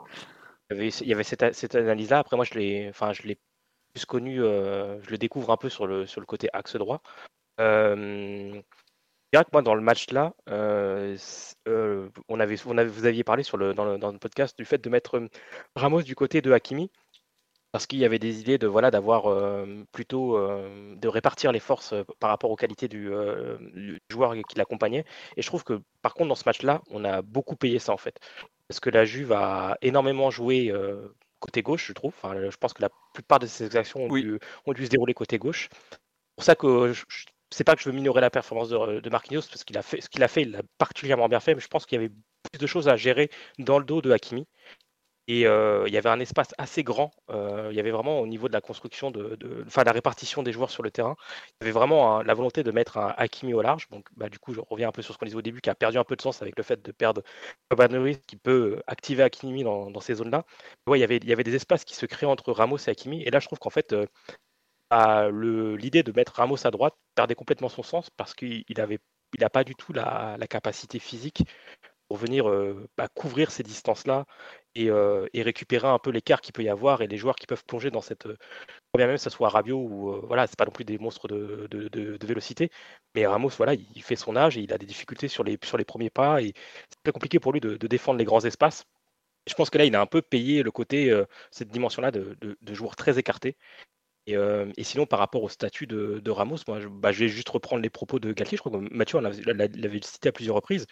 [0.71, 2.19] Il y avait, cette, cette analyse-là.
[2.19, 3.39] Après, moi, je l'ai, enfin, je l'ai
[3.93, 7.03] plus connu, euh, je le découvre un peu sur le, sur le côté axe droit.
[7.61, 8.61] Euh,
[9.53, 11.17] moi, dans le match là, euh,
[11.69, 14.79] euh, on avait, vous aviez parlé sur le, dans, le, dans le podcast du fait
[14.79, 15.29] de mettre
[15.77, 16.91] Ramos du côté de Hakimi
[17.73, 19.33] parce qu'il y avait des idées de voilà d'avoir
[19.93, 23.12] plutôt de répartir les forces par rapport aux qualités du,
[23.77, 25.05] du joueur qui l'accompagnait.
[25.37, 27.97] Et je trouve que par contre dans ce match-là, on a beaucoup payé ça en
[27.97, 28.19] fait,
[28.67, 30.73] parce que la Juve a énormément joué
[31.41, 32.15] côté gauche, je trouve.
[32.23, 34.09] Enfin, je pense que la plupart de ces actions ont,
[34.73, 35.69] dû, se dérouler côté gauche.
[35.91, 35.99] C'est
[36.37, 37.05] pour ça que je,
[37.51, 40.01] sais pas que je veux minorer la performance de, de Marquinhos, parce qu'il a fait
[40.01, 42.15] ce qu'il a fait, il l'a particulièrement bien fait, mais je pense qu'il y avait
[42.51, 44.47] plus de choses à gérer dans le dos de Hakimi.
[45.31, 47.12] Et euh, il y avait un espace assez grand.
[47.31, 50.51] Euh, il y avait vraiment au niveau de la construction, de, enfin, la répartition des
[50.51, 53.62] joueurs sur le terrain, il y avait vraiment la volonté de mettre un Hakimi au
[53.62, 53.89] large.
[53.90, 55.70] Donc, bah, du coup, je reviens un peu sur ce qu'on disait au début, qui
[55.70, 57.23] a perdu un peu de sens avec le fait de perdre
[57.70, 60.44] Ruiz, qui peut activer Hakimi dans, ces zones-là.
[60.89, 62.90] Ouais, il y avait, il y avait des espaces qui se créaient entre Ramos et
[62.90, 63.23] Hakimi.
[63.23, 64.07] Et là, je trouve qu'en fait, euh,
[64.90, 69.51] bah, l'idée de mettre Ramos à droite perdait complètement son sens parce qu'il il n'a
[69.51, 71.44] pas du tout la, capacité physique
[72.11, 72.45] pour venir
[72.99, 74.27] bah, couvrir ces distances-là
[74.74, 74.91] et,
[75.43, 78.01] récupérer un peu l'écart qu'il peut y avoir et les joueurs qui peuvent plonger dans
[78.01, 78.27] cette.
[78.97, 82.27] bien même ce soit Rabiot ou voilà, c'est pas non plus des monstres de, de,
[82.27, 82.69] vélocité,
[83.15, 85.78] mais Ramos, voilà, il fait son âge et il a des difficultés sur les, sur
[85.78, 86.53] les premiers pas et
[86.89, 88.87] c'est très compliqué pour lui de, défendre les grands espaces.
[89.47, 91.16] Je pense que là, il a un peu payé le côté,
[91.53, 93.57] cette dimension-là de, de, joueur très écarté.
[94.27, 97.51] Et, et, sinon, par rapport au statut de, Ramos, moi, je, bah, je, vais juste
[97.51, 98.57] reprendre les propos de Galtier.
[98.57, 100.87] Je crois que Mathieu l'avait cité à plusieurs reprises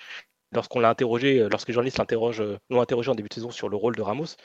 [0.53, 3.69] lorsqu'on l'a interrogé, euh, lorsque les journalistes euh, l'ont interrogé en début de saison sur
[3.69, 4.37] le rôle de Ramos,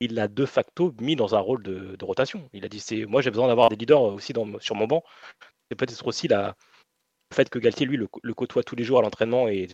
[0.00, 2.48] il l'a de facto mis dans un rôle de, rotation.
[2.52, 5.02] Il a dit c'est moi j'ai besoin d'avoir des leaders aussi sur mon banc.
[5.70, 6.54] C'est peut-être aussi la,
[7.30, 9.68] le fait que Galtier lui le, côtoie tous les jours à l'entraînement et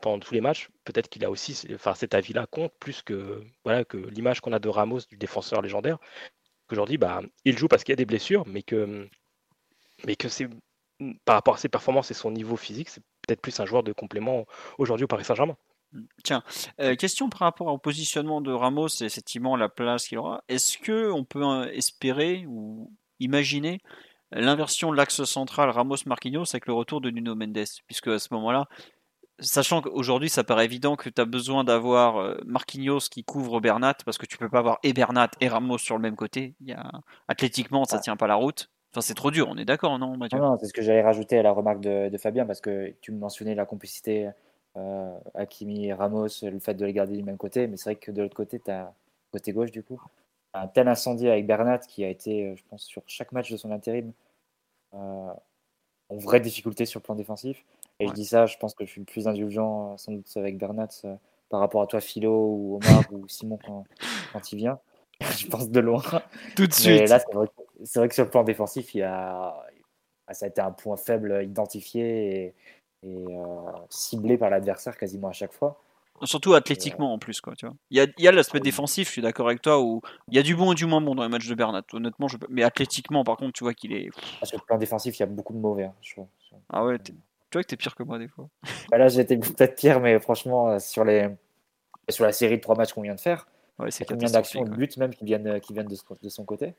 [0.00, 0.68] pendant tous les matchs.
[0.84, 4.58] Peut-être qu'il a aussi, enfin cet avis-là compte plus que voilà que l'image qu'on a
[4.58, 5.98] de Ramos du défenseur légendaire.
[6.66, 9.06] Qu'aujourd'hui, bah, il joue parce qu'il y a des blessures, mais que
[10.06, 10.48] mais que c'est
[11.24, 13.92] par rapport à ses performances et son niveau physique, c'est peut-être plus un joueur de
[13.92, 14.46] complément
[14.78, 15.56] aujourd'hui au Paris Saint-Germain.
[16.24, 16.42] Tiens,
[16.80, 20.42] euh, question par rapport au positionnement de Ramos et effectivement la place qu'il aura.
[20.48, 23.80] Est-ce que on peut euh, espérer ou imaginer
[24.32, 27.64] l'inversion de l'axe central Ramos-Marquinhos avec le retour de Nuno Mendes?
[27.86, 28.66] Puisque à ce moment-là,
[29.38, 33.94] sachant qu'aujourd'hui ça paraît évident que tu as besoin d'avoir euh, Marquinhos qui couvre Bernat
[34.04, 36.56] parce que tu peux pas avoir et Bernat et Ramos sur le même côté.
[36.60, 36.90] Il y a...
[37.28, 38.68] Athlétiquement, ça tient pas la route
[39.02, 40.38] c'est trop dur, on est d'accord, non, Mathieu?
[40.38, 43.18] Non, c'est ce que j'allais rajouter à la remarque de, Fabien, parce que tu me
[43.18, 44.30] mentionnais la complicité
[44.76, 47.96] euh, Hakimi et Ramos, le fait de les garder du même côté, mais c'est vrai
[47.96, 48.92] que de l'autre côté, tu as
[49.32, 50.00] côté gauche, du coup,
[50.52, 53.56] un tel incendie avec Bernat qui a été, euh, je pense, sur chaque match de
[53.56, 54.12] son intérim,
[54.94, 55.32] euh,
[56.08, 57.64] en vraie difficulté sur le plan défensif.
[58.00, 60.58] Et je dis ça, je pense que je suis le plus indulgent, sans doute, avec
[60.58, 60.88] Bernat
[61.48, 63.84] par rapport à toi, Philo, ou Omar, ou Simon quand,
[64.32, 64.78] quand il vient.
[65.38, 66.02] je pense de loin.
[66.56, 67.00] Tout de suite.
[67.02, 67.46] Mais là, c'est vrai,
[67.84, 69.54] c'est vrai que sur le plan défensif, il a,
[70.30, 72.54] ça a été un point faible identifié et,
[73.02, 75.80] et, euh, ciblé par l'adversaire quasiment à chaque fois.
[76.22, 77.74] Surtout athlétiquement en plus, quoi, tu vois.
[77.90, 80.36] Il y a, il y a l'aspect défensif, je suis d'accord avec toi, où il
[80.36, 81.82] y a du bon et du moins bon dans les matchs de Bernat.
[81.92, 82.36] Honnêtement, je...
[82.48, 84.10] mais athlétiquement, par contre, tu vois qu'il est.
[84.38, 85.84] Parce que le plan défensif, il y a beaucoup de mauvais.
[85.84, 86.26] Hein, je trouve.
[86.70, 87.12] Ah ouais, tu
[87.52, 88.48] vois que t'es pire que moi des fois.
[88.90, 91.28] Bah là, j'étais peut-être pire, mais franchement, euh, sur, les...
[92.08, 93.46] sur la série de trois matchs qu'on vient de faire,
[93.78, 96.74] ouais, c'est combien d'actions, de buts même qui viennent, qui viennent de, de son côté?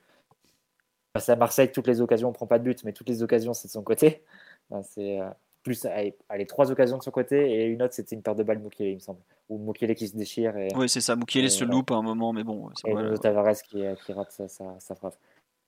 [1.20, 3.54] C'est à Marseille, toutes les occasions, on prend pas de but, mais toutes les occasions,
[3.54, 4.24] c'est de son côté.
[4.84, 5.22] C'est.
[5.22, 5.30] Euh,
[5.66, 8.60] plus allez, trois occasions de son côté et une autre c'était une paire de balles
[8.60, 9.20] Moukielé il me semble
[9.50, 12.34] ou Moukielé qui se déchire et, oui c'est ça Moukielé se loupe à un moment
[12.34, 13.18] mais bon et voilà.
[13.18, 15.18] Tavares qui, qui rate sa, sa, frappe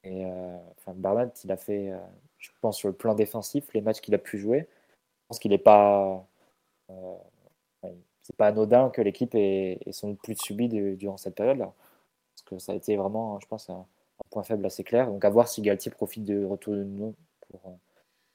[0.04, 1.98] et euh, enfin Bernat il a fait euh,
[2.38, 5.50] je pense sur le plan défensif les matchs qu'il a pu jouer je pense qu'il
[5.50, 6.24] n'est pas
[6.92, 7.16] euh,
[8.28, 11.74] c'est pas anodin que l'équipe ait, ait, sans plus subi durant cette période là
[12.36, 15.24] parce que ça a été vraiment je pense un, un, point faible assez clair donc
[15.26, 17.16] à voir si Galtier profite de retour de nous
[17.50, 17.78] pour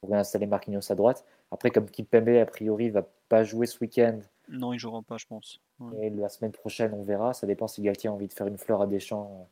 [0.03, 1.23] pour réinstaller Marquinhos à droite.
[1.49, 4.19] Après, comme Kimpembe, a priori, va pas jouer ce week-end.
[4.49, 5.61] Non, il jouera pas, je pense.
[5.79, 6.07] Ouais.
[6.07, 7.33] Et la semaine prochaine, on verra.
[7.33, 9.47] Ça dépend si Galtier a envie de faire une fleur à Deschamps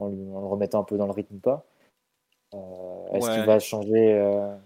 [0.00, 1.64] en, lui, en le remettant un peu dans le rythme ou pas.
[2.54, 3.34] Euh, Est-ce ouais.
[3.36, 4.56] qu'il va changer euh,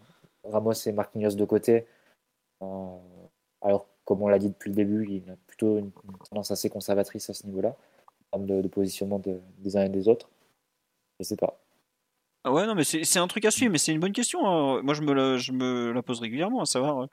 [0.45, 1.87] Ramos et Marquinhos de côté?
[2.63, 2.97] Euh,
[3.61, 5.91] Alors, comme on l'a dit depuis le début, il a plutôt une,
[6.31, 7.77] tendance assez conservatrice à ce niveau-là,
[8.33, 10.31] en termes de, positionnement de, des uns et des autres.
[11.21, 11.61] Je sais pas.
[12.43, 14.47] Ah ouais, non, mais c'est un truc à suivre, mais c'est une bonne question.
[14.47, 14.81] Hein.
[14.81, 17.07] Moi, je me, la, pose régulièrement, à savoir, euh,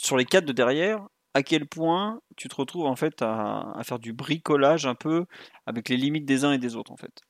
[0.00, 3.82] sur les quatre de derrière, à quel point tu te retrouves en fait à, à,
[3.82, 5.24] faire du bricolage un peu
[5.66, 7.20] avec les limites des uns et des autres, en fait.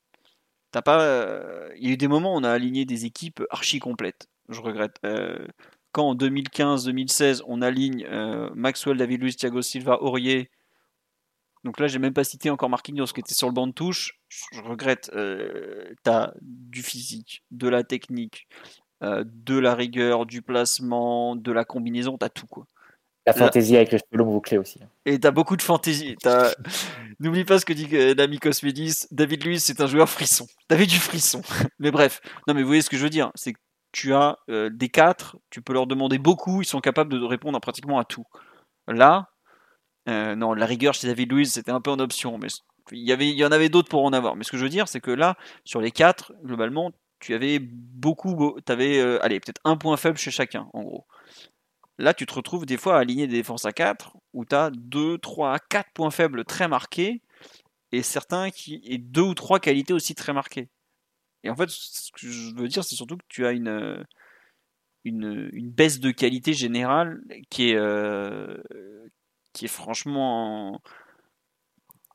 [0.71, 1.01] T'as pas.
[1.01, 4.29] Euh, il y a eu des moments où on a aligné des équipes archi complètes.
[4.51, 4.99] Je regrette.
[5.07, 5.47] Euh,
[5.93, 10.51] quand en 2015-2016, on aligne euh, Maxwell, David Luiz, Thiago Silva, Aurier,
[11.65, 14.19] donc là, j'ai même pas cité encore Marquinhos qui était sur le banc de touche.
[14.53, 15.11] Je regrette.
[15.15, 18.49] Euh, tu as du physique, de la technique,
[19.03, 22.17] euh, de la rigueur, du placement, de la combinaison.
[22.17, 22.47] Tu as tout.
[22.47, 22.67] quoi.
[23.27, 24.81] La fantaisie avec le cheveu bouclé aussi.
[25.05, 26.17] Et tu as beaucoup de fantaisie.
[27.21, 29.07] N'oublie pas ce que dit l'ami Cosmédis.
[29.11, 30.47] David Luiz, c'est un joueur frisson.
[30.69, 31.43] T'avais du frisson.
[31.79, 32.23] mais bref.
[32.49, 33.31] Non, mais vous voyez ce que je veux dire.
[33.35, 33.61] C'est que
[33.93, 37.57] tu as euh, des quatre, tu peux leur demander beaucoup, ils sont capables de répondre
[37.57, 38.25] à pratiquement à tout.
[38.87, 39.31] Là,
[40.09, 42.49] euh, non, la rigueur chez David Luiz, c'était un peu en option, mais
[42.93, 44.37] il y, en avait d'autres pour en avoir.
[44.37, 47.59] Mais ce que je veux dire, c'est que là, sur les quatre, globalement, tu avais
[47.61, 48.57] beaucoup.
[48.67, 51.07] Tu avais, euh, allez, peut-être un point faible chez chacun, en gros.
[51.99, 54.71] Là, tu te retrouves des fois à aligner des défenses à 4, où tu as
[54.71, 57.23] 2, 3, 4 points faibles très marqués,
[57.93, 58.81] et certains qui.
[58.85, 60.69] et deux ou trois qualités aussi très marquées.
[61.45, 64.05] Et en fait, ce que je veux dire, c'est surtout que tu as une.
[65.05, 68.59] Une, une, baisse de qualité générale qui est, euh,
[69.55, 70.83] qui est franchement.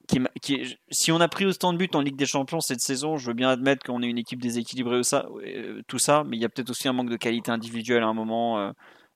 [0.07, 3.17] Qui qui si on a pris autant de buts en Ligue des Champions cette saison,
[3.17, 6.41] je veux bien admettre qu'on est une équipe déséquilibrée, ça, euh, tout ça, mais il
[6.41, 8.71] y a peut-être aussi un manque de qualité individuelle à un moment, euh,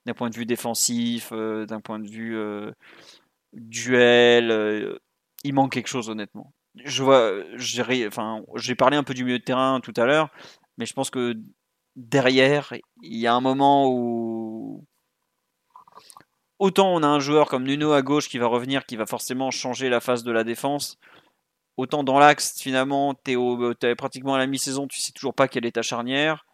[0.05, 2.71] d'un point de vue défensif, euh, d'un point de vue euh,
[3.53, 4.51] duel.
[4.51, 4.97] Euh,
[5.43, 6.53] il manque quelque chose, honnêtement.
[6.75, 10.29] Je vois, j'ai parlé un peu du milieu de terrain tout à l'heure,
[10.77, 11.35] mais je pense que
[11.95, 14.85] derrière, il y a un moment où
[16.59, 19.51] autant on a un joueur comme Nuno à gauche qui va revenir, qui va forcément
[19.51, 20.97] changer la phase de la défense.
[21.77, 23.31] Autant dans l'axe, finalement, tu
[23.81, 26.45] es, pratiquement à la mi-saison, tu sais toujours pas quelle est ta charnière.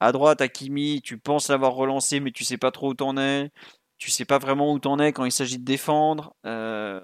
[0.00, 3.50] À droite, Hakimi, tu penses l'avoir relancé, mais tu sais pas trop où t'en es.
[3.98, 6.34] Tu sais pas vraiment où t'en es quand il s'agit de défendre.
[6.46, 7.00] Euh...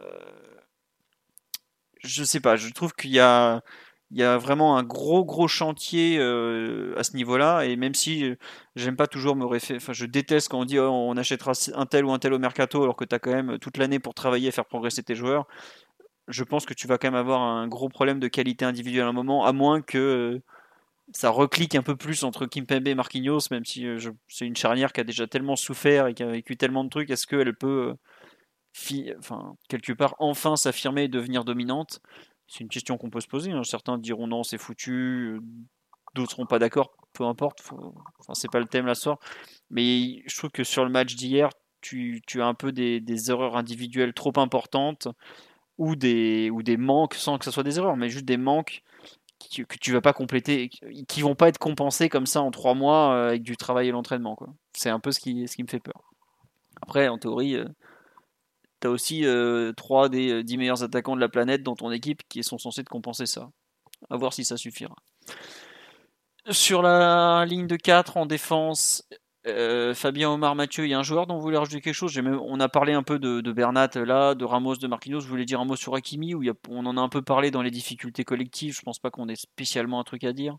[2.04, 3.62] Je sais pas, je trouve qu'il y a,
[4.10, 8.24] il y a vraiment un gros gros chantier euh, à ce niveau-là et même si
[8.24, 8.36] euh,
[8.76, 11.86] j'aime pas toujours me référer, enfin je déteste quand on dit oh, on achètera un
[11.86, 14.14] tel ou un tel au mercato alors que tu as quand même toute l'année pour
[14.14, 15.46] travailler et faire progresser tes joueurs.
[16.28, 19.08] Je pense que tu vas quand même avoir un gros problème de qualité individuelle à
[19.08, 20.42] un moment, à moins que euh,
[21.12, 23.86] ça reclique un peu plus entre Kimpembe et Marquinhos, même si
[24.28, 27.10] c'est une charnière qui a déjà tellement souffert et qui a vécu tellement de trucs.
[27.10, 27.94] Est-ce qu'elle peut,
[29.18, 32.00] enfin, quelque part, enfin s'affirmer et devenir dominante
[32.48, 33.52] c'est une question qu'on peut se poser.
[33.52, 33.62] Hein.
[33.62, 35.40] Certains diront non, c'est foutu.
[36.14, 36.90] D'autres seront pas d'accord.
[37.12, 37.60] Peu importe.
[37.60, 37.94] Faut...
[38.18, 39.18] Enfin, c'est pas le thème soir.
[39.70, 41.50] Mais je trouve que sur le match d'hier,
[41.80, 45.08] tu, as un peu des, erreurs individuelles trop importantes
[45.76, 48.82] ou des, ou des manques, sans que ce soit des erreurs, mais juste des manques
[49.38, 50.70] qui, que tu vas pas compléter,
[51.06, 53.92] qui vont pas être compensés comme ça en trois mois euh, avec du travail et
[53.92, 54.36] l'entraînement.
[54.72, 56.02] C'est un peu ce qui, ce qui me fait peur.
[56.82, 57.56] Après, en théorie,
[58.78, 61.90] euh, tu as aussi euh, 3 des 10 meilleurs attaquants de la planète dans ton
[61.90, 63.50] équipe qui sont censés te compenser ça.
[64.10, 64.94] À voir si ça suffira.
[66.50, 69.04] Sur la ligne de 4 en défense,
[69.46, 72.18] Euh, Fabien Omar Mathieu, il y a un joueur dont vous voulez rajouter quelque chose?
[72.18, 75.20] On a parlé un peu de, Bernat là, de Ramos, de Marquinhos.
[75.20, 76.34] Vous voulez dire un mot sur Hakimi
[76.68, 78.76] On en a un peu parlé dans les difficultés collectives?
[78.76, 80.58] Je pense pas qu'on ait spécialement un truc à dire.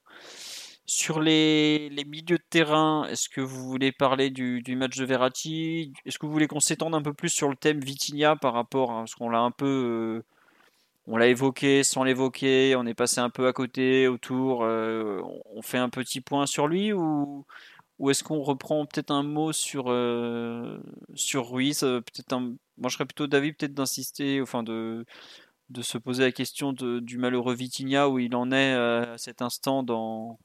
[0.90, 5.94] Sur les, milieux de terrain, est-ce que vous voulez parler du, match de Verratti?
[6.04, 8.98] Est-ce que vous voulez qu'on s'étende un peu plus sur le thème Vitinha par rapport
[8.98, 9.68] à ce qu'on l'a un peu.
[9.68, 10.26] Euh,
[11.06, 14.64] on l'a évoqué sans l'évoquer, on est passé un peu à côté, autour.
[14.64, 15.22] Euh,
[15.54, 17.46] on fait un petit point sur lui ou,
[18.10, 20.80] est-ce qu'on reprend peut-être un mot sur, euh,
[21.14, 22.36] sur Ruiz peut-être.
[22.40, 25.06] Moi, je serais plutôt d'avis peut-être d'insister, enfin de,
[25.70, 29.84] de se poser la question du malheureux Vitinha, où il en est à cet instant
[29.84, 30.40] dans,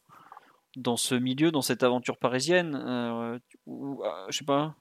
[0.76, 4.74] dans ce milieu, dans cette aventure parisienne euh, ou, ah, Je sais pas.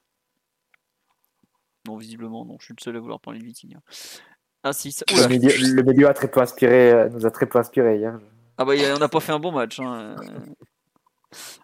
[1.86, 2.56] Non, visiblement, non.
[2.60, 3.78] Je suis le seul à vouloir parler de Vitinha.
[4.62, 4.96] Ah si.
[5.10, 8.18] Le, milieu, a très peu inspiré, euh, nous a très peu inspiré hier.
[8.56, 9.78] Ah bah on n'a pas fait un bon match.
[9.80, 10.16] Hein.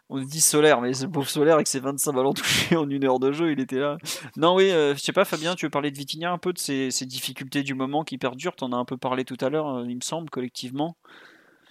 [0.09, 3.21] On dit solaire, mais ce pauvre solaire avec ses 25 ballons touchés en une heure
[3.21, 3.97] de jeu, il était là.
[4.37, 6.59] Non, oui, euh, je sais pas, Fabien, tu veux parler de Vitinha un peu de
[6.59, 8.57] ces, difficultés du moment qui perdurent?
[8.57, 10.97] T'en as un peu parlé tout à l'heure, il me semble, collectivement.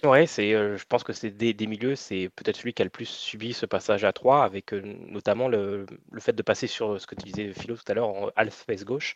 [0.02, 3.06] Ouais, c'est, je pense que c'est des, milieux, c'est peut-être celui qui a le plus
[3.06, 5.84] subi ce passage à 3, avec notamment le,
[6.18, 8.84] fait de passer sur ce que tu disais, Philo, tout à l'heure, en half space
[8.84, 9.14] gauche.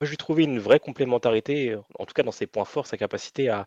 [0.00, 2.96] Moi, je lui trouvais une vraie complémentarité, en tout cas dans ses points forts, sa
[2.96, 3.66] capacité à,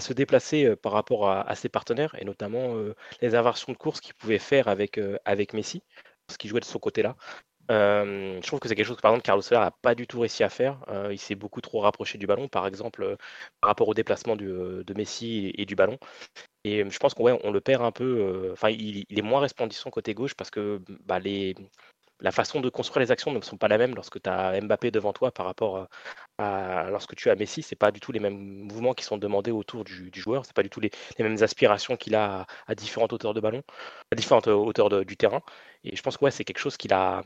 [0.00, 2.74] se déplacer par rapport à, ses partenaires, et notamment
[3.20, 5.82] les inversions de course qu'il pouvait faire avec, avec Messi,
[6.26, 7.16] parce qu'il jouait de son côté-là.
[7.70, 10.06] Euh, je trouve que c'est quelque chose que par exemple Carlos Soler n'a pas du
[10.06, 10.84] tout réussi à faire.
[10.88, 13.16] Euh, il s'est beaucoup trop rapproché du ballon, par exemple euh,
[13.60, 15.98] par rapport au déplacement de Messi et, du ballon.
[16.64, 18.50] Et je pense qu'on on le perd un peu.
[18.52, 21.20] Enfin, il, est moins resplendissant côté gauche parce que bah,
[22.20, 24.90] la façon de construire les actions ne sont pas la même lorsque tu as Mbappé
[24.90, 25.88] devant toi par rapport
[26.38, 27.62] à, lorsque tu as Messi.
[27.62, 30.44] C'est pas du tout les mêmes mouvements qui sont demandés autour du, du joueur.
[30.46, 33.62] C'est pas du tout les, mêmes aspirations qu'il a à, différentes hauteurs de ballon,
[34.12, 35.42] à différentes hauteurs du terrain.
[35.84, 37.22] Et je pense que c'est quelque chose qu'il a,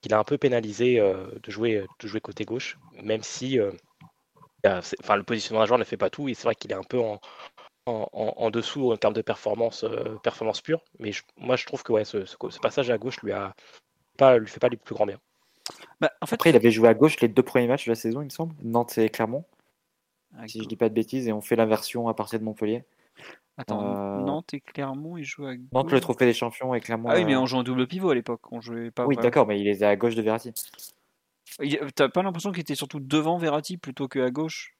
[0.00, 3.70] qu'il a un peu pénalisé euh, de, jouer, de jouer côté gauche, même si euh,
[4.64, 6.28] enfin, le positionnement d'un joueur ne fait pas tout.
[6.28, 7.20] Et c'est vrai qu'il est un peu en,
[7.86, 10.82] en, dessous en termes de performance, euh, performance pure.
[10.98, 13.54] Mais moi, je trouve que ouais, ce, ce, passage à gauche lui a
[14.16, 15.18] pas, lui fait pas les plus grands bien.
[16.00, 17.96] Bah, en fait, Après, il avait joué à gauche les deux premiers matchs de la
[17.96, 19.44] saison, il me semble, Nantes et Clermont.
[20.46, 22.84] Si je dis pas de bêtises, et on fait l'inversion à partir de Montpellier.
[23.58, 25.68] Attends, euh, Nantes et Clermont, ils jouent à gauche.
[25.72, 27.08] Nantes, le trophée des champions et Clermont.
[27.10, 28.52] Ah oui, mais on joue en double pivot à l'époque.
[28.52, 29.06] On jouait pas.
[29.06, 30.52] Oui, d'accord, mais il était à gauche de Verratti.
[31.94, 34.76] T'as pas l'impression qu'il était surtout devant Verratti plutôt qu'à gauche?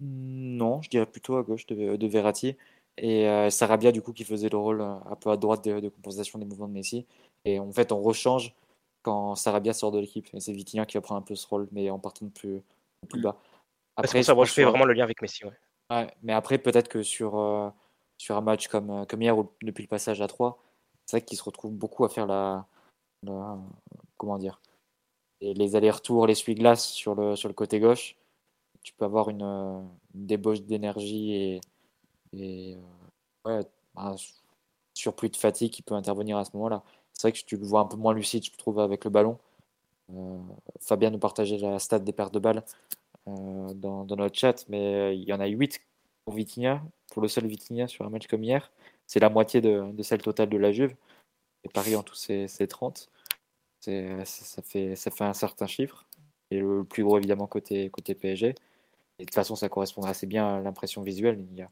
[0.00, 2.56] Non, je dirais plutôt à gauche de, de Verratti.
[2.98, 5.80] Et euh, Sarabia, du coup, qui faisait le rôle euh, un peu à droite de,
[5.80, 7.06] de, compensation des mouvements de Messi.
[7.44, 8.54] Et en fait, on rechange
[9.02, 10.28] quand Sarabia sort de l'équipe.
[10.34, 12.62] Et c'est Vitinha qui va prendre un peu ce rôle, mais en partant de plus,
[13.08, 13.36] plus bas.
[13.96, 15.44] Après, ça, je fais vraiment le lien avec Messi.
[15.44, 15.52] Ouais.
[15.90, 17.70] ouais mais après, peut-être que sur, euh,
[18.18, 20.62] sur un match comme, euh, hier, depuis le passage à 3,
[21.06, 22.66] c'est vrai qu'il se retrouve beaucoup à faire la.
[24.16, 24.60] comment dire
[25.40, 28.16] et Les allers-retours, les suie-glaces sur le, sur le côté gauche.
[28.82, 31.60] Tu peux avoir une, débauche d'énergie et,
[32.32, 32.76] et
[33.44, 33.60] ouais,
[33.96, 34.16] un
[34.94, 36.82] surplus de fatigue qui peut intervenir à ce moment-là.
[37.12, 39.38] C'est vrai que tu le vois un peu moins lucide, je trouve, avec le ballon.
[40.14, 40.38] Euh,
[40.80, 42.62] Fabien nous partageait la stat des pertes de balles
[43.28, 45.80] euh, dans, notre chat, mais il y en a 8
[46.26, 46.82] pour Vitinha,
[47.12, 48.70] pour le seul Vitinha sur un match comme hier.
[49.06, 50.94] C'est la moitié de, celle totale de la Juve.
[51.64, 53.08] Et Paris en tout, c'est 30.
[53.80, 56.04] Ça fait, un certain chiffre.
[56.50, 58.48] Et le plus gros, évidemment, côté, côté PSG.
[58.48, 58.54] Et
[59.20, 61.44] de toute façon, ça correspond assez bien à l'impression visuelle.
[61.52, 61.70] Il y a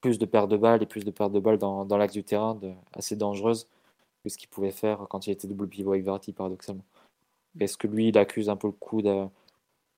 [0.00, 2.58] plus de pertes de balles et plus de pertes de balles dans, l'axe du terrain,
[2.92, 3.68] assez dangereuses
[4.24, 6.84] que ce qu'il pouvait faire quand il était double pivot avec Verratti, paradoxalement.
[7.60, 9.26] Est-ce que lui, il accuse un peu le coup de,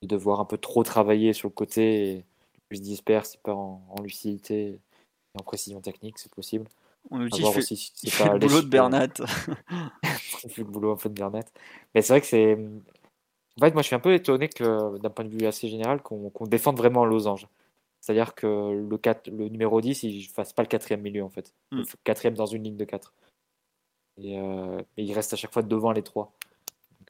[0.02, 2.24] devoir un peu trop travailler sur le côté
[2.68, 4.80] plus disperse, il part en, lucidité et
[5.38, 6.66] en précision technique, c'est possible.
[7.10, 9.09] On nous dit qu'il fait, le boulot de Bernat.
[10.44, 11.44] il fait le boulot un peu de Bernat.
[11.94, 12.55] Mais c'est vrai que c'est.
[12.55, 16.02] En fait, moi, je suis un peu étonné que, d'un point de vue assez général,
[16.02, 17.47] qu'on défende vraiment losange.
[18.01, 18.47] C'est-à-dire que
[18.88, 21.55] le, 4, le numéro 10, il ne fasse pas le quatrième milieu, en fait.
[21.72, 21.86] Le hmm.
[22.05, 23.12] quatrième dans une ligne de 4.
[24.18, 26.32] Et, euh, il reste à chaque fois devant les trois.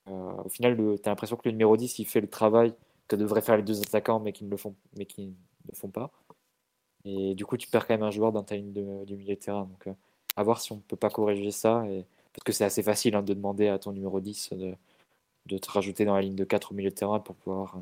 [0.08, 2.74] Euh, au final, tu as l'impression que le numéro 10, il fait le travail
[3.08, 5.34] que devraient faire les deux attaquants, mais qui ne le font, mais qui
[5.68, 6.10] ne font pas.
[7.04, 9.34] Et du coup, tu perds quand même un joueur dans ta ligne de, du milieu
[9.34, 9.64] de terrain.
[9.64, 9.92] Donc, euh,
[10.36, 11.86] à voir si on ne peut pas corriger ça.
[11.88, 14.74] Et, parce que c'est assez facile hein, de demander à ton numéro 10 de,
[15.46, 17.78] de, te rajouter dans la ligne de 4 au milieu de terrain pour pouvoir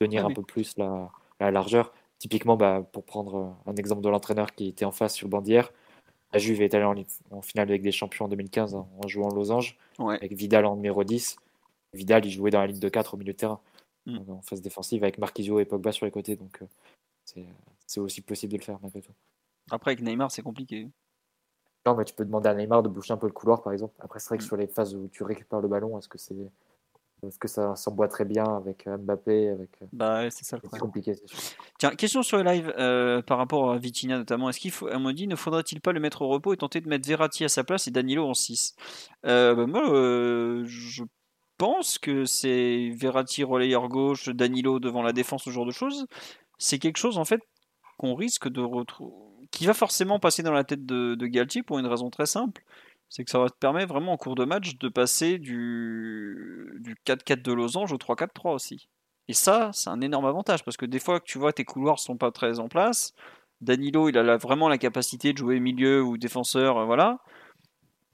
[0.00, 1.92] tenir un peu plus la, la largeur.
[2.18, 5.42] Typiquement, bah, pour prendre un exemple de l'entraîneur qui était en face sur le banc
[6.32, 9.76] la Juve est allée en, finale avec des champions en 2015 hein, en jouant losange,
[9.98, 11.36] avec Vidal en numéro 10.
[11.92, 13.60] Vidal, il jouait dans la ligne de 4 au milieu de terrain,
[14.06, 14.30] mm.
[14.30, 16.36] en phase défensive, avec Marquisio et Pogba sur les côtés.
[16.36, 16.62] Donc,
[17.36, 17.42] euh,
[17.86, 19.12] c'est aussi possible de le faire malgré tout.
[19.70, 20.88] Après, avec Neymar, c'est compliqué.
[21.86, 23.94] Non, mais tu peux demander à Neymar de boucher un peu le couloir, par exemple.
[24.00, 24.46] Après, c'est vrai que Mm.
[24.46, 26.36] sur les phases où tu récupères le ballon, est-ce que c'est
[27.26, 29.70] est-ce que ça s'emboîte très bien avec euh, Mbappé avec...
[29.80, 30.80] euh, Bah ouais, c'est ça le problème.
[30.80, 31.14] compliqué.
[31.78, 34.48] Tiens, question sur le live euh, par rapport à Vitinha notamment.
[34.50, 36.80] Est-ce qu'il faut, à mon dit, ne faudrait-il pas le mettre au repos et tenter
[36.80, 38.74] de mettre Verratti à sa place et Danilo en 6
[39.26, 41.04] euh, bah, Moi, euh, je
[42.00, 46.06] que c'est Verratti relayeur gauche, Danilo devant la défense, ce genre de choses.
[46.58, 47.40] C'est quelque chose en fait
[47.98, 51.78] qu'on risque de retrouver, qui va forcément passer dans la tête de, de Galtier pour
[51.78, 52.62] une raison très simple.
[53.08, 56.96] C'est que ça va te permettre vraiment en cours de match de passer du, du
[57.06, 58.88] 4-4 de losange au 3-4-3 aussi.
[59.28, 61.98] Et ça, c'est un énorme avantage parce que des fois que tu vois tes couloirs
[61.98, 63.12] sont pas très en place,
[63.60, 67.18] Danilo il a vraiment la capacité de jouer milieu ou défenseur, euh, voilà.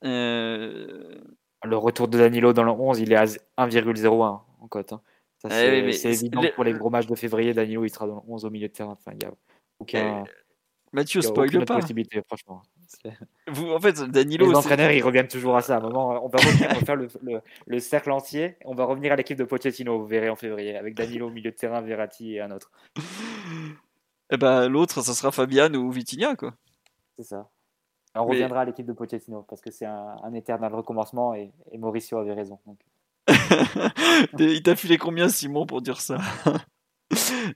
[0.05, 1.20] Euh,
[1.64, 4.93] Le retour de Danilo dans le 11, il est à 1,01 en cote.
[4.93, 5.01] hein.
[5.39, 8.16] Ça, Eh c'est oui, évident pour les gros matchs de février, Danilo il sera dans
[8.16, 8.93] le 11 au milieu de terrain.
[8.98, 9.32] Enfin, il n'y a
[9.78, 10.24] aucun,
[10.93, 11.80] Mathieu, y a spoil pas.
[11.80, 12.62] possibilité, franchement.
[13.48, 15.76] Vous, en fait, Danilo, Les entraîneurs, ils reviennent toujours à ça.
[15.76, 18.56] À un moment, on va, revenir, on va faire le, le- le cercle entier.
[18.64, 21.51] On va revenir à l'équipe de Pochettino, vous verrez en février, avec Danilo au milieu
[21.51, 22.70] de terrain, Verratti et un autre.
[24.30, 26.55] eh ben, l'autre, ça sera Fabian ou Vitinha, quoi.
[27.16, 27.48] C'est ça.
[28.14, 31.52] On Mais- reviendra à l'équipe de Pochettino parce que c'est un, un éternel recommencement et,
[31.72, 32.59] et Mauricio avait raison.
[32.66, 32.78] Donc,
[34.39, 36.18] Il t'a filé combien, Simon, pour dire ça?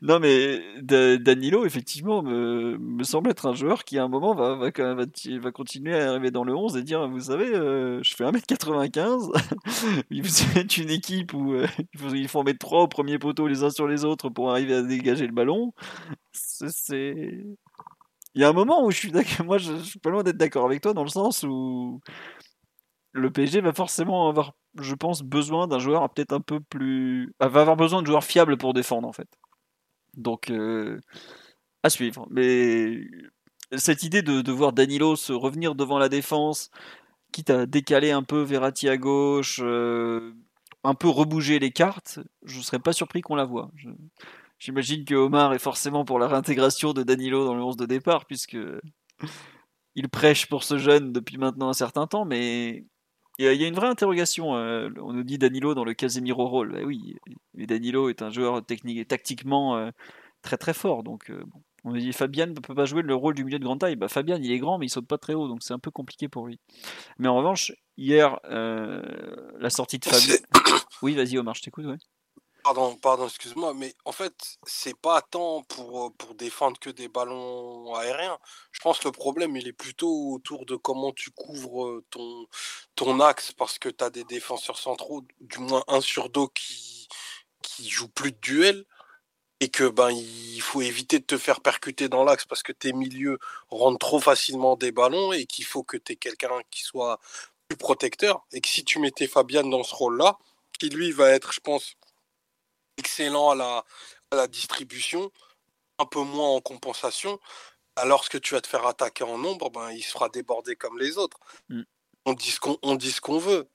[0.00, 4.34] Non, mais Da- Danilo, effectivement, me, me semble être un joueur qui, à un moment,
[4.34, 7.06] va, va, quand même- va, ti- va continuer à arriver dans le 11 et dire
[7.06, 9.30] Vous savez, euh, je fais 1m95,
[10.10, 13.46] vous êtes une équipe où euh, il, faut, il en mettre trois au premier poteau
[13.46, 15.74] les uns sur les autres pour arriver à dégager le ballon.
[16.32, 17.44] C'est.
[18.34, 19.12] Il y a un moment où je suis
[19.44, 22.00] moi je, pas loin d'être d'accord avec toi dans le sens où
[23.12, 27.34] le PSG va forcément avoir, je pense, besoin d'un joueur peut-être un peu plus.
[27.40, 29.28] ah, avoir besoin de joueurs fiables pour défendre en fait.
[30.16, 31.00] Donc, euh,
[31.82, 32.26] à suivre.
[32.30, 33.00] Mais
[33.76, 36.70] cette idée de, de voir Danilo se revenir devant la défense,
[37.32, 40.34] quitte à décaler un peu Verratti à gauche, euh,
[40.84, 43.70] un peu rebouger les cartes, je serais pas surpris qu'on la voie.
[43.76, 43.90] Je-
[44.62, 48.26] J'imagine que Omar est forcément pour la réintégration de Danilo dans le 11 de départ,
[48.26, 48.56] puisque
[49.96, 52.84] il prêche pour ce jeune depuis maintenant un certain temps, mais
[53.40, 54.54] il y a, une vraie interrogation.
[54.54, 56.76] euh, on nous dit Danilo dans le Casemiro rôle.
[56.78, 57.16] Eh oui,
[57.54, 59.90] mais Danilo est un joueur technique et tactiquement euh,
[60.42, 61.02] très très fort.
[61.02, 61.60] Donc, euh, bon.
[61.82, 63.96] on nous dit Fabian ne peut pas jouer le rôle du milieu de grande taille.
[63.96, 65.90] Bah, Fabian, il est grand, mais il saute pas très haut, donc c'est un peu
[65.90, 66.60] compliqué pour lui.
[67.18, 69.02] Mais en revanche, hier, euh,
[69.58, 70.36] la sortie de Fabian.
[71.02, 71.84] Oui, vas-y, Omar, je t'écoute.
[71.84, 71.96] Ouais.
[72.62, 77.08] Pardon, pardon, excuse-moi, mais en fait, c'est pas tant pour, euh, pour défendre que des
[77.08, 78.38] ballons aériens.
[78.70, 82.46] Je pense que le problème, il est plutôt autour de comment tu couvres euh, ton,
[82.94, 87.08] ton axe, parce que tu as des défenseurs centraux, du moins un sur deux qui,
[87.62, 88.84] qui jouent plus de duel,
[89.60, 92.92] et que ben il faut éviter de te faire percuter dans l'axe parce que tes
[92.92, 93.38] milieux
[93.70, 97.20] rentrent trop facilement des ballons et qu'il faut que tu aies quelqu'un qui soit
[97.68, 98.44] plus protecteur.
[98.52, 100.38] Et que si tu mettais Fabian dans ce rôle-là,
[100.78, 101.94] qui lui va être, je pense,
[102.98, 103.84] excellent à la,
[104.30, 105.30] à la distribution,
[105.98, 107.40] un peu moins en compensation.
[107.96, 110.98] Alors que tu vas te faire attaquer en nombre, ben, il se fera déborder comme
[110.98, 111.38] les autres.
[111.68, 111.82] Mm.
[112.26, 113.68] On dit ce qu'on on dit ce qu'on veut.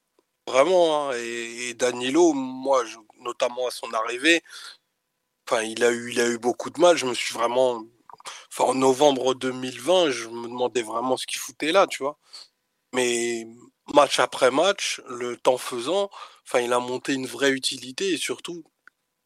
[0.48, 1.10] Vraiment.
[1.10, 1.14] hein.
[1.18, 4.44] Et, et Danilo, moi, je- notamment à son arrivée,
[5.50, 6.98] enfin, il a eu, il a eu beaucoup de mal.
[6.98, 7.84] Je me suis vraiment.
[8.52, 12.18] Enfin, en novembre 2020, je me demandais vraiment ce qu'il foutait là, tu vois.
[12.94, 13.48] Mais
[13.94, 16.10] match après match, le temps faisant,
[16.46, 18.64] enfin, il a monté une vraie utilité et surtout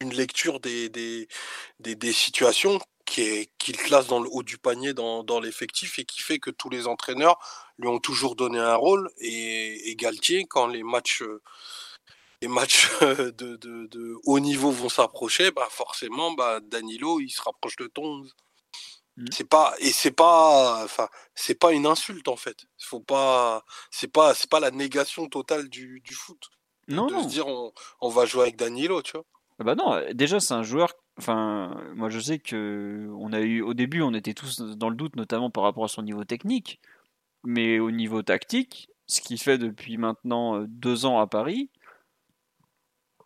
[0.02, 1.28] une lecture des, des,
[1.80, 6.00] des, des situations qui est qu'il classe dans le haut du panier dans, dans l'effectif
[6.00, 7.38] et qui fait que tous les entraîneurs
[7.78, 11.42] lui ont toujours donné un rôle et, et Galtier quand les matchs euh,
[12.42, 17.30] les matchs euh, de, de, de haut niveau vont s'approcher bah forcément bah Danilo il
[17.30, 18.36] se rapproche de ton 11
[19.18, 19.28] Mhm.
[19.32, 22.66] c'est pas et c'est pas enfin c'est pas une insulte en fait.
[22.80, 26.50] Faut pas c'est pas c'est pas la négation totale du, du foot.
[26.88, 29.26] Non, de se dire on, on va jouer avec Danilo tu vois
[29.62, 30.96] Ah Bah non, déjà c'est un joueur.
[31.20, 34.96] Enfin, moi je sais que on a eu au début, on était tous dans le
[34.96, 36.80] doute, notamment par rapport à son niveau technique,
[37.44, 41.70] mais au niveau tactique, ce qu'il fait depuis maintenant euh, deux ans à Paris,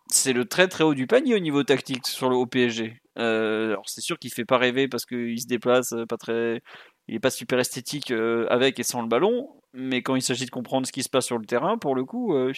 [0.07, 3.01] c'est le très très haut du panier au niveau tactique sur le au PSG.
[3.17, 6.61] Euh, alors c'est sûr qu'il fait pas rêver parce qu'il se déplace euh, pas très,
[7.07, 10.51] il est pas super esthétique avec et sans le ballon, mais quand il s'agit de
[10.51, 12.51] comprendre ce qui se passe sur le terrain, pour le coup, euh,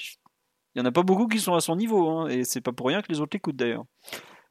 [0.78, 2.72] il y en a pas beaucoup qui sont à son niveau, hein, et c'est pas
[2.72, 3.84] pour rien que les autres l'écoutent d'ailleurs.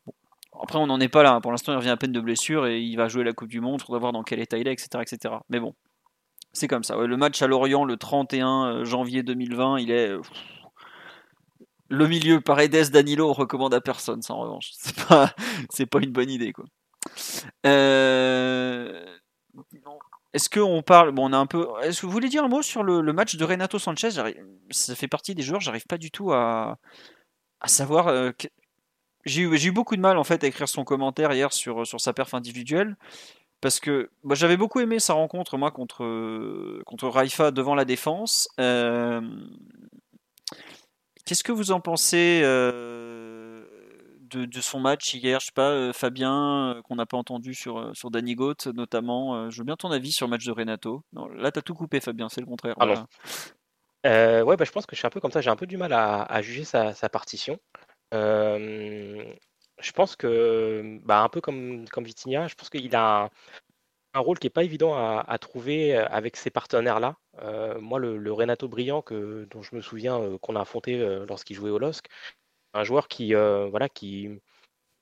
[0.07, 0.12] Bon.
[0.61, 1.40] Après, on n'en est pas là.
[1.40, 3.61] Pour l'instant, il revient à peine de blessure et il va jouer la Coupe du
[3.61, 3.81] Monde.
[3.81, 4.89] Il faudra voir dans quel état il est, etc.
[5.03, 5.36] etc.
[5.51, 5.74] Mais bon,
[6.53, 6.97] c'est comme ça.
[6.97, 10.09] Le match à Lorient le 31 janvier 2020, il est.
[10.11, 10.20] euh,
[11.89, 14.70] Le milieu Paredes Danilo, on recommande à personne, ça en revanche.
[14.73, 15.32] C'est pas,
[15.70, 16.65] c'est pas une bonne idée, quoi.
[17.65, 19.05] Euh.
[20.36, 21.12] Est-ce qu'on parle.
[21.12, 21.66] Bon, on a un peu.
[21.82, 24.10] Est-ce que vous voulez dire un mot sur le, match de Renato Sanchez?
[24.70, 26.76] Ça fait partie des joueurs, j'arrive pas du tout à,
[27.60, 28.08] à savoir.
[28.08, 28.32] Euh,
[29.24, 32.12] j'ai eu, beaucoup de mal en fait à écrire son commentaire hier sur, sur sa
[32.12, 32.96] perf individuelle.
[33.62, 38.46] Parce que j'avais beaucoup aimé sa rencontre, moi, contre, contre Raifa devant la défense.
[38.60, 39.22] Euh,
[41.24, 43.26] qu'est-ce que vous en pensez euh,
[44.36, 48.10] de, son match hier Je sais pas, euh, Fabien, qu'on n'a pas entendu sur, sur
[48.10, 49.50] Danny Goat, notamment.
[49.50, 51.02] je veux bien ton avis sur le match de Renato.
[51.12, 52.74] Non, là, tu as tout coupé, Fabien, c'est le contraire.
[52.78, 55.40] Ah ouais, bah, je pense que je suis un peu comme ça.
[55.40, 57.58] J'ai un peu du mal à, juger sa, partition.
[59.80, 63.30] Je pense que, bah, un peu comme, comme Vitinha, je pense qu'il a
[64.14, 67.16] un, rôle qui n'est pas évident à, trouver euh, avec ces partenaires-là.
[67.42, 70.98] Euh, moi, le, Renato Brillant, que, dont je me souviens euh, qu'on a affronté
[71.28, 72.06] lorsqu'il jouait au LOSC,
[72.77, 74.28] un joueur qui, voilà, qui,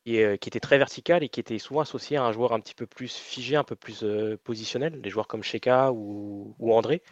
[0.05, 2.87] qui, était très vertical et qui était souvent associé à un joueur un petit peu
[2.87, 4.05] plus figé, un peu plus
[4.45, 7.03] positionnel, des joueurs comme Sheka ou, André,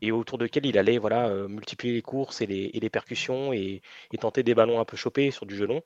[0.00, 3.82] et autour duquel il allait voilà, multiplier les courses et les, et les percussions et,
[4.20, 5.82] tenter des ballons un peu chopés sur du gelon.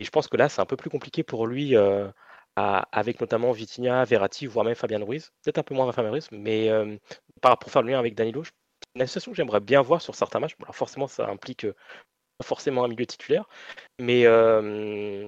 [0.00, 2.10] Et je pense que là, c'est un peu plus compliqué pour lui, euh,
[2.56, 5.32] avec notamment Vitinha, Verratti, voire même Fabien Ruiz.
[5.42, 6.96] Peut-être un peu moins Fabien Ruiz, mais euh,
[7.40, 8.42] pour faire le lien avec Danilo,
[8.94, 10.56] une association que j'aimerais bien voir sur certains matchs.
[10.60, 11.74] alors forcément, ça implique euh,
[12.42, 13.48] forcément un milieu titulaire,
[13.98, 14.24] mais,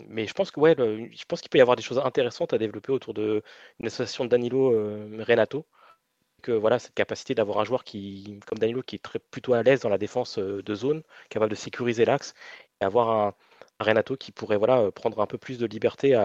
[0.09, 2.59] mais je pense que ouais, je pense qu'il peut y avoir des choses intéressantes à
[2.59, 3.43] développer autour d'une
[3.85, 4.70] association de Danilo
[5.24, 5.66] Renato.
[6.43, 9.81] Que voilà, cette capacité d'avoir un joueur qui, comme Danilo, qui est plutôt à l'aise
[9.81, 12.35] dans la défense de zone, capable de sécuriser l'axe,
[12.82, 13.35] et avoir un,
[13.81, 16.19] Renato qui pourrait voilà, prendre un peu plus de liberté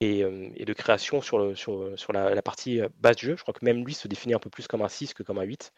[0.00, 3.36] et, de création sur, sur, sur la, partie base du jeu.
[3.36, 5.38] Je crois que même lui se définit un peu plus comme un 6 que comme
[5.38, 5.72] un 8.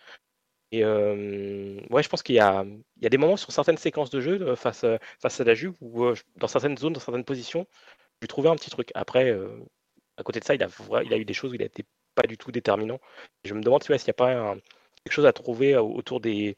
[0.72, 2.64] Et ouais, je pense qu'il y y a
[3.08, 6.06] des moments sur certaines séquences de jeu face, à la Juve où
[6.36, 7.66] dans certaines zones, dans certaines positions,
[8.22, 8.90] je trouvais un petit truc.
[8.94, 9.36] Après,
[10.16, 10.68] à côté de ça, il a,
[11.02, 11.84] il a eu des choses où il n'était
[12.14, 13.00] pas du tout déterminant.
[13.44, 14.54] Je me demande s'il n'y a pas
[15.04, 16.54] quelque chose à trouver autour de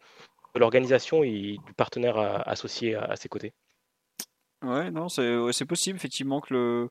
[0.55, 3.53] l'organisation et du partenaire associé à ses côtés.
[4.63, 6.89] Ouais, non, c'est possible effectivement que le,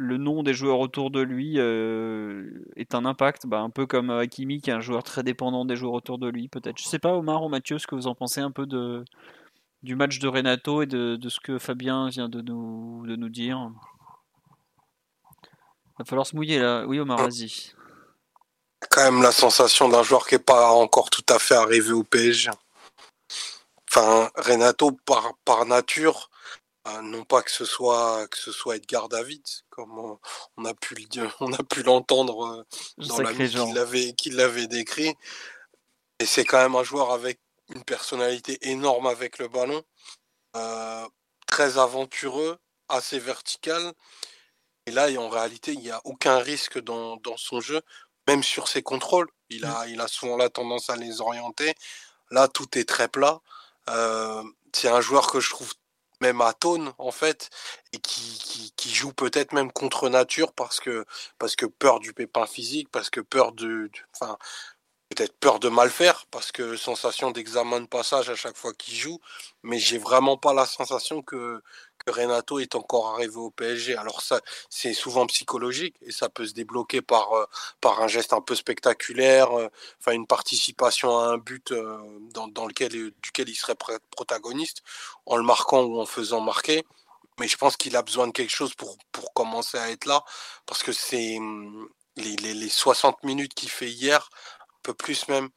[0.00, 4.10] le nom des joueurs autour de lui euh, ait un impact, bah, un peu comme
[4.10, 6.78] Hakimi qui est un joueur très dépendant des joueurs autour de lui, peut-être.
[6.78, 9.04] Je sais pas, Omar ou Mathieu, ce que vous en pensez un peu de,
[9.82, 13.28] du match de Renato et de, de ce que Fabien vient de nous, de nous
[13.28, 13.72] dire?
[15.98, 16.84] Va falloir se mouiller là.
[16.86, 17.72] Oui, Omar, vas-y.
[18.90, 22.04] Quand même la sensation d'un joueur qui n'est pas encore tout à fait arrivé au
[22.04, 22.50] PSG.
[23.90, 26.30] Enfin, Renato, par, par nature,
[27.02, 29.98] non pas que ce soit que ce soit Edgar David, comme
[30.56, 30.94] on, a pu
[31.40, 35.14] on a pu l'entendre euh, dans la qu'il l'avait qu'il l'avait décrit.
[36.20, 37.40] Et c'est quand même un joueur avec
[37.74, 39.82] une personnalité énorme avec le ballon,
[40.56, 41.06] euh,
[41.46, 42.58] très aventureux,
[42.88, 43.92] assez vertical.
[44.86, 47.82] Et là, en réalité, il n'y a aucun risque dans, son jeu,
[48.26, 49.28] même sur ses contrôles.
[49.50, 51.74] Il a, il a souvent la tendance à les orienter.
[52.30, 53.40] Là, tout est très plat.
[53.90, 54.42] Euh,
[54.72, 55.72] c'est un joueur que je trouve
[56.20, 57.50] même à tone en fait
[57.92, 61.04] et qui, qui, joue peut-être même contre nature parce que
[61.38, 64.38] parce que peur du pépin physique parce que peur de enfin
[65.10, 68.94] peut-être peur de mal faire parce que sensation d'examen de passage à chaque fois qu'il
[68.94, 69.20] joue.
[69.62, 71.62] Mais j'ai vraiment pas la sensation que
[72.10, 73.96] Renato est encore arrivé au PSG.
[73.96, 74.40] Alors ça,
[74.70, 77.46] c'est souvent psychologique et ça peut se débloquer par, euh,
[77.80, 79.68] par un geste un peu spectaculaire, euh,
[80.12, 81.98] une participation à un but euh,
[82.32, 83.76] dans, lequel, duquel il serait
[84.10, 84.82] protagoniste,
[85.26, 86.84] en le marquant ou en faisant marquer.
[87.38, 90.24] Mais je pense qu'il a besoin de quelque chose pour, pour commencer à être là,
[90.66, 94.28] parce que c'est hum, les, les 60 minutes qu'il fait hier,
[94.60, 95.48] un peu plus même,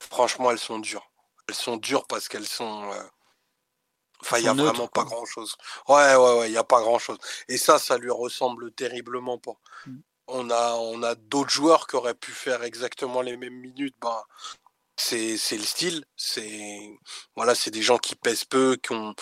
[0.00, 1.10] franchement, elles sont dures.
[1.48, 2.90] Elles sont dures parce qu'elles sont
[4.22, 5.56] Enfin, il n'y a vraiment pas grand chose.
[5.88, 7.18] Ouais, ouais, ouais, il n'y a pas grand chose.
[7.48, 9.56] Et ça, ça lui ressemble terriblement pas.
[9.86, 9.96] Mmh.
[10.28, 13.96] On a, on a d'autres joueurs qui auraient pu faire exactement les mêmes minutes.
[14.00, 14.24] Bah,
[14.96, 16.04] c'est, le style.
[16.16, 16.98] C'est,
[17.36, 19.14] voilà, c'est des gens qui pèsent peu, qui, ont,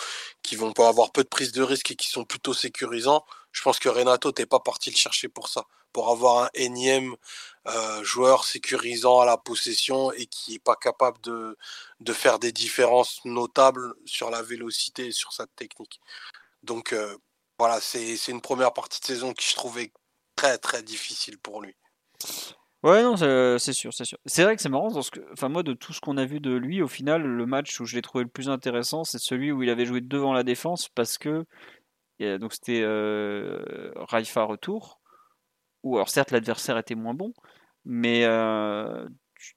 [0.43, 3.25] qui vont pas avoir peu de prise de risque et qui sont plutôt sécurisants.
[3.51, 5.65] Je pense que Renato, t'es pas parti le chercher pour ça.
[5.93, 7.15] Pour avoir un énième
[7.67, 11.57] euh, joueur sécurisant à la possession et qui n'est pas capable de,
[11.99, 15.99] de, faire des différences notables sur la vélocité et sur sa technique.
[16.63, 17.17] Donc euh,
[17.59, 19.91] voilà, c'est une première partie de saison qui je trouvais
[20.35, 21.75] très très difficile pour lui.
[22.83, 24.17] Ouais, non, c'est sûr, c'est sûr.
[24.25, 26.39] C'est vrai que c'est marrant, parce que, enfin moi, de tout ce qu'on a vu
[26.39, 29.51] de lui, au final, le match où je l'ai trouvé le plus intéressant, c'est celui
[29.51, 31.45] où il avait joué devant la défense, parce que
[32.39, 35.00] donc c'était euh, Raifa retour,
[35.83, 37.33] ou alors certes l'adversaire était moins bon,
[37.85, 39.07] mais euh,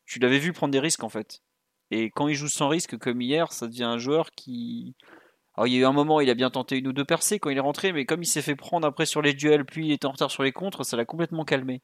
[0.06, 1.42] tu, l'avais vu prendre des risques en fait.
[1.90, 4.96] Et quand il joue sans risque comme hier, ça devient un joueur qui,
[5.56, 7.38] Alors, il y a eu un moment, il a bien tenté une ou deux percées
[7.38, 9.86] quand il est rentré, mais comme il s'est fait prendre après sur les duels, puis
[9.88, 11.82] il était en retard sur les contres, ça l'a complètement calmé.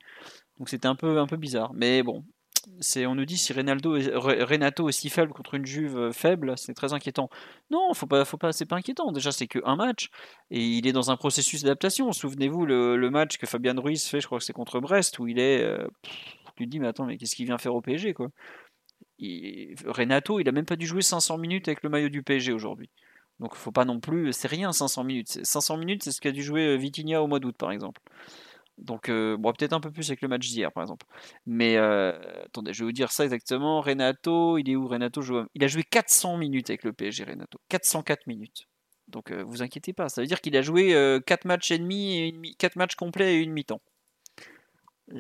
[0.59, 1.73] Donc c'était un peu, un peu bizarre.
[1.75, 2.25] Mais bon,
[3.07, 6.93] on nous dit si Renato est aussi faible contre une Juve euh, faible, c'est très
[6.93, 7.29] inquiétant.
[7.71, 9.13] Non, faut pas, pas, c'est pas inquiétant.
[9.13, 10.11] Déjà, c'est qu'un match
[10.51, 12.13] et il est dans un processus d'adaptation.
[12.13, 15.39] Souvenez-vous le, match que Fabian Ruiz fait, je crois que c'est contre Brest, où il
[15.39, 15.63] est.
[15.63, 15.87] Euh,
[16.57, 18.29] tu te dis, mais attends, mais qu'est-ce qu'il vient faire au PSG quoi?
[19.87, 22.91] Renato, il a même pas dû jouer 500 minutes avec le maillot du PSG aujourd'hui.
[23.39, 25.41] Donc faut pas non plus, c'est rien 500 minutes.
[25.45, 28.01] 500 minutes, c'est ce qu'a dû jouer euh, Vitinha au mois d'août par exemple.
[28.79, 31.07] Donc euh, bon, peut-être un peu plus avec le match d'hier par exemple.
[31.47, 32.13] Mais euh,
[32.45, 33.81] attendez, je vais vous dire ça exactement.
[33.81, 34.89] Renato, il est où?
[34.89, 35.23] Renato.
[35.55, 37.59] Il a joué 400 minutes avec le PSG Renato.
[37.69, 38.67] 404 minutes.
[39.09, 40.95] Donc vous inquiétez pas, ça veut dire qu'il a joué
[41.27, 43.81] 4 matchs et demi, et 4 matchs complets et une mi-temps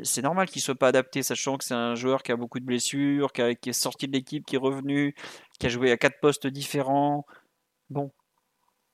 [0.05, 2.64] c'est normal qu'il soit pas adapté, sachant que c'est un joueur qui a beaucoup de
[2.64, 5.14] blessures, qui, est sorti de l'équipe, qui est revenu,
[5.59, 7.27] qui a joué à quatre postes différents.
[7.90, 8.12] Bon,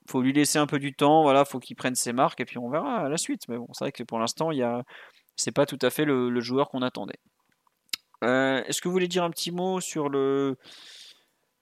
[0.07, 2.59] faut lui laisser un peu du temps, voilà, faut qu'il prenne ses marques et puis
[2.59, 3.43] on verra à la suite.
[3.49, 4.83] Mais bon, c'est vrai que pour l'instant, il y a,
[5.37, 7.21] c'est pas tout à fait le, joueur qu'on attendait.
[8.25, 10.57] Euh, est-ce que vous voulez dire un petit mot sur le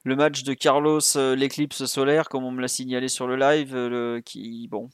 [0.07, 3.75] le match de Carlos, euh, l'éclipse solaire, comme on me l'a signalé sur le live,
[3.75, 4.91] euh, qui bon,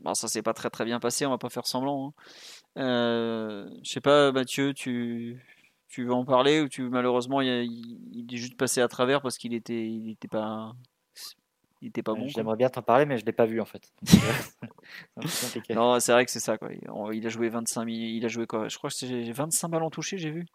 [0.00, 2.14] bon, ça s'est pas très très bien passé, on va pas faire semblant.
[2.76, 3.68] Hein.
[3.82, 5.44] Je sais pas, Mathieu, tu,
[5.88, 9.54] tu veux en parler ou tu malheureusement il, est juste passé à travers parce qu'il
[9.54, 10.72] était, il était pas,
[11.80, 12.26] il était pas bon.
[12.28, 13.92] J'aimerais bien t'en parler, mais je l'ai pas vu en fait.
[15.70, 16.70] non, c'est vrai que c'est ça quoi.
[17.12, 18.68] Il a joué 25 il a joué quoi?
[18.68, 20.46] Je crois que c'est 25 ballons touchés, j'ai vu.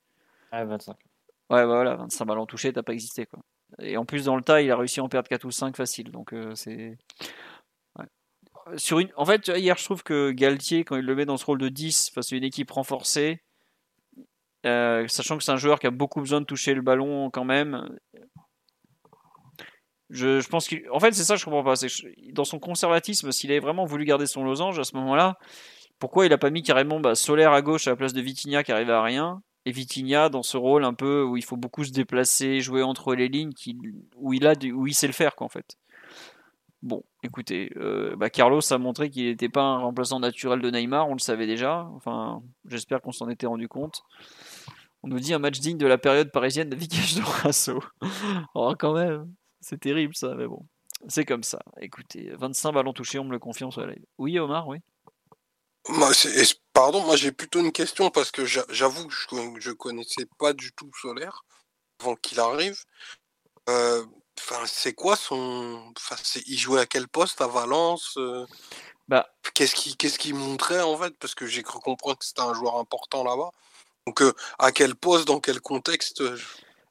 [0.52, 0.94] Ah, 25.
[0.94, 0.98] Ouais,
[1.50, 3.40] bah voilà, 25 ballons touchés, t'as pas existé quoi.
[3.80, 5.76] Et en plus dans le tas, il a réussi à en perdre 4 ou 5
[5.76, 6.98] facile, donc euh, c'est
[8.78, 9.10] sur une...
[9.16, 11.70] En fait, hier, je trouve que Galtier, quand il le met dans ce rôle de
[11.70, 13.42] 10 face à une équipe renforcée,
[14.66, 17.44] euh, sachant que c'est un joueur qui a beaucoup besoin de toucher le ballon quand
[17.44, 17.98] même,
[20.14, 21.74] je, pense qu'en fait, c'est ça je comprends pas.
[22.32, 25.38] dans son conservatisme, s'il avait vraiment voulu garder son losange à ce moment-là,
[26.00, 28.64] pourquoi il a pas mis carrément bah, Solaire à gauche à la place de Vitinha
[28.64, 31.84] qui arrivait à rien et Vitinha dans ce rôle un peu où il faut beaucoup
[31.84, 33.54] se déplacer, jouer entre les lignes,
[34.18, 35.78] où il a, où il sait le faire quoi en fait.
[36.82, 41.08] Bon, écoutez, euh, bah, Carlos a montré qu'il n'était pas un remplaçant naturel de Neymar,
[41.08, 41.88] on le savait déjà.
[41.96, 44.04] Enfin, j'espère qu'on s'en était rendu compte.
[45.02, 47.82] On nous dit un match digne de la période parisienne de de Rasso.
[48.54, 49.34] oh, quand même,
[49.64, 50.66] c'est terrible ça, mais bon,
[51.08, 51.60] c'est comme ça.
[51.80, 54.06] Écoutez, 25 ballons touchés, on me le confirme sur la live.
[54.18, 54.80] Oui, Omar, oui.
[56.74, 60.72] pardon, moi j'ai plutôt une question parce que j'avoue que je, ne connaissais pas du
[60.74, 61.44] tout Solaire
[62.00, 62.78] avant qu'il arrive.
[63.70, 64.06] Euh,
[64.66, 65.94] c'est quoi son.
[65.98, 66.16] Enfin,
[66.48, 68.46] il jouait à quel poste à Valence euh?
[69.08, 69.30] Bah.
[69.54, 71.16] Qu'est-ce qu'il montrait en fait?
[71.20, 73.52] Parce que j'ai cru comprendre que c'était un joueur important là-bas.
[74.08, 76.24] Donc, euh, à quel poste, dans quel contexte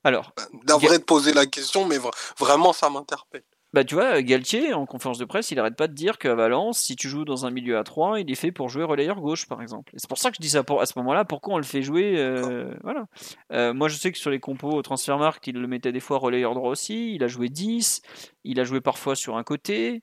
[0.05, 0.33] Alors.
[0.65, 1.99] D'avril de poser la question, mais
[2.39, 3.45] vraiment, ça m'interpelle.
[3.73, 6.79] Bah tu vois, Galtier, en conférence de presse, il arrête pas de dire qu'à Valence,
[6.79, 9.47] si tu joues dans un milieu à 3, il est fait pour jouer relayeur gauche,
[9.49, 9.95] par exemple.
[9.97, 11.81] c'est pour ça que je dis ça pour, à ce moment-là, pourquoi on le fait
[11.81, 13.07] jouer euh, Voilà.
[13.53, 16.19] Euh, moi, je sais que sur les compos au Transfermarkt, il le mettait des fois
[16.19, 17.15] relayeur droit aussi.
[17.15, 18.03] Il a joué 10,
[18.45, 20.03] il a joué parfois sur un côté.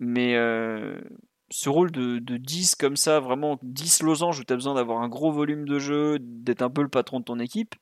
[0.00, 0.98] Mais euh,
[1.50, 5.02] ce rôle de, de, 10 comme ça, vraiment 10 losanges où tu as besoin d'avoir
[5.02, 7.74] un gros volume de jeu, d'être un peu le patron de ton équipe,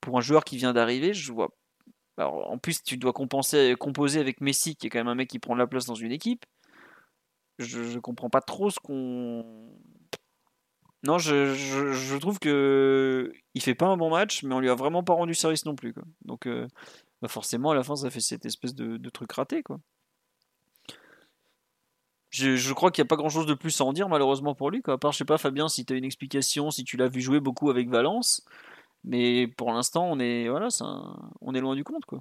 [0.00, 1.50] pour un joueur qui vient d'arriver, je vois
[2.24, 5.38] en plus, tu dois compenser, composer avec Messi, qui est quand même un mec qui
[5.38, 6.44] prend la place dans une équipe.
[7.58, 9.44] Je, je comprends pas trop ce qu'on.
[11.04, 15.04] Non, je, trouve que il fait pas un bon match, mais on lui a vraiment
[15.04, 15.94] pas rendu service non plus.
[16.24, 16.66] Donc, euh,
[17.22, 19.78] bah, forcément, à la fin, ça fait cette espèce de, truc raté, quoi.
[22.30, 24.70] Je, crois qu'il n'y a pas grand chose de plus à en dire, malheureusement pour
[24.70, 24.82] lui.
[24.86, 27.20] À part, je sais pas, Fabien, si tu as une explication, si tu l'as vu
[27.20, 28.44] jouer beaucoup avec Valence.
[29.08, 30.68] Mais pour l'instant, on est voilà,
[31.40, 32.20] on est loin du compte quoi.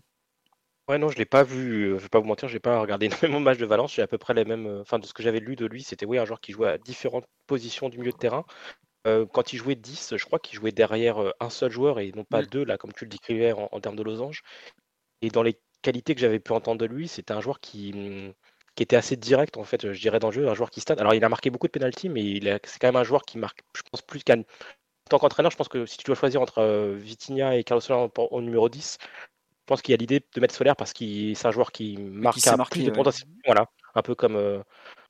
[0.88, 1.84] Ouais, non, je l'ai pas vu.
[1.84, 3.94] Euh, je vais pas vous mentir, j'ai pas regardé énormément de matchs de Valence.
[3.94, 4.68] J'ai à peu près les mêmes.
[4.68, 6.70] Euh, enfin, de ce que j'avais lu de lui, c'était oui un joueur qui jouait
[6.70, 8.46] à différentes positions du milieu de terrain.
[9.06, 12.24] Euh, quand il jouait 10, je crois qu'il jouait derrière un seul joueur et non
[12.24, 14.44] pas deux, là, comme tu le décrivais en, termes de losange.
[15.22, 18.34] Et dans les qualités que j'avais pu entendre de lui, c'était un joueur qui, mm,
[18.76, 21.00] qui était assez direct, en fait, je dirais, dans le jeu, un joueur qui stade.
[21.00, 23.62] Alors, il a marqué beaucoup de pénalties, mais c'est quand même un joueur qui marque,
[23.76, 24.44] je pense, plus qu'un
[25.08, 28.08] tant qu'entraîneur, je pense que si tu dois choisir entre euh, Vitinha et Carlos Soler
[28.16, 29.06] au numéro 10, je
[29.66, 32.38] pense qu'il y a l'idée de mettre Soler parce qu'il c'est un joueur qui marque
[32.38, 32.94] qui plus de.
[33.46, 33.66] Voilà,
[33.96, 34.62] un peu comme, euh,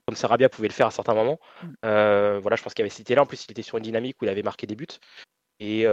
[0.06, 1.40] comme Sarabia pouvait le faire à certains moments.
[1.62, 1.68] Mm.
[1.86, 3.84] Euh, voilà, je pense qu'il y avait cette là En plus, il était sur une
[3.84, 4.88] dynamique où il avait marqué des buts.
[5.60, 5.86] Et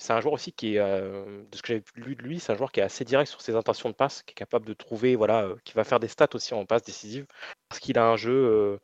[0.00, 2.56] c'est un joueur aussi qui est, de ce que j'ai lu de lui, c'est un
[2.56, 5.14] joueur qui est assez direct sur ses intentions de passe, qui est capable de trouver,
[5.14, 7.24] voilà, qui va faire des stats aussi en passe décisive,
[7.68, 8.80] parce qu'il a un jeu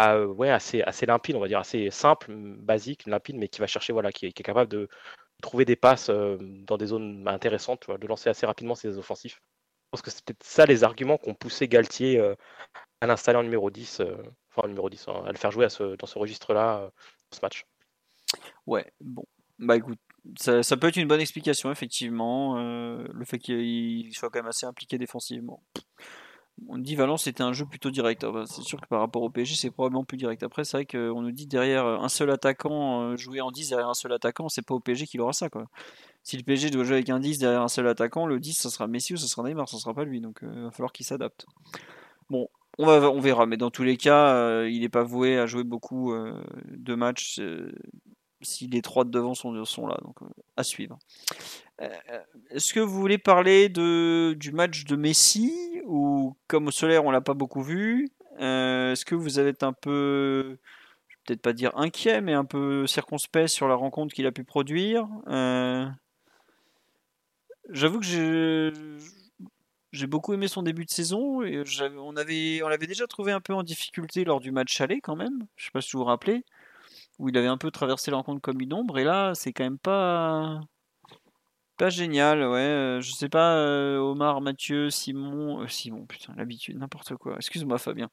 [0.00, 3.92] ah, ouais, assez, limpide, on va dire, assez simple, basique, limpide, mais qui va chercher,
[3.92, 4.88] voilà, qui est, capable de
[5.42, 9.40] trouver des passes dans des zones intéressantes, de lancer assez rapidement ses offensifs.
[9.90, 12.20] pense que c'est peut-être ça les arguments qui ont poussé Galtier
[13.00, 14.02] à l'installer en numéro 10,
[14.54, 15.66] enfin numéro 10, hein, à le faire jouer
[15.98, 16.90] dans ce registre-là,
[17.30, 17.66] dans ce match.
[18.66, 19.24] Ouais, bon.
[19.58, 19.98] Bah écoute,
[20.36, 22.56] ça, peut être une bonne explication, effectivement.
[22.56, 25.62] le fait qu'il soit quand même assez impliqué défensivement.
[26.68, 28.24] On dit Valence c'était un jeu plutôt direct.
[28.24, 30.42] Ah bah, c'est sûr que par rapport au PSG, c'est probablement plus direct.
[30.42, 33.94] Après, c'est vrai qu'on nous dit derrière un seul attaquant, jouer en 10 derrière un
[33.94, 35.48] seul attaquant, c'est pas au PSG qu'il aura ça.
[36.22, 38.70] Si le PSG doit jouer avec un 10 derrière un seul attaquant, le 10, ça
[38.70, 40.20] sera Messi ou ça sera Neymar, ça sera pas lui.
[40.20, 41.46] Donc il va falloir qu'il s'adapte.
[42.30, 42.48] Bon,
[42.78, 43.46] on, va, on verra.
[43.46, 46.12] Mais dans tous les cas, il n'est pas voué à jouer beaucoup
[46.66, 47.40] de matchs
[48.42, 49.98] si les trois de devant sont, là.
[50.02, 50.16] Donc,
[50.56, 50.98] à suivre.
[51.80, 51.88] Euh,
[52.50, 57.10] est-ce que vous voulez parler de, du match de Messi ou comme au Solaire on
[57.10, 58.10] l'a pas beaucoup vu
[58.40, 60.58] euh, Est-ce que vous avez un peu,
[61.08, 64.32] je vais peut-être pas dire inquiet, mais un peu circonspect sur la rencontre qu'il a
[64.32, 65.86] pu produire euh,
[67.70, 68.72] J'avoue que
[69.92, 71.62] j'ai, beaucoup aimé son début de saison et
[71.98, 75.16] on avait, on l'avait déjà trouvé un peu en difficulté lors du match aller quand
[75.16, 75.46] même.
[75.56, 76.44] Je sais pas si vous vous rappelez
[77.18, 79.64] où il avait un peu traversé la rencontre comme une ombre et là c'est quand
[79.64, 80.60] même pas
[81.78, 82.58] pas génial, ouais.
[82.58, 85.62] Euh, je sais pas, euh, Omar, Mathieu, Simon.
[85.62, 87.36] Euh, Simon, putain, l'habitude, n'importe quoi.
[87.36, 88.10] Excuse-moi, Fabien.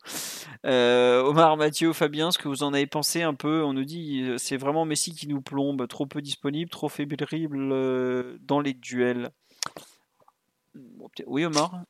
[0.64, 4.58] Omar, Mathieu, Fabien, ce que vous en avez pensé un peu On nous dit c'est
[4.58, 9.32] vraiment Messi qui nous plombe, trop peu disponible, trop fébrile dans les duels.
[11.26, 11.82] oui, Omar?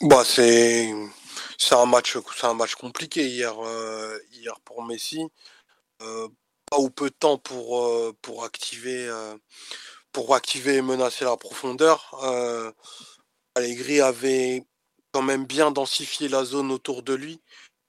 [0.00, 0.92] Bah, c'est
[1.72, 3.54] un match un match compliqué hier
[4.32, 5.20] hier pour Messi.
[5.98, 9.08] Pas ou peu de temps pour pour activer
[10.14, 12.18] pour activer et menacer la profondeur.
[12.24, 12.72] Euh,
[13.56, 14.64] Allegri avait
[15.12, 17.42] quand même bien densifié la zone autour de lui.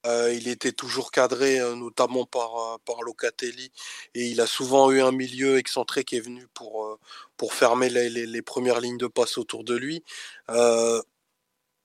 [0.05, 3.71] Euh, il était toujours cadré, euh, notamment par, euh, Locatelli,
[4.15, 6.99] et il a souvent eu un milieu excentré qui est venu pour,
[7.37, 10.03] pour fermer les, les, premières lignes de passe autour de lui.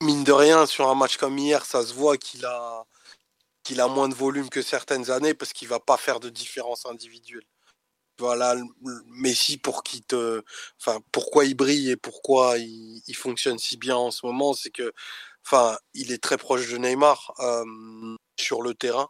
[0.03, 2.87] mine de rien, sur un match comme hier, ça se voit qu'il a,
[3.63, 6.87] qu'il a moins de volume que certaines années parce qu'il va pas faire de différence
[6.87, 7.47] individuelle.
[8.19, 8.55] Voilà
[9.07, 10.43] Messi pour qui te
[10.81, 14.93] enfin pourquoi il brille et pourquoi il, fonctionne si bien en ce moment c'est que
[15.47, 17.33] enfin il est très proche de Neymar
[18.39, 19.09] sur le terrain.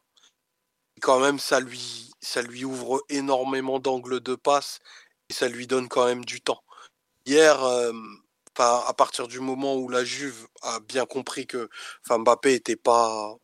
[1.01, 4.79] Quand même ça lui ça lui ouvre énormément d'angles de passe
[5.29, 6.63] et ça lui donne quand même du temps.
[7.27, 7.59] Hier
[8.59, 11.69] à partir du moment où la Juve a bien compris que
[12.09, 13.37] Mbappé était pas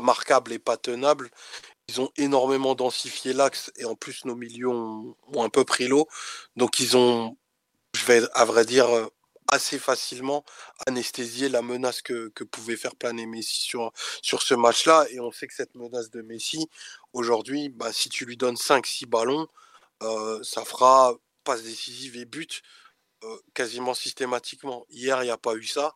[0.00, 1.30] marquable et pas tenable
[1.88, 6.08] ils ont énormément densifié l'axe et en plus nos milieux ont, un peu pris l'eau.
[6.56, 7.36] Donc ils ont,
[7.94, 8.88] je vais à vrai dire,
[9.48, 10.44] assez facilement
[10.86, 13.92] anesthésié la menace que, pouvait faire planer Messi sur,
[14.22, 15.06] sur ce match-là.
[15.10, 16.66] Et on sait que cette menace de Messi,
[17.12, 19.46] aujourd'hui, bah, si tu lui donnes 5-6 ballons,
[20.02, 21.14] euh, ça fera
[21.44, 22.62] passe décisive et but
[23.24, 24.86] euh, quasiment systématiquement.
[24.90, 25.94] Hier, il n'y a pas eu ça.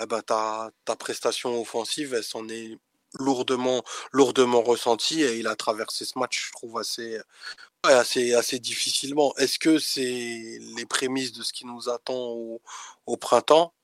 [0.00, 2.78] Eh ben, ta, ta prestation offensive, elle s'en est
[3.18, 3.82] lourdement,
[4.12, 7.18] lourdement ressenti et il a traversé ce match, je trouve, assez,
[7.82, 9.34] assez, assez difficilement.
[9.36, 12.32] Est-ce que c'est les prémices de ce qui nous attend
[13.06, 13.74] au, printemps?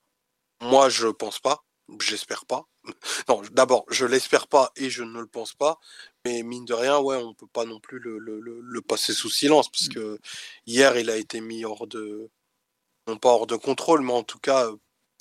[0.61, 1.63] Moi, je pense pas.
[1.99, 2.67] J'espère pas.
[3.29, 5.79] Non, d'abord, je l'espère pas et je ne le pense pas.
[6.25, 9.69] Mais mine de rien, ouais, on peut pas non plus le, le passer sous silence
[9.69, 9.93] parce mmh.
[9.93, 10.19] que
[10.65, 12.29] hier, il a été mis hors de,
[13.07, 14.69] non pas hors de contrôle, mais en tout cas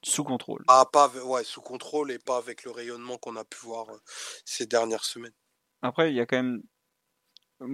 [0.02, 0.64] sous contrôle.
[0.68, 3.98] Ah, pas ouais, sous contrôle et pas avec le rayonnement qu'on a pu voir euh,
[4.44, 5.34] ces dernières semaines.
[5.82, 6.62] Après, il y a quand même.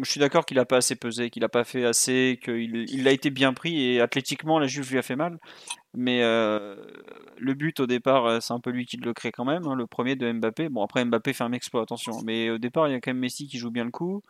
[0.02, 3.08] Je suis d'accord qu'il n'a pas assez pesé, qu'il n'a pas fait assez, qu'il il
[3.08, 5.38] a été bien pris et athlétiquement, la Juve lui a fait mal.
[5.94, 6.76] Mais euh,
[7.38, 9.66] le but au départ, euh, c'est un peu lui qui le crée quand même.
[9.66, 10.68] Hein, le premier de Mbappé.
[10.68, 12.20] Bon, après, Mbappé fait un exploit, attention.
[12.26, 14.22] Mais au départ, il y a quand même Messi qui joue bien le coup.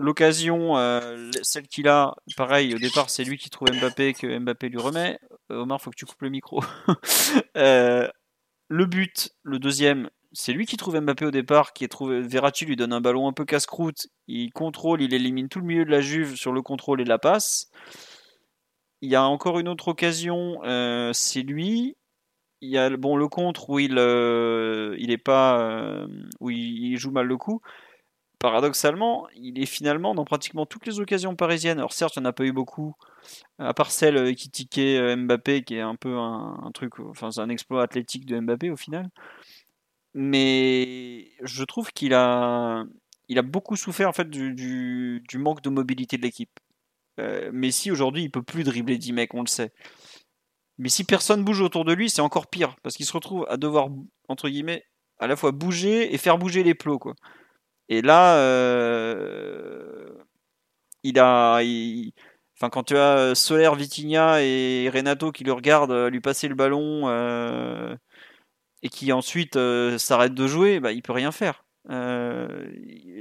[0.00, 4.68] L'occasion, euh, celle qu'il a, pareil, au départ, c'est lui qui trouve Mbappé, que Mbappé
[4.68, 5.18] lui remet.
[5.50, 6.62] Euh, Omar, faut que tu coupes le micro.
[7.56, 8.08] Euh,
[8.68, 12.20] le but, le deuxième, c'est lui qui trouve Mbappé au départ, qui est trouvé.
[12.20, 15.84] Verratti lui donne un ballon un peu casse-croûte, il contrôle, il élimine tout le milieu
[15.84, 17.68] de la Juve sur le contrôle et la passe.
[19.00, 20.60] Il y a encore une autre occasion,
[21.12, 21.96] c'est lui.
[22.60, 26.06] Il y a bon le contre où il il est pas
[26.40, 27.60] où il joue mal le coup
[28.38, 31.78] paradoxalement, il est finalement dans pratiquement toutes les occasions parisiennes.
[31.78, 32.94] Alors certes, il n'y en a pas eu beaucoup,
[33.58, 37.30] à part celle euh, qui tiquait euh, Mbappé, qui est un peu un, truc, enfin
[37.30, 39.10] c'est un exploit athlétique de Mbappé au final.
[40.14, 42.84] Mais je trouve qu'il a,
[43.28, 46.60] il a beaucoup souffert en fait du, manque de mobilité de l'équipe.
[47.20, 49.72] Euh, Messi aujourd'hui, il peut plus dribbler 10 mecs, on le sait.
[50.78, 53.56] Mais si personne bouge autour de lui, c'est encore pire parce qu'il se retrouve à
[53.56, 53.88] devoir
[54.28, 54.84] entre guillemets
[55.18, 57.14] à la fois bouger et faire bouger les plots quoi.
[57.88, 60.08] Et là, euh,
[61.02, 61.60] il a,
[62.60, 67.08] quand tu as Soler, Vitinha et Renato qui le regardent lui passer le ballon
[68.82, 69.58] et qui ensuite
[69.98, 71.64] s'arrête de jouer, bah, il peut rien faire.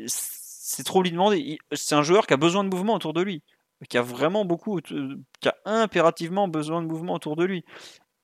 [0.07, 1.57] c'est trop lui demander.
[1.73, 3.44] C'est un joueur qui a besoin de mouvement autour de lui,
[3.89, 7.64] qui a vraiment beaucoup, qui a impérativement besoin de mouvement autour de lui.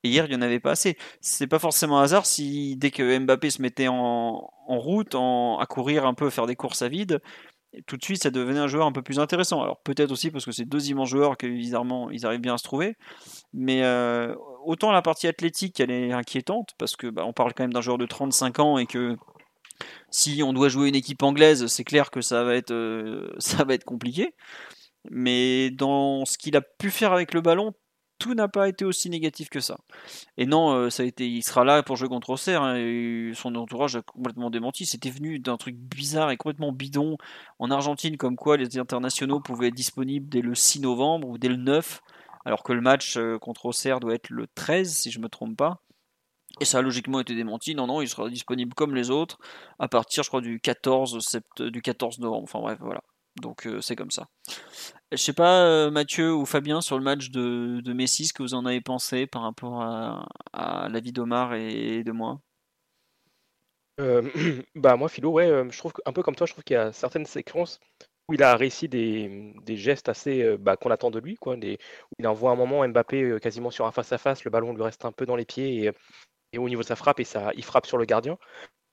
[0.04, 0.98] Et hier, il n'y en avait pas assez.
[1.22, 6.06] C'est pas forcément un hasard si dès que Mbappé se mettait en, route, à courir
[6.06, 7.22] un peu, faire des courses à vide,
[7.88, 9.62] tout de suite, ça devenait un joueur un peu plus intéressant.
[9.62, 12.58] Alors peut-être aussi parce que c'est deux immenses joueurs que bizarrement ils arrivent bien à
[12.58, 12.96] se trouver.
[13.54, 14.36] Mais euh,
[14.66, 17.82] autant la partie athlétique, elle est inquiétante parce que bah, on parle quand même d'un
[17.82, 19.18] joueur de 35 ans et que
[20.12, 23.64] si on doit jouer une équipe anglaise, c'est clair que ça va être euh, ça
[23.64, 24.36] va être compliqué.
[25.10, 27.74] Mais dans ce qu'il a pu faire avec le ballon,
[28.24, 29.78] tout n'a pas été aussi négatif que ça.
[30.38, 32.62] Et non, euh, ça a été, il sera là pour jouer contre Auxerre.
[32.62, 34.86] Hein, et son entourage a complètement démenti.
[34.86, 37.18] C'était venu d'un truc bizarre et complètement bidon
[37.60, 41.50] en Argentine, comme quoi les internationaux pouvaient être disponibles dès le 6 novembre ou dès
[41.50, 42.02] le 9,
[42.46, 45.58] alors que le match euh, contre Auxerre doit être le 13, si je me trompe
[45.58, 45.82] pas.
[46.62, 47.76] Et ça a logiquement été démenti.
[47.76, 49.38] Non, non, il sera disponible comme les autres
[49.80, 51.62] à partir, je crois, du 14, sept...
[51.62, 52.44] du 14 novembre.
[52.44, 53.02] Enfin bref, voilà.
[53.42, 54.28] Donc euh, c'est comme ça.
[55.12, 58.54] Je sais pas, euh, Mathieu ou Fabien, sur le match de, Messi, ce que vous
[58.54, 62.40] en avez pensé par rapport à, à l'avis d'Omar et de moi?
[64.00, 64.24] Euh,
[64.76, 66.92] Bah moi, Philo, ouais, je trouve un peu comme toi, je trouve qu'il y a
[66.94, 67.80] certaines séquences
[68.30, 71.58] où il a réussi des, gestes assez bah, qu'on attend de lui, quoi.
[71.58, 75.26] Il envoie un moment Mbappé quasiment sur un face-à-face, le ballon lui reste un peu
[75.26, 75.92] dans les pieds et,
[76.54, 78.38] et, au niveau de sa frappe, et ça, il frappe sur le gardien.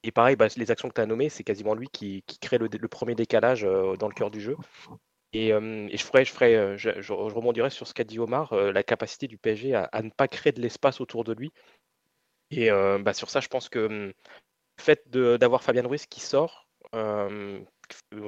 [0.03, 2.89] Et pareil, bah, les actions que tu as nommées, c'est quasiment lui qui, crée le,
[2.89, 4.57] premier décalage euh, dans le cœur du jeu.
[5.33, 8.83] Et, euh, je, ferai, je, ferai, euh, je, rebondirai sur ce qu'a dit Omar, la
[8.83, 11.53] capacité du PSG à, ne pas créer de l'espace autour de lui.
[12.51, 16.67] Et bah, sur ça, je pense que hum, le fait d'avoir Fabien Ruiz qui sort,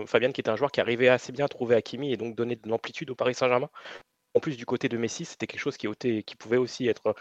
[0.07, 2.57] Fabien qui est un joueur qui arrivait assez bien à trouver Hakimi et donc donner
[2.57, 3.71] de l'amplitude au Paris Saint-Germain.
[4.35, 5.89] En plus du côté de Messi, c'était quelque chose qui,
[6.25, 7.15] qui, pouvait aussi être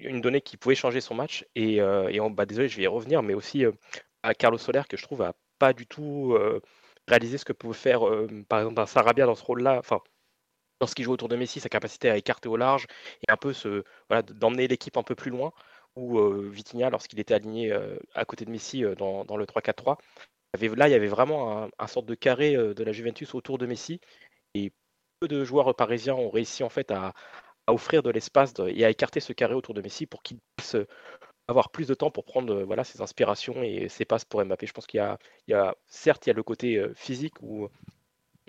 [0.00, 1.46] une donnée qui pouvait changer son match.
[1.54, 3.72] Et, euh, bah, désolé, je vais y revenir, mais aussi euh,
[4.22, 6.60] à Carlos Soler, que je trouve a pas du tout euh,
[7.08, 8.00] réalisé ce que pouvait faire,
[8.48, 9.78] par exemple, un Sarabia dans ce rôle-là.
[9.78, 10.00] Enfin,
[10.94, 12.86] qui joue autour de Messi, sa capacité à écarter au large
[13.26, 13.54] et un peu
[14.10, 15.52] voilà, d'emmener l'équipe un peu plus loin.
[15.96, 17.72] Ou Vitinha, lorsqu'il était aligné
[18.14, 19.96] à côté de Messi dans, dans le 3-4-3,
[20.76, 23.64] là, il y avait vraiment un, un, sorte de carré de la Juventus autour de
[23.64, 24.00] Messi.
[24.54, 24.72] Et
[25.20, 27.14] peu de joueurs parisiens ont réussi en fait à,
[27.66, 30.74] à offrir de l'espace et à écarter ce carré autour de Messi pour qu'il puisse
[30.74, 30.86] euh,
[31.48, 34.66] avoir plus de temps pour prendre euh, voilà, ses inspirations et ses passes pour Mbappé.
[34.66, 37.68] Je pense qu'il y a, certes, il y a le côté euh, physique où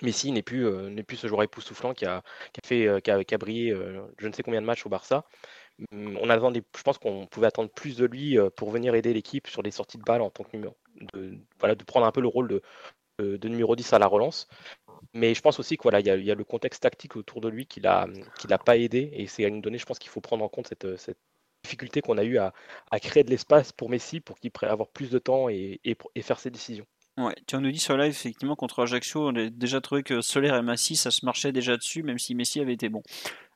[0.02, 2.22] Messi n'est plus, n'est plus ce joueur époustouflant qui a, a,
[2.66, 3.74] fait, qui a, brillé
[4.18, 5.24] je ne sais combien de matchs au Barça.
[5.94, 9.62] Hum, on je pense qu'on pouvait attendre plus de lui pour venir aider l'équipe sur
[9.62, 10.76] les sorties de balles en tant que numéro,
[11.14, 12.62] de, voilà, de prendre un peu le rôle de,
[13.20, 14.50] de, numéro 10 à la relance.
[15.13, 18.07] Mais je pense aussi qu'il y, a, le contexte tactique autour de lui qui l'a
[18.38, 19.09] qui l'a pas aidé.
[19.13, 20.85] Et c'est une donnée, je pense qu'il faut prendre en compte cette,
[21.63, 22.53] difficulté qu'on a eu à,
[22.91, 25.80] à, créer de l'espace pour Messi pour qu'il puisse avoir plus de temps et,
[26.22, 26.85] faire ses décisions.
[27.17, 30.49] Ouais, tu nous dis sur live, effectivement, contre Ajaccio, on a déjà trouvé que Soler
[30.49, 33.01] et Messi, ça se marchait déjà dessus, même si Messi avait été bon.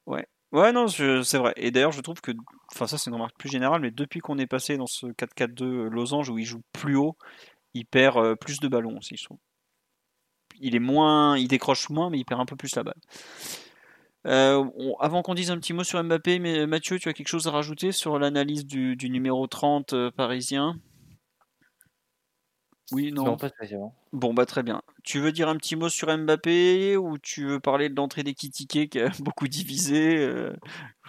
[0.08, 1.54] Ouais, ouais non, c'est vrai.
[1.58, 2.32] Et d'ailleurs, je trouve que,
[2.74, 5.90] enfin, ça c'est une remarque plus générale, mais depuis qu'on est passé dans ce 4-4-2
[5.90, 7.18] losange où il joue plus haut,
[7.74, 9.18] il perd euh, plus de ballons aussi,
[10.60, 13.00] il est moins, il décroche moins, mais il perd un peu plus la balle.
[14.28, 14.66] Euh,
[15.00, 17.52] avant qu'on dise un petit mot sur Mbappé, mais Mathieu, tu as quelque chose à
[17.52, 20.76] rajouter sur l'analyse du, numéro 30 euh, parisien?
[22.92, 23.50] Oui, non, pas.
[24.12, 24.82] Bon, bah très bien.
[25.04, 28.34] Tu veux dire un petit mot sur Mbappé ou tu veux parler de l'entrée des
[28.34, 30.56] Kitiké qui a beaucoup divisé euh,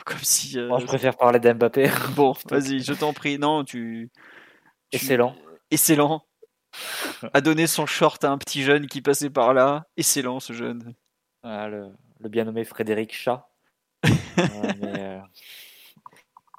[0.05, 0.59] Comme si.
[0.59, 1.91] Moi, je préfère parler d'Mbappé.
[2.15, 3.39] bon, vas-y, je t'en prie.
[3.39, 4.11] Non, tu.
[4.93, 5.35] Excellent.
[5.71, 6.23] Excellent
[7.33, 9.87] a donné son short à un petit jeune qui passait par là.
[9.97, 10.95] Excellent ce jeune.
[11.43, 13.49] Ah, le, bien nommé Frédéric Chat.
[14.39, 15.21] Euh,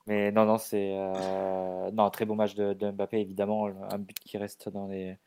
[0.06, 3.68] mais, non, non, c'est euh, non, un très beau match de, Mbappé, évidemment.
[3.68, 5.18] Un but qui reste dans les,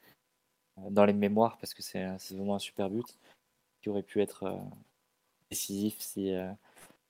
[0.90, 3.18] dans les mémoires parce que c'est vraiment un super but
[3.82, 4.56] qui aurait pu être euh,
[5.50, 6.32] décisif si,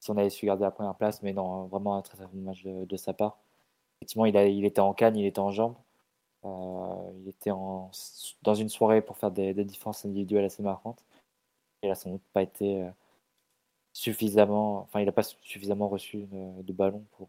[0.01, 1.23] si on avait su garder la première place.
[1.23, 3.39] Mais non, vraiment un très, très bon match de, sa part.
[4.01, 5.77] Effectivement, il, a, il était en canne, il était en jambes.
[6.45, 7.91] Euh, il était en,
[8.43, 11.03] dans une soirée pour faire des, des, différences individuelles assez marquantes.
[11.83, 12.91] Il n'a sans doute pas été euh,
[13.93, 17.29] suffisamment, enfin, il n'a pas suffisamment reçu de, de ballon pour,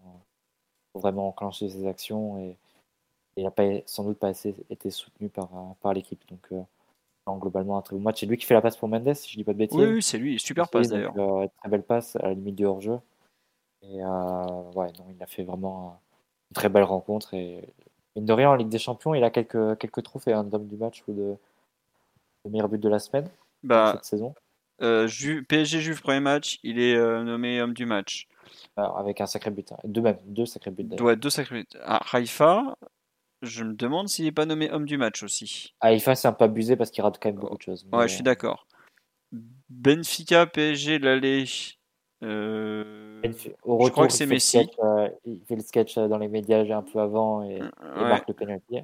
[0.92, 2.58] pour, vraiment enclencher ses actions et,
[3.38, 5.50] il n'a pas, sans doute pas assez été soutenu par,
[5.82, 6.26] par l'équipe.
[6.30, 6.62] Donc, euh,
[7.38, 8.22] globalement, un très bon match.
[8.22, 9.78] C'est lui qui fait la passe pour Mendes, si je dis pas de bêtises.
[9.78, 11.14] Oui, c'est lui, super passe d'ailleurs.
[11.58, 12.98] très belle passe à la limite du hors-jeu.
[13.82, 16.00] Et ouais, non, il a fait vraiment
[16.50, 17.74] une très belle rencontre et
[18.16, 20.68] mine de rien, en Ligue des Champions, il a quelques, quelques trophées, un hein, d'homme
[20.68, 21.36] du match ou de,
[22.50, 23.30] meilleur but de la semaine
[23.64, 24.34] bah, cette saison.
[24.82, 25.08] Euh,
[25.48, 28.28] PSG Juve, premier match, il est euh, nommé homme du match.
[28.76, 29.72] Alors, avec un sacré but.
[29.72, 29.78] hein.
[29.86, 30.88] Deux, même, deux sacrés buts.
[31.00, 31.80] Ouais, deux sacrés buts.
[31.84, 32.76] Ah, Haïfa,
[33.42, 35.74] je me demande s'il n'est pas nommé homme du match aussi.
[35.82, 37.88] Haïfa, c'est un peu abusé parce qu'il rate quand même beaucoup de choses.
[37.92, 38.68] Ouais, je suis d'accord.
[39.70, 41.46] Benfica, PSG, l'aller.
[42.26, 43.22] Euh...
[43.24, 44.58] Je crois que c'est Messi.
[44.58, 47.60] sketch, euh, il fait le sketch euh, dans les médias un peu avant et,
[47.96, 48.80] marque le penalty.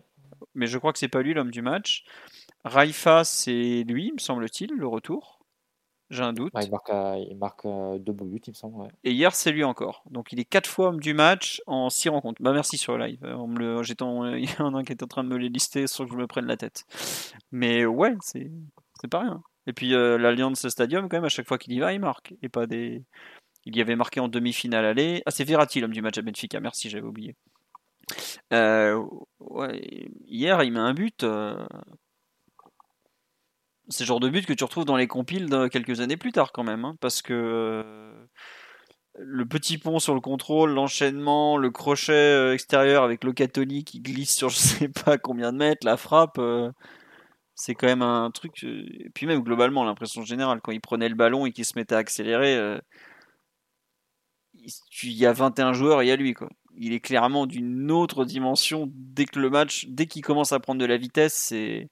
[0.56, 2.06] mais je crois que c'est pas lui l'homme du match.
[2.64, 5.40] Raifa, c'est lui, me semble-t-il, le retour.
[6.10, 6.54] J'ai un doute.
[6.54, 6.92] Ouais, il marque,
[7.30, 7.66] il marque
[8.00, 8.82] deux beaux buts, il me semble.
[8.82, 8.90] ouais.
[9.06, 10.04] Et hier, c'est lui encore.
[10.12, 12.42] Donc il est quatre fois homme du match en six rencontres.
[12.42, 13.20] Bah merci sur le live.
[13.24, 13.84] On me le...
[13.84, 15.88] j'étais en- Il y en a un qui est en train de me les lister
[15.88, 16.84] sans que je me prenne la tête.
[17.52, 18.52] Mais ouais, c'est
[19.00, 19.42] c'est pas rien.
[19.68, 22.34] Et puis euh, l'Alliance Stadium, quand même, à chaque fois qu'il y va, il marque.
[22.42, 23.04] Et pas des.
[23.66, 25.22] Il y avait marqué en demi-finale aller.
[25.26, 26.60] Ah, c'est Verratti l'homme du match à Benfica.
[26.60, 27.36] Merci, j'avais oublié.
[28.52, 29.02] Euh,
[29.40, 31.24] ouais, hier, il met un but.
[31.24, 31.64] euh,
[33.90, 36.32] C'est le genre de but que tu retrouves dans les compiles de quelques années plus
[36.32, 36.86] tard, quand même.
[36.86, 38.14] hein, parce que
[39.16, 44.50] le petit pont sur le contrôle, l'enchaînement, le crochet extérieur avec Locatoli qui glisse sur
[44.50, 46.40] je sais pas combien de mètres, la frappe,
[47.56, 48.64] c'est quand même un truc.
[48.64, 51.78] euh, Et puis même globalement, l'impression générale, quand il prenait le ballon et qu'il se
[51.78, 52.80] mettait à accélérer, euh,
[55.04, 56.34] il y a 21 joueurs il y a lui.
[56.34, 56.50] Quoi.
[56.78, 60.80] Il est clairement d'une autre dimension dès que le match, dès qu'il commence à prendre
[60.80, 61.90] de la vitesse, c'est.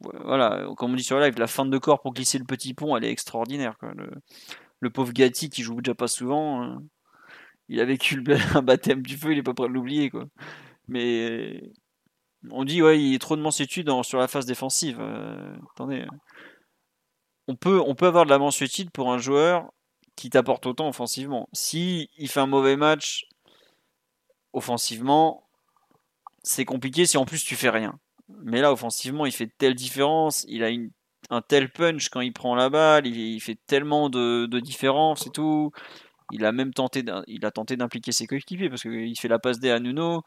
[0.00, 2.96] Voilà, comme on dit sur live, la fin de corps pour glisser le petit pont,
[2.96, 3.76] elle est extraordinaire.
[3.78, 3.92] Quoi.
[4.80, 6.76] Le, pauvre Gatti qui joue déjà pas souvent, euh,
[7.68, 8.22] il a vécu
[8.54, 10.10] un baptême du feu, il est pas prêt de l'oublier.
[10.10, 10.26] quoi.
[10.88, 11.62] Mais
[12.50, 14.98] on dit, ouais, il y a trop de mansuétude sur la phase défensive.
[15.00, 16.06] Euh, attendez.
[17.48, 19.72] On peut, avoir de la mansuétude pour un joueur
[20.16, 21.48] qui t'apporte autant offensivement.
[21.52, 23.26] Si il fait un mauvais match
[24.52, 25.48] offensivement,
[26.42, 27.98] c'est compliqué si en plus tu fais rien.
[28.28, 30.90] Mais là, offensivement, il fait telle différence, il a une-
[31.30, 35.30] un tel punch quand il prend la balle, il, fait tellement de, de différence et
[35.30, 35.72] tout.
[36.32, 40.22] Il a même tenté d'impliquer ses coéquipiers parce qu'il fait la passe D à Nuno.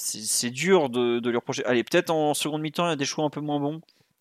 [0.00, 1.64] C'est dur de, de lui reprocher.
[1.64, 3.80] Allez, peut-être en seconde mi-temps, il y a des choix un peu moins bons.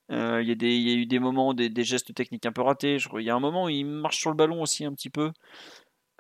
[0.10, 2.48] Euh, il, y a des, il y a eu des moments, des, des gestes techniques
[2.48, 2.98] un peu ratés.
[2.98, 5.12] Je il y a un moment où il marche sur le ballon aussi un petit
[5.12, 5.32] peu.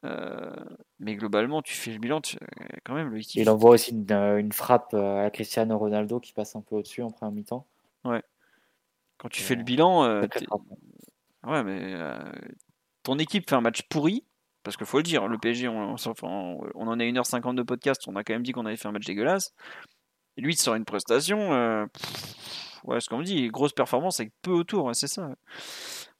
[0.03, 0.53] Euh,
[0.99, 4.11] mais globalement, tu fais le bilan, tu- euh, quand même, le Il envoie aussi une,
[4.11, 7.65] une frappe à Cristiano Ronaldo qui passe un peu au-dessus en première mi-temps.
[9.17, 10.21] Quand tu fais le bilan,
[11.47, 11.95] ouais, mais
[13.01, 14.23] ton équipe fait un match pourri.
[14.67, 18.25] Parce qu'il faut le dire, le PSG, on, en a 1h50 de podcast, on a
[18.25, 19.53] quand même dit qu'on avait fait un match dégueulasse.
[20.35, 21.53] Et lui, il sort une prestation.
[21.53, 21.85] euh,
[22.83, 25.29] ouais, ce qu'on me dit, grosse performance avec peu autour, c'est ça.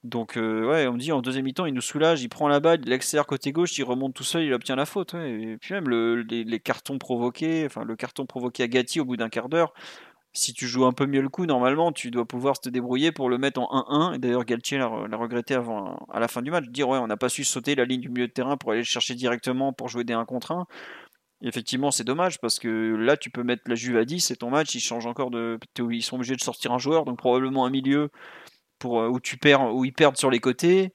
[0.06, 2.62] Donc, euh, ouais, on me dit en deuxième mi-temps, il nous soulage, il prend la
[2.62, 5.14] balle, il accélère côté gauche, il remonte tout seul, il obtient la faute.
[5.16, 9.18] Et puis même le- les cartons provoqués, enfin le carton provoqué à Gatti au bout
[9.18, 9.74] d'un quart d'heure,
[10.38, 13.30] si tu joues un peu mieux le coup, normalement, tu dois pouvoir te débrouiller pour
[13.30, 14.16] le mettre en 1-1.
[14.16, 14.88] Et d'ailleurs, Galtier l'a
[15.18, 17.86] regretté avant, à la fin du match, dire ouais, on n'a pas su sauter la
[17.86, 20.52] ligne du milieu de terrain pour aller le chercher directement pour jouer des 1 contre
[20.52, 20.66] 1.
[21.42, 24.36] Et effectivement, c'est dommage parce que là, tu peux mettre la Juve à 10 et
[24.36, 25.60] ton match, il change encore de.
[25.80, 28.10] Ils sont obligés de sortir un joueur, donc probablement un milieu
[28.80, 30.94] pour, euh, où, tu perds, où ils perdent sur les côtés.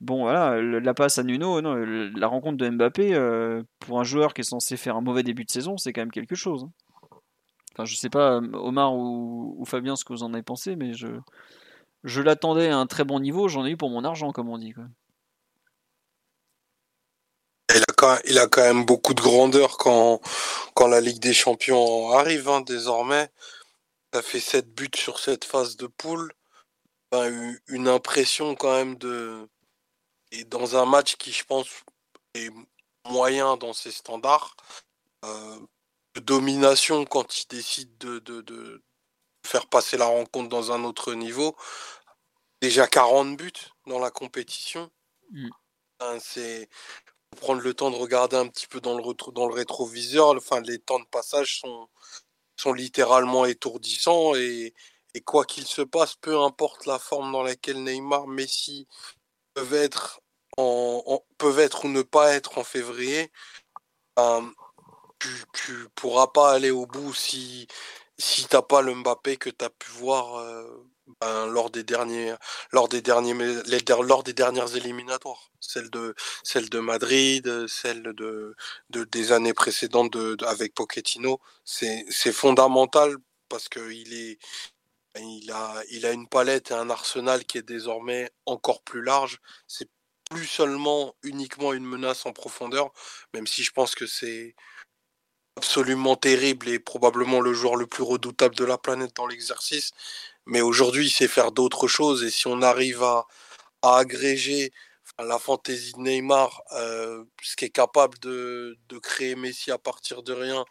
[0.00, 4.34] Bon, voilà, la passe à Nuno, non, la rencontre de Mbappé, euh, pour un joueur
[4.34, 6.68] qui est censé faire un mauvais début de saison, c'est quand même quelque chose.
[7.76, 10.94] Enfin, je sais pas, euh, Omar ou, Fabien, ce que vous en avez pensé, mais
[10.94, 11.08] je,
[12.04, 14.56] je l'attendais à un très bon niveau, j'en ai eu pour mon argent, comme on
[14.56, 14.72] dit.
[17.74, 20.22] Il a, quand, il a quand même beaucoup de grandeur quand,
[20.74, 23.28] quand la Ligue des Champions arrive hein, désormais.
[24.14, 26.32] Ça fait 7 buts sur cette phase de poule.
[27.68, 29.46] Une impression quand même de...
[30.32, 31.68] Et dans un match qui, je pense,
[32.34, 32.50] est
[33.06, 34.56] moyen dans ses standards,
[35.24, 35.58] euh,
[36.20, 38.82] domination quand il décide de, de, de
[39.46, 41.56] faire passer la rencontre dans un autre niveau.
[42.62, 43.52] Déjà 40 buts
[43.86, 44.90] dans la compétition.
[45.32, 45.48] Mm.
[46.00, 46.68] Hein, c'est
[47.36, 50.30] prendre le temps de regarder un petit peu dans le, retro- dans le rétroviseur.
[50.36, 51.88] Enfin, les temps de passage sont,
[52.56, 54.74] sont littéralement étourdissants et,
[55.14, 58.88] et quoi qu'il se passe, peu importe la forme dans laquelle Neymar, Messi
[59.54, 60.20] peuvent être,
[60.56, 63.32] en, en- peuvent être ou ne pas être en février,
[64.16, 64.52] ben,
[65.18, 67.66] tu, tu pourras pas aller au bout si,
[68.18, 70.86] si t'as pas le Mbappé que tu as pu voir euh,
[71.20, 72.34] ben, lors des derniers
[72.72, 73.34] lors des derniers
[74.02, 75.50] lors des dernières éliminatoires.
[75.60, 76.14] Celle de
[76.44, 78.54] celle de Madrid celle de,
[78.90, 81.40] de des années précédentes de, de- avec Pochettino.
[81.64, 83.16] C'est fondamental
[83.48, 84.38] parce que il est
[85.18, 89.38] il a il a une palette et un arsenal qui est désormais encore plus large.
[89.68, 89.88] C'est
[90.30, 92.92] plus seulement uniquement une menace en profondeur
[93.34, 94.56] même si je pense que c'est
[95.56, 99.92] absolument terrible et probablement le joueur le plus redoutable de la planète dans l'exercice.
[100.46, 102.22] Mais aujourd'hui, il sait faire d'autres choses.
[102.24, 103.26] Et si on arrive à,
[103.82, 104.72] à agréger
[105.18, 110.22] la fantaisie de Neymar, euh, ce qui est capable de, de, créer Messi à partir
[110.22, 110.64] de rien,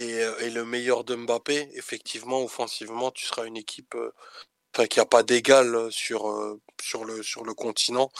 [0.00, 4.98] et, euh, et, le meilleur de Mbappé, effectivement, offensivement, tu seras une équipe euh, qui
[4.98, 8.10] n'a pas d'égal sur, euh, sur, le, sur le continent.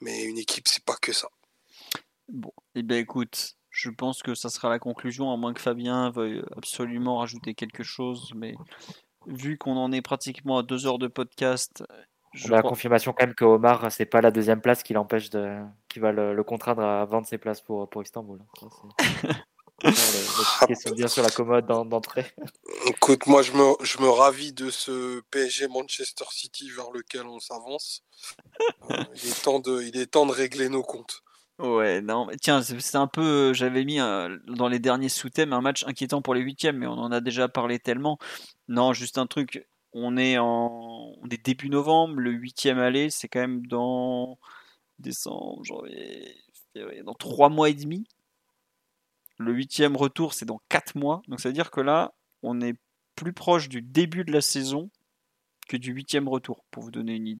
[0.00, 1.28] Mais une équipe, c'est pas que ça.
[2.28, 6.10] Bon, eh bien écoute, je pense que ça sera la conclusion, à moins que Fabien
[6.10, 8.32] veuille absolument rajouter quelque chose.
[8.34, 8.54] Mais
[9.26, 11.84] vu qu'on en est pratiquement à deux heures de podcast.
[12.32, 15.58] Je la confirmation quand même que Omar, c'est pas la deuxième place qui l'empêche de,
[15.88, 18.40] qui va le, contraindre à vendre ses places pour, pour Istanbul.
[19.82, 22.26] les, sont bien sur la commode d'entrée.
[22.86, 27.40] Écoute, moi je me, je me ravis de ce PSG Manchester City vers lequel on
[27.40, 28.04] s'avance.
[28.90, 31.22] Euh, il, est temps de, il est temps de régler nos comptes.
[31.58, 33.54] Ouais, non, tiens, c'est un peu.
[33.54, 36.92] J'avais mis euh, dans les derniers sous-thèmes un match inquiétant pour les huitièmes, mais on
[36.92, 38.18] en a déjà parlé tellement.
[38.68, 39.66] Non, juste un truc.
[39.92, 44.38] On est en on est début novembre, le huitième aller, c'est quand même dans
[44.98, 46.36] décembre, janvier,
[47.04, 48.06] dans trois mois et demi.
[49.38, 51.22] Le huitième retour, c'est dans quatre mois.
[51.28, 52.12] Donc ça veut dire que là,
[52.42, 52.74] on est
[53.14, 54.90] plus proche du début de la saison
[55.68, 57.40] que du huitième retour, pour vous donner une idée.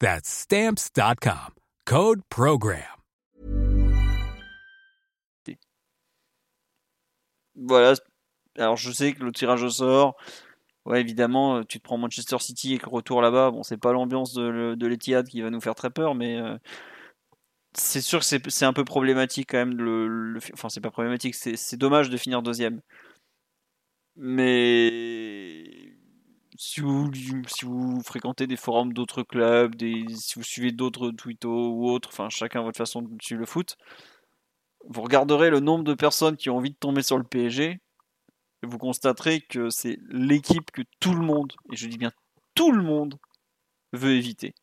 [0.00, 1.54] That's stamps.com.
[1.84, 2.82] Code Program.
[7.54, 7.94] Voilà.
[8.58, 10.16] Alors, je sais que le tirage au sort,
[10.84, 14.34] ouais, évidemment, tu te prends Manchester City et que retour là-bas, bon, c'est pas l'ambiance
[14.34, 16.56] de, de l'Etihad qui va nous faire très peur, mais euh,
[17.74, 19.76] c'est sûr que c'est un peu problématique quand même.
[19.76, 22.80] Le, le enfin, c'est pas problématique, c'est dommage de finir deuxième.
[24.16, 25.95] Mais
[26.58, 32.28] si vous, fréquentez des forums d'autres clubs, si vous suivez d'autres tweetos ou autres, enfin
[32.28, 33.76] chacun votre façon de suivre le foot,
[34.88, 37.80] vous regarderez le nombre de personnes qui ont envie de tomber sur le PSG,
[38.62, 42.12] et vous constaterez que c'est l'équipe que tout le monde, et je dis bien
[42.54, 43.18] tout le monde,
[43.92, 44.54] veut éviter.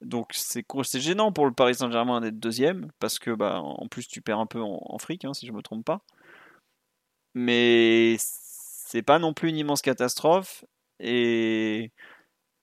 [0.00, 4.20] Donc c'est gênant pour le Paris Saint-Germain d'être deuxième, parce que bah, en plus tu
[4.20, 6.02] perds un peu en, fric, hein, si je me trompe pas.
[7.34, 10.64] Mais c'est pas non plus une immense catastrophe.
[11.00, 11.92] Et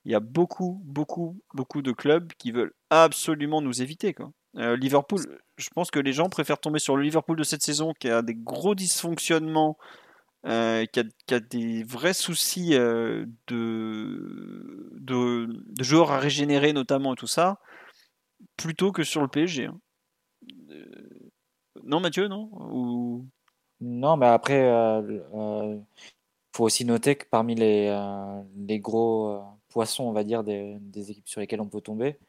[0.05, 4.15] il y a beaucoup, beaucoup, beaucoup de clubs qui veulent absolument nous éviter.
[4.57, 5.21] Euh, Liverpool,
[5.57, 8.21] je pense que les gens préfèrent tomber sur le Liverpool de cette saison qui a
[8.21, 9.77] des gros dysfonctionnements,
[10.47, 10.99] euh, qui,
[11.33, 17.59] a, des vrais soucis euh, de, de, joueurs à régénérer notamment et tout ça,
[18.57, 19.67] plutôt que sur le PSG.
[19.67, 19.79] Hein.
[21.83, 22.49] non Mathieu, non?
[23.81, 24.67] Non, mais après,
[26.61, 30.77] faut aussi noter que parmi les, euh, gros euh, poissons, on va dire, des,
[31.09, 32.19] équipes sur lesquelles on peut tomber,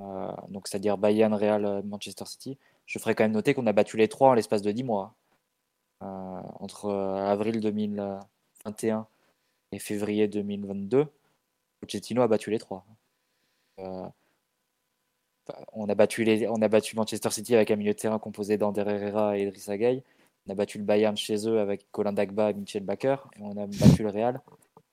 [0.00, 3.98] euh, donc c'est-à-dire Bayern, Real, Manchester City, je ferais quand même noter qu'on a battu
[3.98, 5.14] les trois en l'espace de 10 mois.
[6.00, 9.06] entre avril 2021
[9.72, 11.06] et février 2022,
[11.80, 12.86] Pochettino a battu les trois.
[15.74, 18.56] on, a battu les, on a battu Manchester City avec un milieu de terrain composé
[18.56, 20.02] d'Ander Herrera et Idrissa Gueye.
[20.48, 23.16] On a battu le Bayern chez eux avec Colin Dagba et Michel Baker.
[23.38, 24.40] On a battu le Real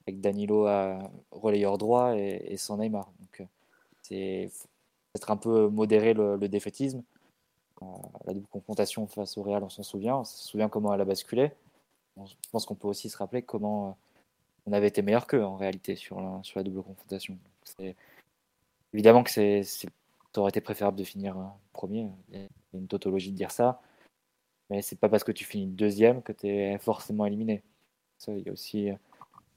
[0.06, 1.00] avec Danilo à
[1.32, 3.10] relayeur droit et, et sans Neymar.
[3.20, 3.46] Donc, euh,
[4.02, 4.52] c'est
[5.16, 7.04] être un peu modéré le, défaitisme.
[7.82, 7.86] Euh,
[8.26, 10.18] la double confrontation face au Real, on s'en souvient.
[10.18, 11.52] On se souvient comment elle a basculé.
[12.18, 13.92] je pense qu'on peut aussi se rappeler comment euh,
[14.66, 17.38] on avait été meilleur qu'eux en réalité sur la, double confrontation.
[18.94, 19.88] Évidemment que c'est, ça
[20.36, 21.38] aurait été préférable de finir
[21.72, 22.10] premier.
[22.30, 23.82] Il y a une tautologie de dire ça.
[24.70, 27.64] Mais c'est pas parce que tu finis deuxième que tu es forcément éliminé.
[28.18, 28.90] Ça, y a aussi,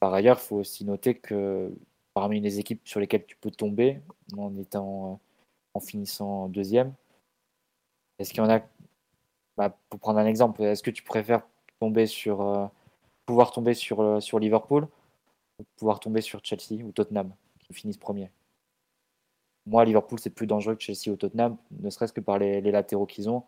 [0.01, 1.72] par ailleurs, il faut aussi noter que
[2.14, 4.01] parmi les équipes sur lesquelles tu peux tomber
[4.36, 5.20] en étant
[5.74, 6.94] en finissant deuxième,
[8.18, 8.60] est-ce qu'il y en a
[9.56, 11.47] bah, Pour prendre un exemple, est-ce que tu préfères
[11.80, 12.66] tomber sur euh,
[13.26, 14.89] pouvoir tomber sur, euh, sur Liverpool
[15.60, 18.30] ou pouvoir tomber sur Chelsea ou Tottenham qui finissent premier
[19.68, 23.05] moi, Liverpool, c'est plus dangereux que Chelsea ou Tottenham, ne serait-ce que par les, latéraux
[23.05, 23.44] qu'ils ont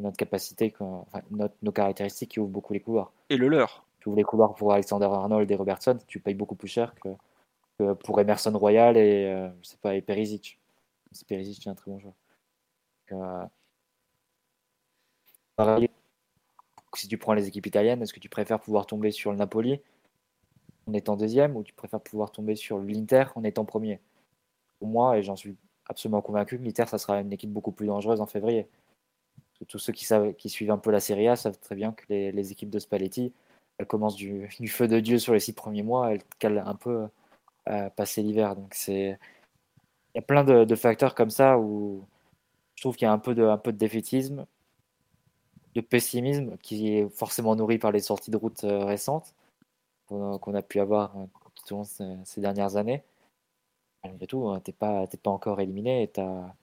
[0.00, 1.22] notre capacité, enfin,
[1.62, 3.12] nos caractéristiques qui ouvrent beaucoup les couloirs.
[3.30, 3.84] Et le leur.
[4.00, 7.92] Tu ouvres les couloirs pour Alexander Arnold et Robertson, tu payes beaucoup plus cher que,
[7.94, 10.58] pour Emerson Royal et, euh, je sais pas, et Perisic.
[11.28, 12.14] Perisic, c'est un très bon joueur.
[13.12, 13.46] Euh,
[15.56, 15.88] pareil,
[16.96, 19.80] si tu prends les équipes italiennes, est-ce que tu préfères pouvoir tomber sur le Napoli
[20.86, 24.00] en étant deuxième ou tu préfères pouvoir tomber sur l'Inter en étant premier?
[24.80, 25.56] Pour moi, et j'en suis
[25.88, 28.68] absolument convaincu, l'Inter, ça sera une équipe beaucoup plus dangereuse en février.
[29.68, 32.04] Tous ceux qui, savent, qui suivent un peu la Serie A savent très bien que
[32.08, 33.32] les, équipes de Spalletti,
[33.78, 37.08] elles commencent du, feu de Dieu sur les six premiers mois, elles calent un peu
[37.66, 38.56] à passer l'hiver.
[38.56, 39.18] Donc c'est
[40.14, 42.04] il y a plein de, facteurs comme ça où
[42.76, 44.46] je trouve qu'il y a un peu de, défaitisme,
[45.74, 49.34] de pessimisme qui est forcément nourri par les sorties de route euh, récentes
[50.06, 51.16] qu'on a pu avoir
[51.72, 51.84] euh,
[52.24, 53.02] ces dernières années.
[54.04, 56.54] Malgré tout, hein, tu n'es pas, pas encore éliminé et tu as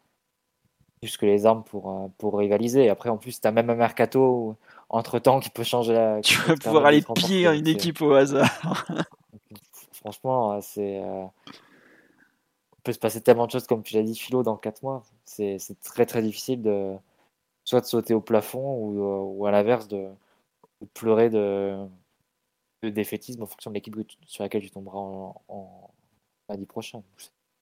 [1.02, 2.90] plus que les armes pour, euh, pour rivaliser.
[2.90, 4.56] Après, en plus, tu as même un mercato
[4.90, 6.22] entre-temps qui peut changer la...
[6.22, 8.86] Tu vas pouvoir aller piller une équipe au hasard.
[9.94, 11.02] Franchement, c'est...
[11.02, 15.04] Il peut se passer tellement de choses, comme tu l'as dit, Philo, dans 4 mois.
[15.26, 16.96] C'est très très difficile de
[17.64, 20.08] soit de sauter au plafond ou, à l'inverse de,
[20.94, 21.78] pleurer de,
[22.84, 23.96] défaitisme en fonction de l'équipe
[24.26, 25.92] sur laquelle tu tomberas en, en
[26.50, 27.04] lundi prochain.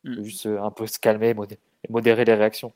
[0.04, 0.24] Mm.
[0.24, 2.74] juste un peu se calmer et modérer les réactions.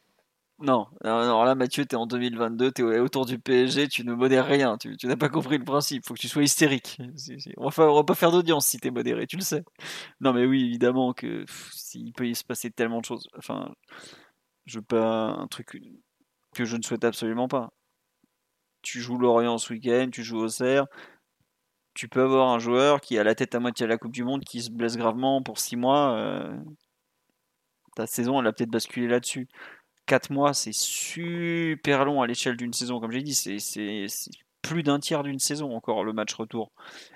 [0.63, 4.13] Non, alors là, Mathieu, tu es en 2022, tu es autour du PSG, tu ne
[4.13, 6.99] modères rien, tu, n'as pas compris le principe, faut que tu sois hystérique.
[7.57, 9.65] On va, va pas faire d'audience si tu es modéré, tu le sais.
[10.21, 13.27] Non, mais oui, évidemment que s'il peut y se passer tellement de choses.
[13.37, 13.73] Enfin,
[14.65, 15.81] je veux pas un truc
[16.55, 17.73] que je ne souhaite absolument pas.
[18.83, 20.85] Tu joues Lorient ce week-end, tu joues au Serre,
[21.93, 24.23] tu peux avoir un joueur qui a la tête à moitié à la Coupe du
[24.23, 26.15] Monde, qui se blesse gravement pour 6 mois.
[26.17, 26.57] Euh,
[27.97, 29.49] ta saison, elle a peut-être basculé là-dessus.
[30.05, 32.99] 4 mois, c'est super long à l'échelle d'une saison.
[32.99, 33.57] Comme j'ai dit, c'est
[34.61, 36.71] plus d'un tiers d'une saison encore le match retour.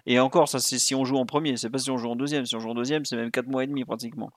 [0.05, 2.15] Et encore, ça c'est si on joue en premier, c'est pas si on joue en
[2.15, 2.45] deuxième.
[2.45, 4.31] Si on joue en deuxième, c'est même 4 mois et demi pratiquement.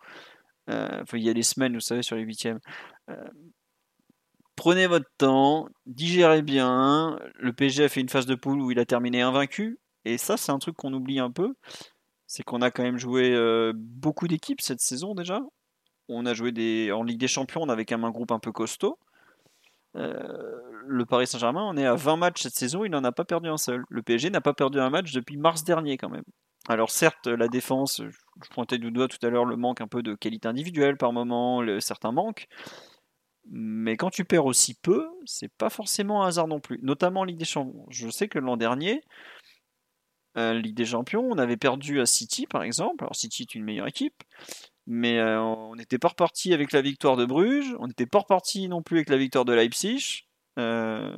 [0.70, 2.60] Euh, il y a des semaines, vous savez, sur les huitièmes.
[3.10, 3.16] Euh,
[4.56, 7.18] prenez votre temps, digérez bien.
[7.36, 9.78] Le PSG a fait une phase de poule où il a terminé invaincu.
[10.04, 11.54] Et ça, c'est un truc qu'on oublie un peu.
[12.26, 15.40] C'est qu'on a quand même joué euh, beaucoup d'équipes cette saison déjà
[16.10, 18.52] on a joué en Ligue des Champions, on avait quand même un groupe un peu
[18.52, 18.98] costaud.
[19.96, 23.24] Euh, le Paris Saint-Germain, on est à 20 matchs cette saison, il n'en a pas
[23.24, 23.84] perdu un seul.
[23.88, 26.24] Le PSG n'a pas perdu un match depuis mars dernier quand même.
[26.68, 30.02] Alors certes, la défense, je pointais du doigt tout à l'heure le manque un peu
[30.02, 32.46] de qualité individuelle par moment, certains manques.
[33.50, 36.78] Mais quand tu perds aussi peu, c'est pas forcément un hasard non plus.
[36.82, 37.86] Notamment en Ligue des Champions.
[37.88, 39.02] Je sais que l'an dernier,
[40.36, 43.04] euh, Ligue des Champions, on avait perdu à City par exemple.
[43.04, 44.22] Alors City est une meilleure équipe,
[44.92, 48.68] mais euh, on n'était pas reparti avec la victoire de Bruges, on n'était pas reparti
[48.68, 50.26] non plus avec la victoire de Leipzig.
[50.58, 51.16] Euh,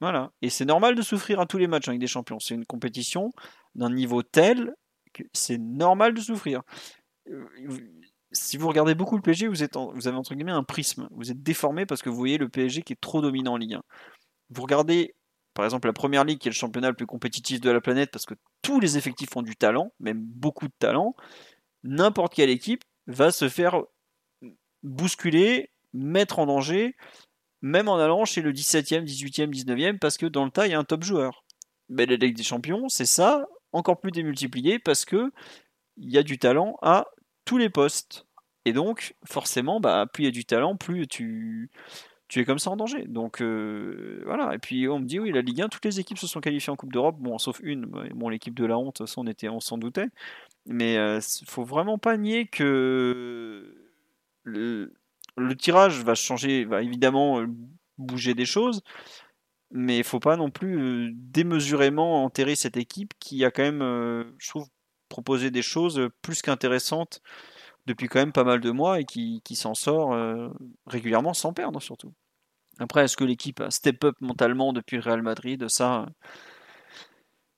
[0.00, 0.32] voilà.
[0.42, 2.40] Et c'est normal de souffrir à tous les matchs avec des champions.
[2.40, 3.30] C'est une compétition
[3.76, 4.74] d'un niveau tel
[5.12, 6.62] que c'est normal de souffrir.
[7.30, 7.46] Euh,
[8.32, 11.06] si vous regardez beaucoup le PSG, vous, êtes vous avez entre guillemets un prisme.
[11.12, 13.74] Vous êtes déformé parce que vous voyez le PSG qui est trop dominant en Ligue
[13.74, 13.82] 1.
[14.50, 15.14] Vous regardez
[15.54, 18.10] par exemple la première ligue qui est le championnat le plus compétitif de la planète
[18.10, 21.14] parce que tous les effectifs ont du talent, même beaucoup de talent.
[21.84, 23.82] N'importe quelle équipe va se faire
[24.82, 26.96] bousculer, mettre en danger,
[27.60, 30.74] même en allant chez le 17e, 18e, 19e, parce que dans le tas, il y
[30.74, 31.44] a un top joueur.
[31.88, 35.32] Mais la Ligue des Champions, c'est ça, encore plus démultiplié, parce que
[35.96, 37.06] il y a du talent à
[37.44, 38.26] tous les postes.
[38.64, 41.70] Et donc, forcément, bah, plus il y a du talent, plus tu,
[42.28, 43.04] tu es comme ça en danger.
[43.06, 44.54] Donc euh, voilà.
[44.54, 46.72] Et puis on me dit oui, la Ligue 1, toutes les équipes se sont qualifiées
[46.72, 47.86] en Coupe d'Europe, sauf une.
[48.14, 50.08] Bon, l'équipe de la honte, ça on était, on s'en doutait.
[50.66, 53.74] Mais euh, faut vraiment pas nier que
[54.44, 54.92] le,
[55.58, 57.46] tirage va changer, va évidemment euh,
[57.98, 58.82] bouger des choses,
[59.70, 64.34] mais il faut pas non plus euh, démesurément enterrer cette équipe qui a quand même,
[64.38, 64.68] je trouve,
[65.08, 67.20] proposé des choses plus qu'intéressantes
[67.86, 70.16] depuis quand même pas mal de mois et qui, qui s'en sort
[70.86, 72.12] régulièrement sans perdre surtout.
[72.78, 75.66] Après, est-ce que l'équipe a step up mentalement depuis Real Madrid?
[75.68, 76.06] Ça,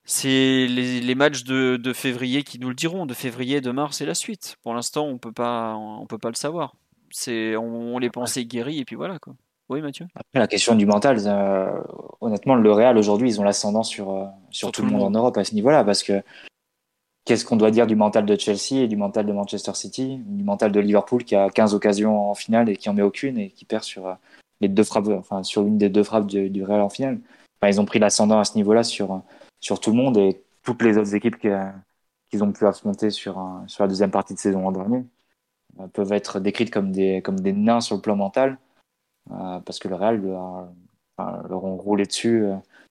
[0.04, 4.14] c'est les, matchs de, février qui nous le diront, de février, de mars et la
[4.14, 4.56] suite.
[4.62, 6.76] Pour l'instant, on peut pas, on peut pas le savoir.
[7.10, 9.34] C'est, on, les pensait guéris et puis voilà quoi.
[9.70, 10.06] Oui, Mathieu?
[10.14, 11.80] Après la question du mental, euh,
[12.20, 15.38] honnêtement, le Real aujourd'hui, ils ont l'ascendant sur euh, sur, tout, le monde, en Europe
[15.38, 16.22] à ce niveau-là, parce que
[17.24, 20.44] qu'est-ce qu'on doit dire du mental de Chelsea et du mental de Manchester City, du
[20.44, 23.48] mental de Liverpool qui a 15 occasions en finale et qui en met aucune et
[23.48, 24.14] qui perd sur euh,
[24.60, 27.20] les deux frappes, enfin sur une des deux frappes du, Real en finale?
[27.66, 29.22] ils ont pris l'ascendant à ce niveau-là sur
[29.64, 33.82] sur tout le monde et toutes les autres équipes qu'ils ont pu affronter sur, sur
[33.82, 35.04] la deuxième partie de saison en dernier.
[35.94, 38.58] peuvent être décrites comme des, comme des nains sur le plan mental,
[39.30, 40.68] parce que le Real leur,
[41.18, 42.44] leur ont roulé dessus.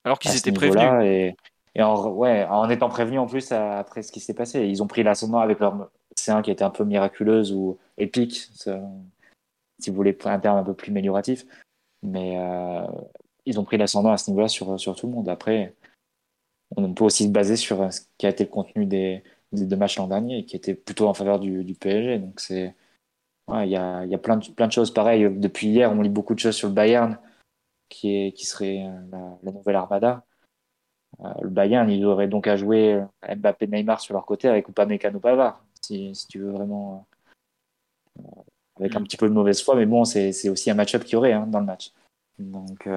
[0.03, 1.03] Alors qu'ils étaient prévenus.
[1.03, 1.35] Et,
[1.75, 4.65] et en, ouais, en étant prévenus en plus après ce qui s'est passé.
[4.65, 9.89] Ils ont pris l'ascendant avec leur C1 qui était un peu miraculeuse ou épique, si
[9.89, 11.45] vous voulez un terme un peu plus amélioratif.
[12.01, 12.87] Mais euh,
[13.45, 15.29] ils ont pris l'ascendant à ce niveau-là sur, sur tout le monde.
[15.29, 15.75] Après,
[16.77, 19.75] on peut aussi se baser sur ce qui a été le contenu des, des deux
[19.75, 22.19] matchs l'an dernier, qui était plutôt en faveur du, PSG.
[22.19, 22.75] Donc c'est,
[23.49, 25.29] il y, a, y a plein de, plein de choses pareilles.
[25.35, 27.17] Depuis hier, on lit beaucoup de choses sur le Bayern,
[27.89, 30.25] qui, est, qui serait la, la nouvelle Armada.
[31.21, 34.67] Euh, le Bayern, il aurait donc à jouer euh, Mbappé Neymar sur leur côté avec
[34.67, 37.05] Upamecano Pavard, si, si tu veux vraiment.
[38.19, 38.23] Euh,
[38.77, 41.15] avec un petit peu de mauvaise foi, mais bon, c'est aussi un match-up qu'il y
[41.15, 41.91] aurait hein, dans le match.
[42.39, 42.89] Donc,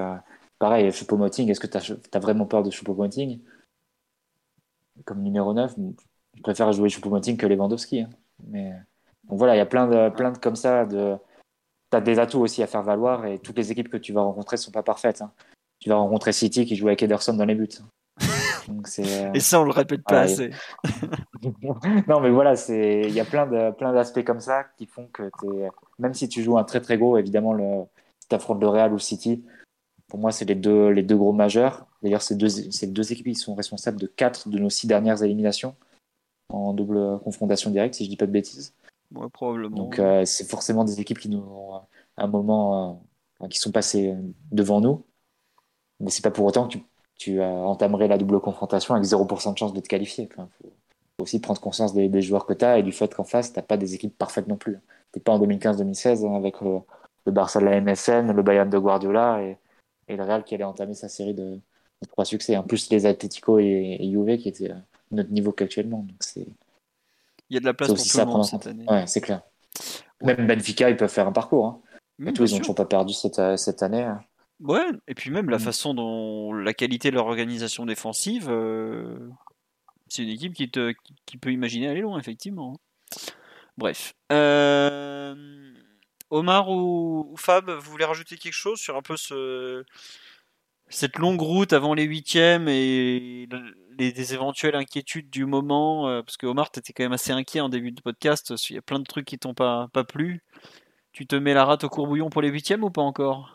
[0.58, 3.40] pareil, Choupo-Moting, est-ce que tu as, vraiment peur de Choupo-Moting?
[5.04, 5.74] Comme numéro 9,
[6.34, 8.02] je préfère jouer Choupo-Moting que Lewandowski.
[8.02, 8.10] Hein.
[8.46, 8.72] Mais,
[9.28, 10.84] donc voilà, il y a plein de, plein de comme ça.
[10.84, 11.16] De,
[11.90, 14.22] tu as des atouts aussi à faire valoir et toutes les équipes que tu vas
[14.22, 15.22] rencontrer ne sont pas parfaites.
[15.22, 15.32] Hein.
[15.78, 17.68] Tu vas rencontrer City qui joue avec Ederson dans les buts.
[18.98, 20.50] Euh, Et ça, on le répète pas assez.
[22.08, 25.24] non, mais voilà, il y a plein de plein d'aspects comme ça qui font que
[25.24, 25.70] es...
[25.98, 27.84] même si tu joues un très très gros, évidemment, le...
[28.18, 29.44] si tu affrontes le Real ou City,
[30.08, 31.86] pour moi, c'est les deux, les deux gros majeurs.
[32.06, 35.24] D'ailleurs, ces deux, ces deux équipes ils sont responsables de quatre de nos six dernières
[35.24, 35.74] éliminations
[36.50, 38.72] en double confrontation directe, si je dis pas de bêtises.
[39.12, 39.76] Ouais, probablement.
[39.76, 41.80] Donc, euh, c'est forcément des équipes qui nous ont,
[42.16, 43.02] un moment,
[43.42, 44.14] euh, qui sont passées
[44.52, 45.04] devant nous.
[45.98, 46.84] Mais c'est pas pour autant que tu
[47.18, 50.28] tu entamerais la double confrontation avec 0% de chance de te qualifier.
[50.30, 53.52] Il faut, aussi prendre conscience des, joueurs que tu as et du fait qu'en face,
[53.52, 54.78] tu n'as pas des équipes parfaites non plus.
[55.12, 56.80] Tu n'es pas en 2015-2016 hein, avec le,
[57.32, 59.58] Barça de la MSN, le Bayern de Guardiola et,
[60.08, 61.58] le Real qui allait entamer sa série de,
[62.08, 62.56] trois succès.
[62.56, 66.00] En plus, les Atletico et, et Juve qui étaient à notre niveau qu'actuellement.
[66.00, 66.46] Donc c'est,
[67.50, 68.84] Il y a de la place pour tout le monde cette année.
[68.88, 69.42] Ouais, c'est clair.
[70.22, 71.66] Même Benfica, ils peuvent faire un parcours.
[72.20, 72.32] Hein.
[72.32, 74.02] tous, ils n'ont toujours pas perdu cette, cette année.
[74.02, 74.20] Hein.
[74.60, 75.60] Ouais, et puis même la mmh.
[75.60, 79.18] façon dont la qualité de leur organisation défensive, euh,
[80.08, 80.94] c'est une équipe qui, te,
[81.26, 82.74] qui peut imaginer aller loin, effectivement.
[83.76, 84.14] Bref.
[84.32, 85.34] Euh,
[86.30, 89.84] Omar ou, Fab, vous voulez rajouter quelque chose sur un peu ce,
[90.88, 93.48] cette longue route avant les huitièmes et
[93.98, 97.60] les, éventuelles inquiétudes du moment euh, Parce que Omar, tu étais quand même assez inquiet
[97.60, 98.54] en début de podcast.
[98.70, 100.42] Il y a plein de trucs qui t'ont pas, plu.
[101.12, 103.52] Tu te mets la rate au courbouillon pour les huitièmes ou pas encore?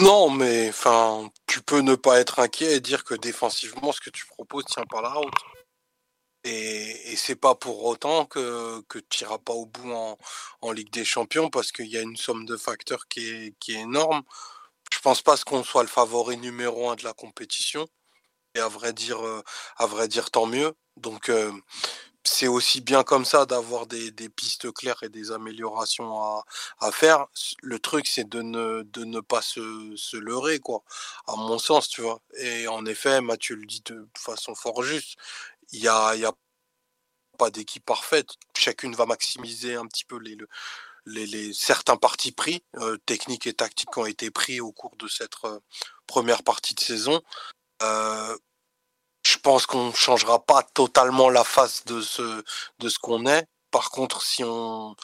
[0.00, 4.10] Non, mais enfin, tu peux ne pas être inquiet et dire que défensivement, ce que
[4.10, 5.34] tu proposes tient par la route.
[6.42, 10.90] Et, et c'est pas pour autant que, que tu n'iras pas au bout en, Ligue
[10.90, 14.22] des Champions parce qu'il y a une somme de facteurs qui est, qui est énorme.
[14.92, 17.86] Je pense pas qu'on soit le favori numéro un de la compétition.
[18.54, 19.42] Et à vrai dire, euh,
[19.76, 20.74] à vrai dire, tant mieux.
[20.96, 21.52] Donc, euh,
[22.24, 26.42] c'est aussi bien comme ça d'avoir des, pistes claires et des améliorations
[26.80, 27.26] à, faire.
[27.62, 30.82] Le truc, c'est de ne, de ne pas se, se, leurrer, quoi,
[31.26, 32.20] à mon sens, tu vois.
[32.38, 35.16] Et en effet, Mathieu le dit de façon fort juste,
[35.72, 36.32] il n'y a, y a
[37.38, 38.34] pas d'équipe parfaite.
[38.56, 40.36] Chacune va maximiser un petit peu les,
[41.06, 45.08] les, certains partis pris, euh, techniques et tactiques qui ont été pris au cours de
[45.08, 45.60] cette euh,
[46.06, 47.22] première partie de saison.
[47.82, 48.36] Euh,
[49.24, 52.42] je pense qu'on ne changera pas totalement la face de ce,
[52.78, 53.46] de ce qu'on est.
[53.70, 54.96] Par contre, si on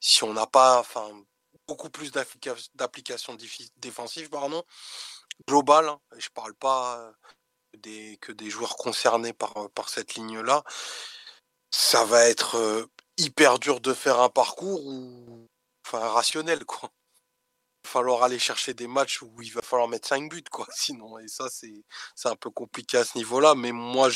[0.00, 1.08] si on n'a pas enfin,
[1.66, 2.12] beaucoup plus
[2.74, 3.36] d'applications
[3.76, 4.62] défensives, pardon,
[5.48, 7.10] global, hein, je ne parle pas
[8.20, 10.62] que des joueurs concernés par, par cette ligne-là,
[11.70, 12.88] ça va être
[13.18, 15.48] hyper dur de faire un parcours ou,
[15.86, 16.64] enfin, rationnel.
[16.64, 16.90] Quoi
[17.86, 20.66] falloir aller chercher des matchs où il va falloir mettre 5 buts, quoi.
[20.74, 23.54] Sinon, et ça, c'est un peu compliqué à ce niveau-là.
[23.54, 24.08] Mais moi,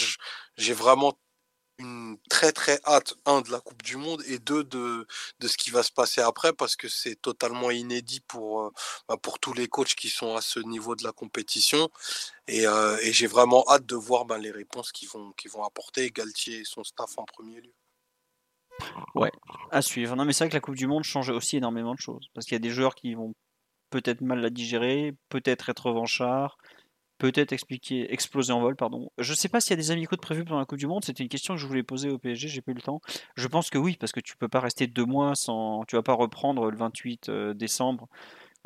[0.56, 1.18] j'ai vraiment
[1.78, 5.06] une très très hâte, un, de la Coupe du Monde et deux, de,
[5.38, 8.72] de ce qui va se passer après parce que c'est totalement inédit pour, euh,
[9.08, 11.88] bah, pour tous les coachs qui sont à ce niveau de la compétition.
[12.48, 16.10] Et, euh, et j'ai vraiment hâte de voir bah, les réponses qu'ils vont, vont apporter,
[16.10, 17.77] Galtier et son staff en premier lieu.
[19.14, 19.32] Ouais,
[19.70, 20.16] à suivre.
[20.16, 22.28] Non, mais c'est vrai que la Coupe du Monde change aussi énormément de choses.
[22.34, 23.34] Parce qu'il y a des joueurs qui vont
[23.90, 26.58] peut-être mal la digérer, peut-être être revanchard,
[27.18, 29.10] peut-être expliquer, exploser en vol, pardon.
[29.18, 30.86] Je ne sais pas s'il y a des amicaux de prévus pendant la Coupe du
[30.86, 31.04] Monde.
[31.04, 32.48] C'était une question que je voulais poser au PSG.
[32.48, 33.00] J'ai pas eu le temps.
[33.36, 36.02] Je pense que oui, parce que tu peux pas rester deux mois sans, tu vas
[36.02, 38.08] pas reprendre le 28 euh, décembre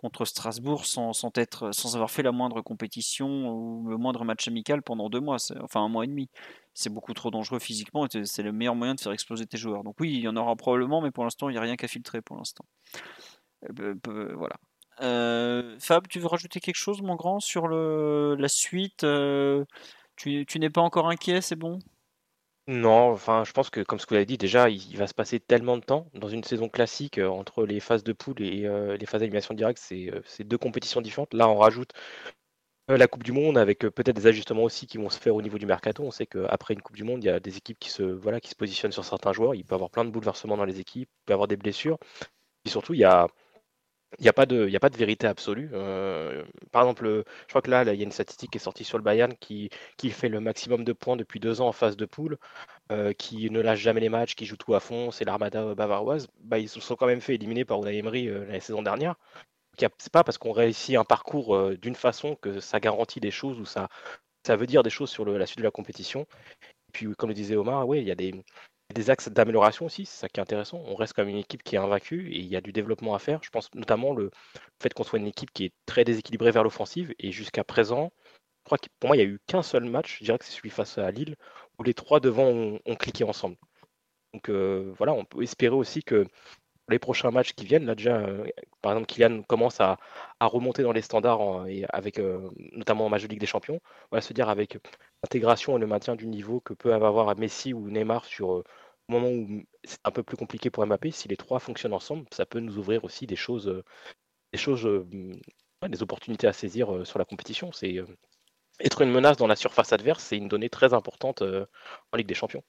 [0.03, 4.47] contre Strasbourg sans, sans, être, sans avoir fait la moindre compétition ou le moindre match
[4.49, 6.29] amical pendant deux mois, enfin un mois et demi.
[6.75, 9.85] C'est beaucoup trop dangereux physiquement et c'est le meilleur moyen de faire exploser tes joueurs.
[9.85, 11.89] Donc oui, il y en aura probablement, mais pour l'instant, il n'y a rien qu'à
[11.89, 12.67] filtrer pour l'instant.
[13.79, 13.95] Euh,
[14.37, 14.57] voilà.
[15.01, 19.05] Euh, Fab, tu veux rajouter quelque chose, mon grand, sur le, la suite?
[19.05, 19.65] Euh,
[20.17, 21.79] Tu, tu n'es pas encore inquiet, c'est bon?
[22.69, 25.15] Non, enfin, je pense que comme ce que vous avez dit, déjà, il, va se
[25.15, 28.67] passer tellement de temps dans une saison classique euh, entre les phases de poule et
[28.67, 31.35] euh, les phases d'animation directe, c'est c'est deux compétitions différentes.
[31.35, 31.93] Là, on rajoute
[32.89, 35.59] la Coupe du Monde avec peut-être des ajustements aussi qui vont se faire au niveau
[35.59, 36.03] du mercato.
[36.05, 38.41] On sait qu'après une Coupe du Monde, il y a des équipes qui se, voilà,
[38.41, 39.55] qui se positionnent sur certains joueurs.
[39.55, 41.57] Il peut y avoir plein de bouleversements dans les équipes, il peut y avoir des
[41.57, 41.99] blessures.
[42.65, 43.29] Et surtout, il y a,
[44.19, 45.71] il n'y a, pas de, a pas de vérité absolue.
[45.73, 48.85] Euh, par exemple, je crois que là, il y a une statistique qui est sortie
[48.85, 51.97] sur le Bayern qui, qui fait le maximum de points depuis deux ans en phase
[51.97, 52.39] de poule,
[52.91, 56.29] euh, qui ne lâche jamais les matchs, qui joue tout à fond, c'est l'armada bavaroise.
[56.41, 59.17] Bah, ils se sont quand même fait éliminer par Unai Emery euh, la saison dernière.
[59.79, 63.65] C'est pas parce qu'on réussit un parcours d'une façon que ça garantit des choses ou
[63.65, 63.89] ça,
[64.47, 66.27] ça veut dire des choses sur la suite de la compétition.
[66.89, 68.35] Et puis, comme le disait Omar, oui, il y a des,
[68.93, 70.83] des axes d'amélioration aussi, c'est ça qui est intéressant.
[70.87, 73.19] On reste comme une équipe qui est invaincue et il y a du développement à
[73.19, 73.41] faire.
[73.43, 74.31] Je pense notamment le
[74.81, 78.13] fait qu'on soit une équipe qui est très déséquilibrée vers l'offensive et jusqu'à présent,
[78.63, 80.45] je crois que pour moi, il n'y a eu qu'un seul match, je dirais que
[80.45, 81.37] c'est celui face à Lille,
[81.79, 83.57] où les trois devant ont, cliqué ensemble.
[84.35, 86.27] Donc euh, voilà, on peut espérer aussi que
[86.89, 88.47] les prochains matchs qui viennent, là déjà, euh,
[88.83, 89.99] par exemple, Kylian commence à,
[90.41, 93.81] remonter dans les standards et avec euh, notamment en match de Ligue des Champions.
[94.11, 94.79] On va se dire avec
[95.23, 98.63] l'intégration et le maintien du niveau que peut avoir Messi ou Neymar sur
[99.13, 102.47] moment où c'est un peu plus compliqué pour Mbappé, si les trois fonctionnent ensemble, ça
[102.47, 103.85] peut nous ouvrir aussi des choses, euh,
[104.53, 105.07] des choses, euh,
[105.89, 107.73] des opportunités à saisir euh, sur la compétition.
[107.73, 107.97] C'est
[108.81, 112.35] être une menace dans la surface adverse, c'est une donnée très importante en Ligue des
[112.35, 112.65] Champions.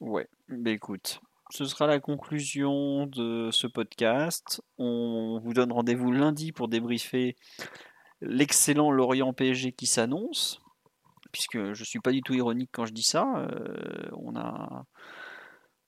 [0.00, 1.20] Ouais, mais écoute,
[1.50, 4.62] ce sera la conclusion de ce podcast.
[4.78, 7.34] On vous donne rendez-vous lundi pour débriefer
[8.20, 10.60] l'excellent Lorient PSG qui s'annonce,
[11.32, 13.48] puisque je ne suis pas du tout ironique quand je dis ça.
[14.12, 14.84] on a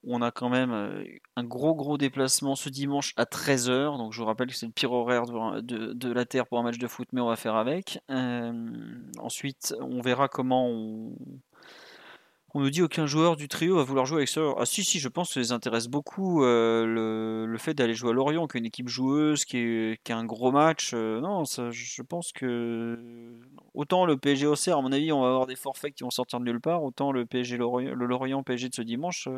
[0.08, 1.04] on a quand même euh,
[1.36, 3.98] un gros gros déplacement ce dimanche à 13h.
[3.98, 6.78] Donc je vous rappelle que c'est le pire horaire de, la Terre pour un match
[6.78, 8.00] de foot, mais on va faire avec.
[8.10, 8.52] Euh,
[9.18, 11.12] ensuite, on verra comment on...
[12.54, 14.40] On nous dit aucun joueur du trio va vouloir jouer avec ça.
[14.56, 18.10] Ah si si, je pense que ça les intéresse beaucoup euh, le, fait d'aller jouer
[18.10, 20.94] à Lorient, qui est une équipe joueuse, qui, est, a un gros match.
[20.94, 22.98] non, je pense que
[23.74, 26.40] autant le PSG Auxerre, à mon avis, on va avoir des forfaits qui vont sortir
[26.40, 29.28] de nulle part, autant le PSG Lorient, le Lorient PSG de ce dimanche,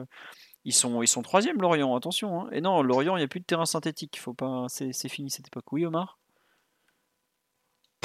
[0.65, 2.43] ils sont, ils sont troisième, Lorient, attention.
[2.43, 2.49] Hein.
[2.53, 4.19] Et non, Lorient, il n'y a plus de terrain synthétique.
[4.21, 5.73] Faut pas, c'est, fini cette époque.
[5.73, 6.19] Oui, Omar?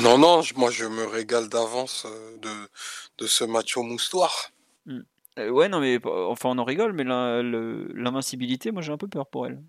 [0.02, 2.70] Non, non, moi je me régale d'avance euh, de,
[3.18, 4.52] de ce match au moustoir.
[4.86, 5.02] Hmm.
[5.40, 9.28] Euh, ouais, non, mais enfin, on en rigole, mais l'invincibilité, moi j'ai un peu peur
[9.28, 9.62] pour elle.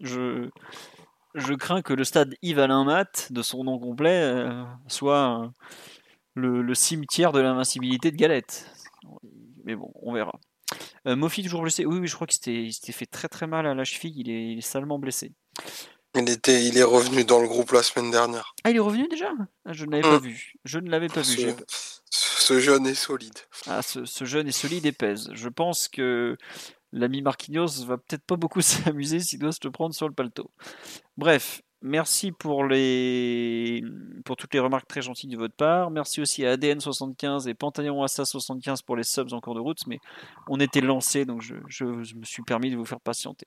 [0.00, 0.48] Je,
[1.34, 5.50] je crains que le stade Yves Alain Mat, de son nom complet, euh, soit
[6.34, 8.68] le, le, cimetière de l'invincibilité de Galette.
[9.64, 10.38] Mais bon, on verra.
[11.08, 11.86] Euh, Mofi toujours blessé.
[11.86, 14.14] Oui, oui, je crois qu'il s'était fait très très mal à la cheville.
[14.16, 15.32] Il est, il est salement blessé.
[16.14, 18.54] Il, était, il est revenu dans le groupe la semaine dernière.
[18.64, 19.32] Ah, il est revenu déjà?
[19.64, 20.22] Ah, Je ne l'avais pas mm.
[20.22, 20.54] vu.
[20.64, 21.54] Je ne l'avais pas ce, vu.
[22.10, 23.38] Ce jeune est solide.
[23.66, 25.30] Ah, ce, ce, jeune est solide et pèse.
[25.32, 26.36] Je pense que
[26.92, 30.50] l'ami Marquinhos va peut-être pas beaucoup s'amuser s'il doit se le prendre sur le paletot.
[31.16, 33.84] Bref, Merci pour, les...
[34.24, 35.90] pour toutes les remarques très gentilles de votre part.
[35.90, 39.86] Merci aussi à ADN75 et Pantaleon Assa75 pour les subs en cours de route.
[39.86, 40.00] Mais
[40.48, 43.46] on était lancé, donc je, me suis permis de vous faire patienter.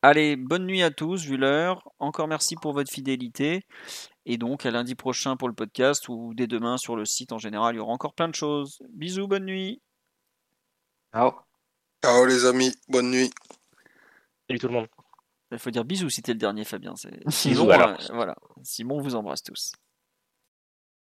[0.00, 1.82] Allez, bonne nuit à tous, vu l'heure.
[1.98, 3.64] Encore merci pour votre fidélité.
[4.24, 7.38] Et donc à lundi prochain pour le podcast ou dès demain sur le site en
[7.38, 8.78] général, il y aura encore plein de choses.
[8.90, 9.82] Bisous, bonne nuit.
[11.12, 11.32] Ciao.
[12.02, 13.30] Ciao les amis, bonne nuit.
[14.48, 14.93] Salut tout le monde.
[15.54, 16.94] Il faut dire bisous si t'es le dernier, Fabien.
[17.28, 17.96] Simon, voilà.
[18.12, 18.36] voilà.
[18.62, 19.72] Simon vous embrasse tous.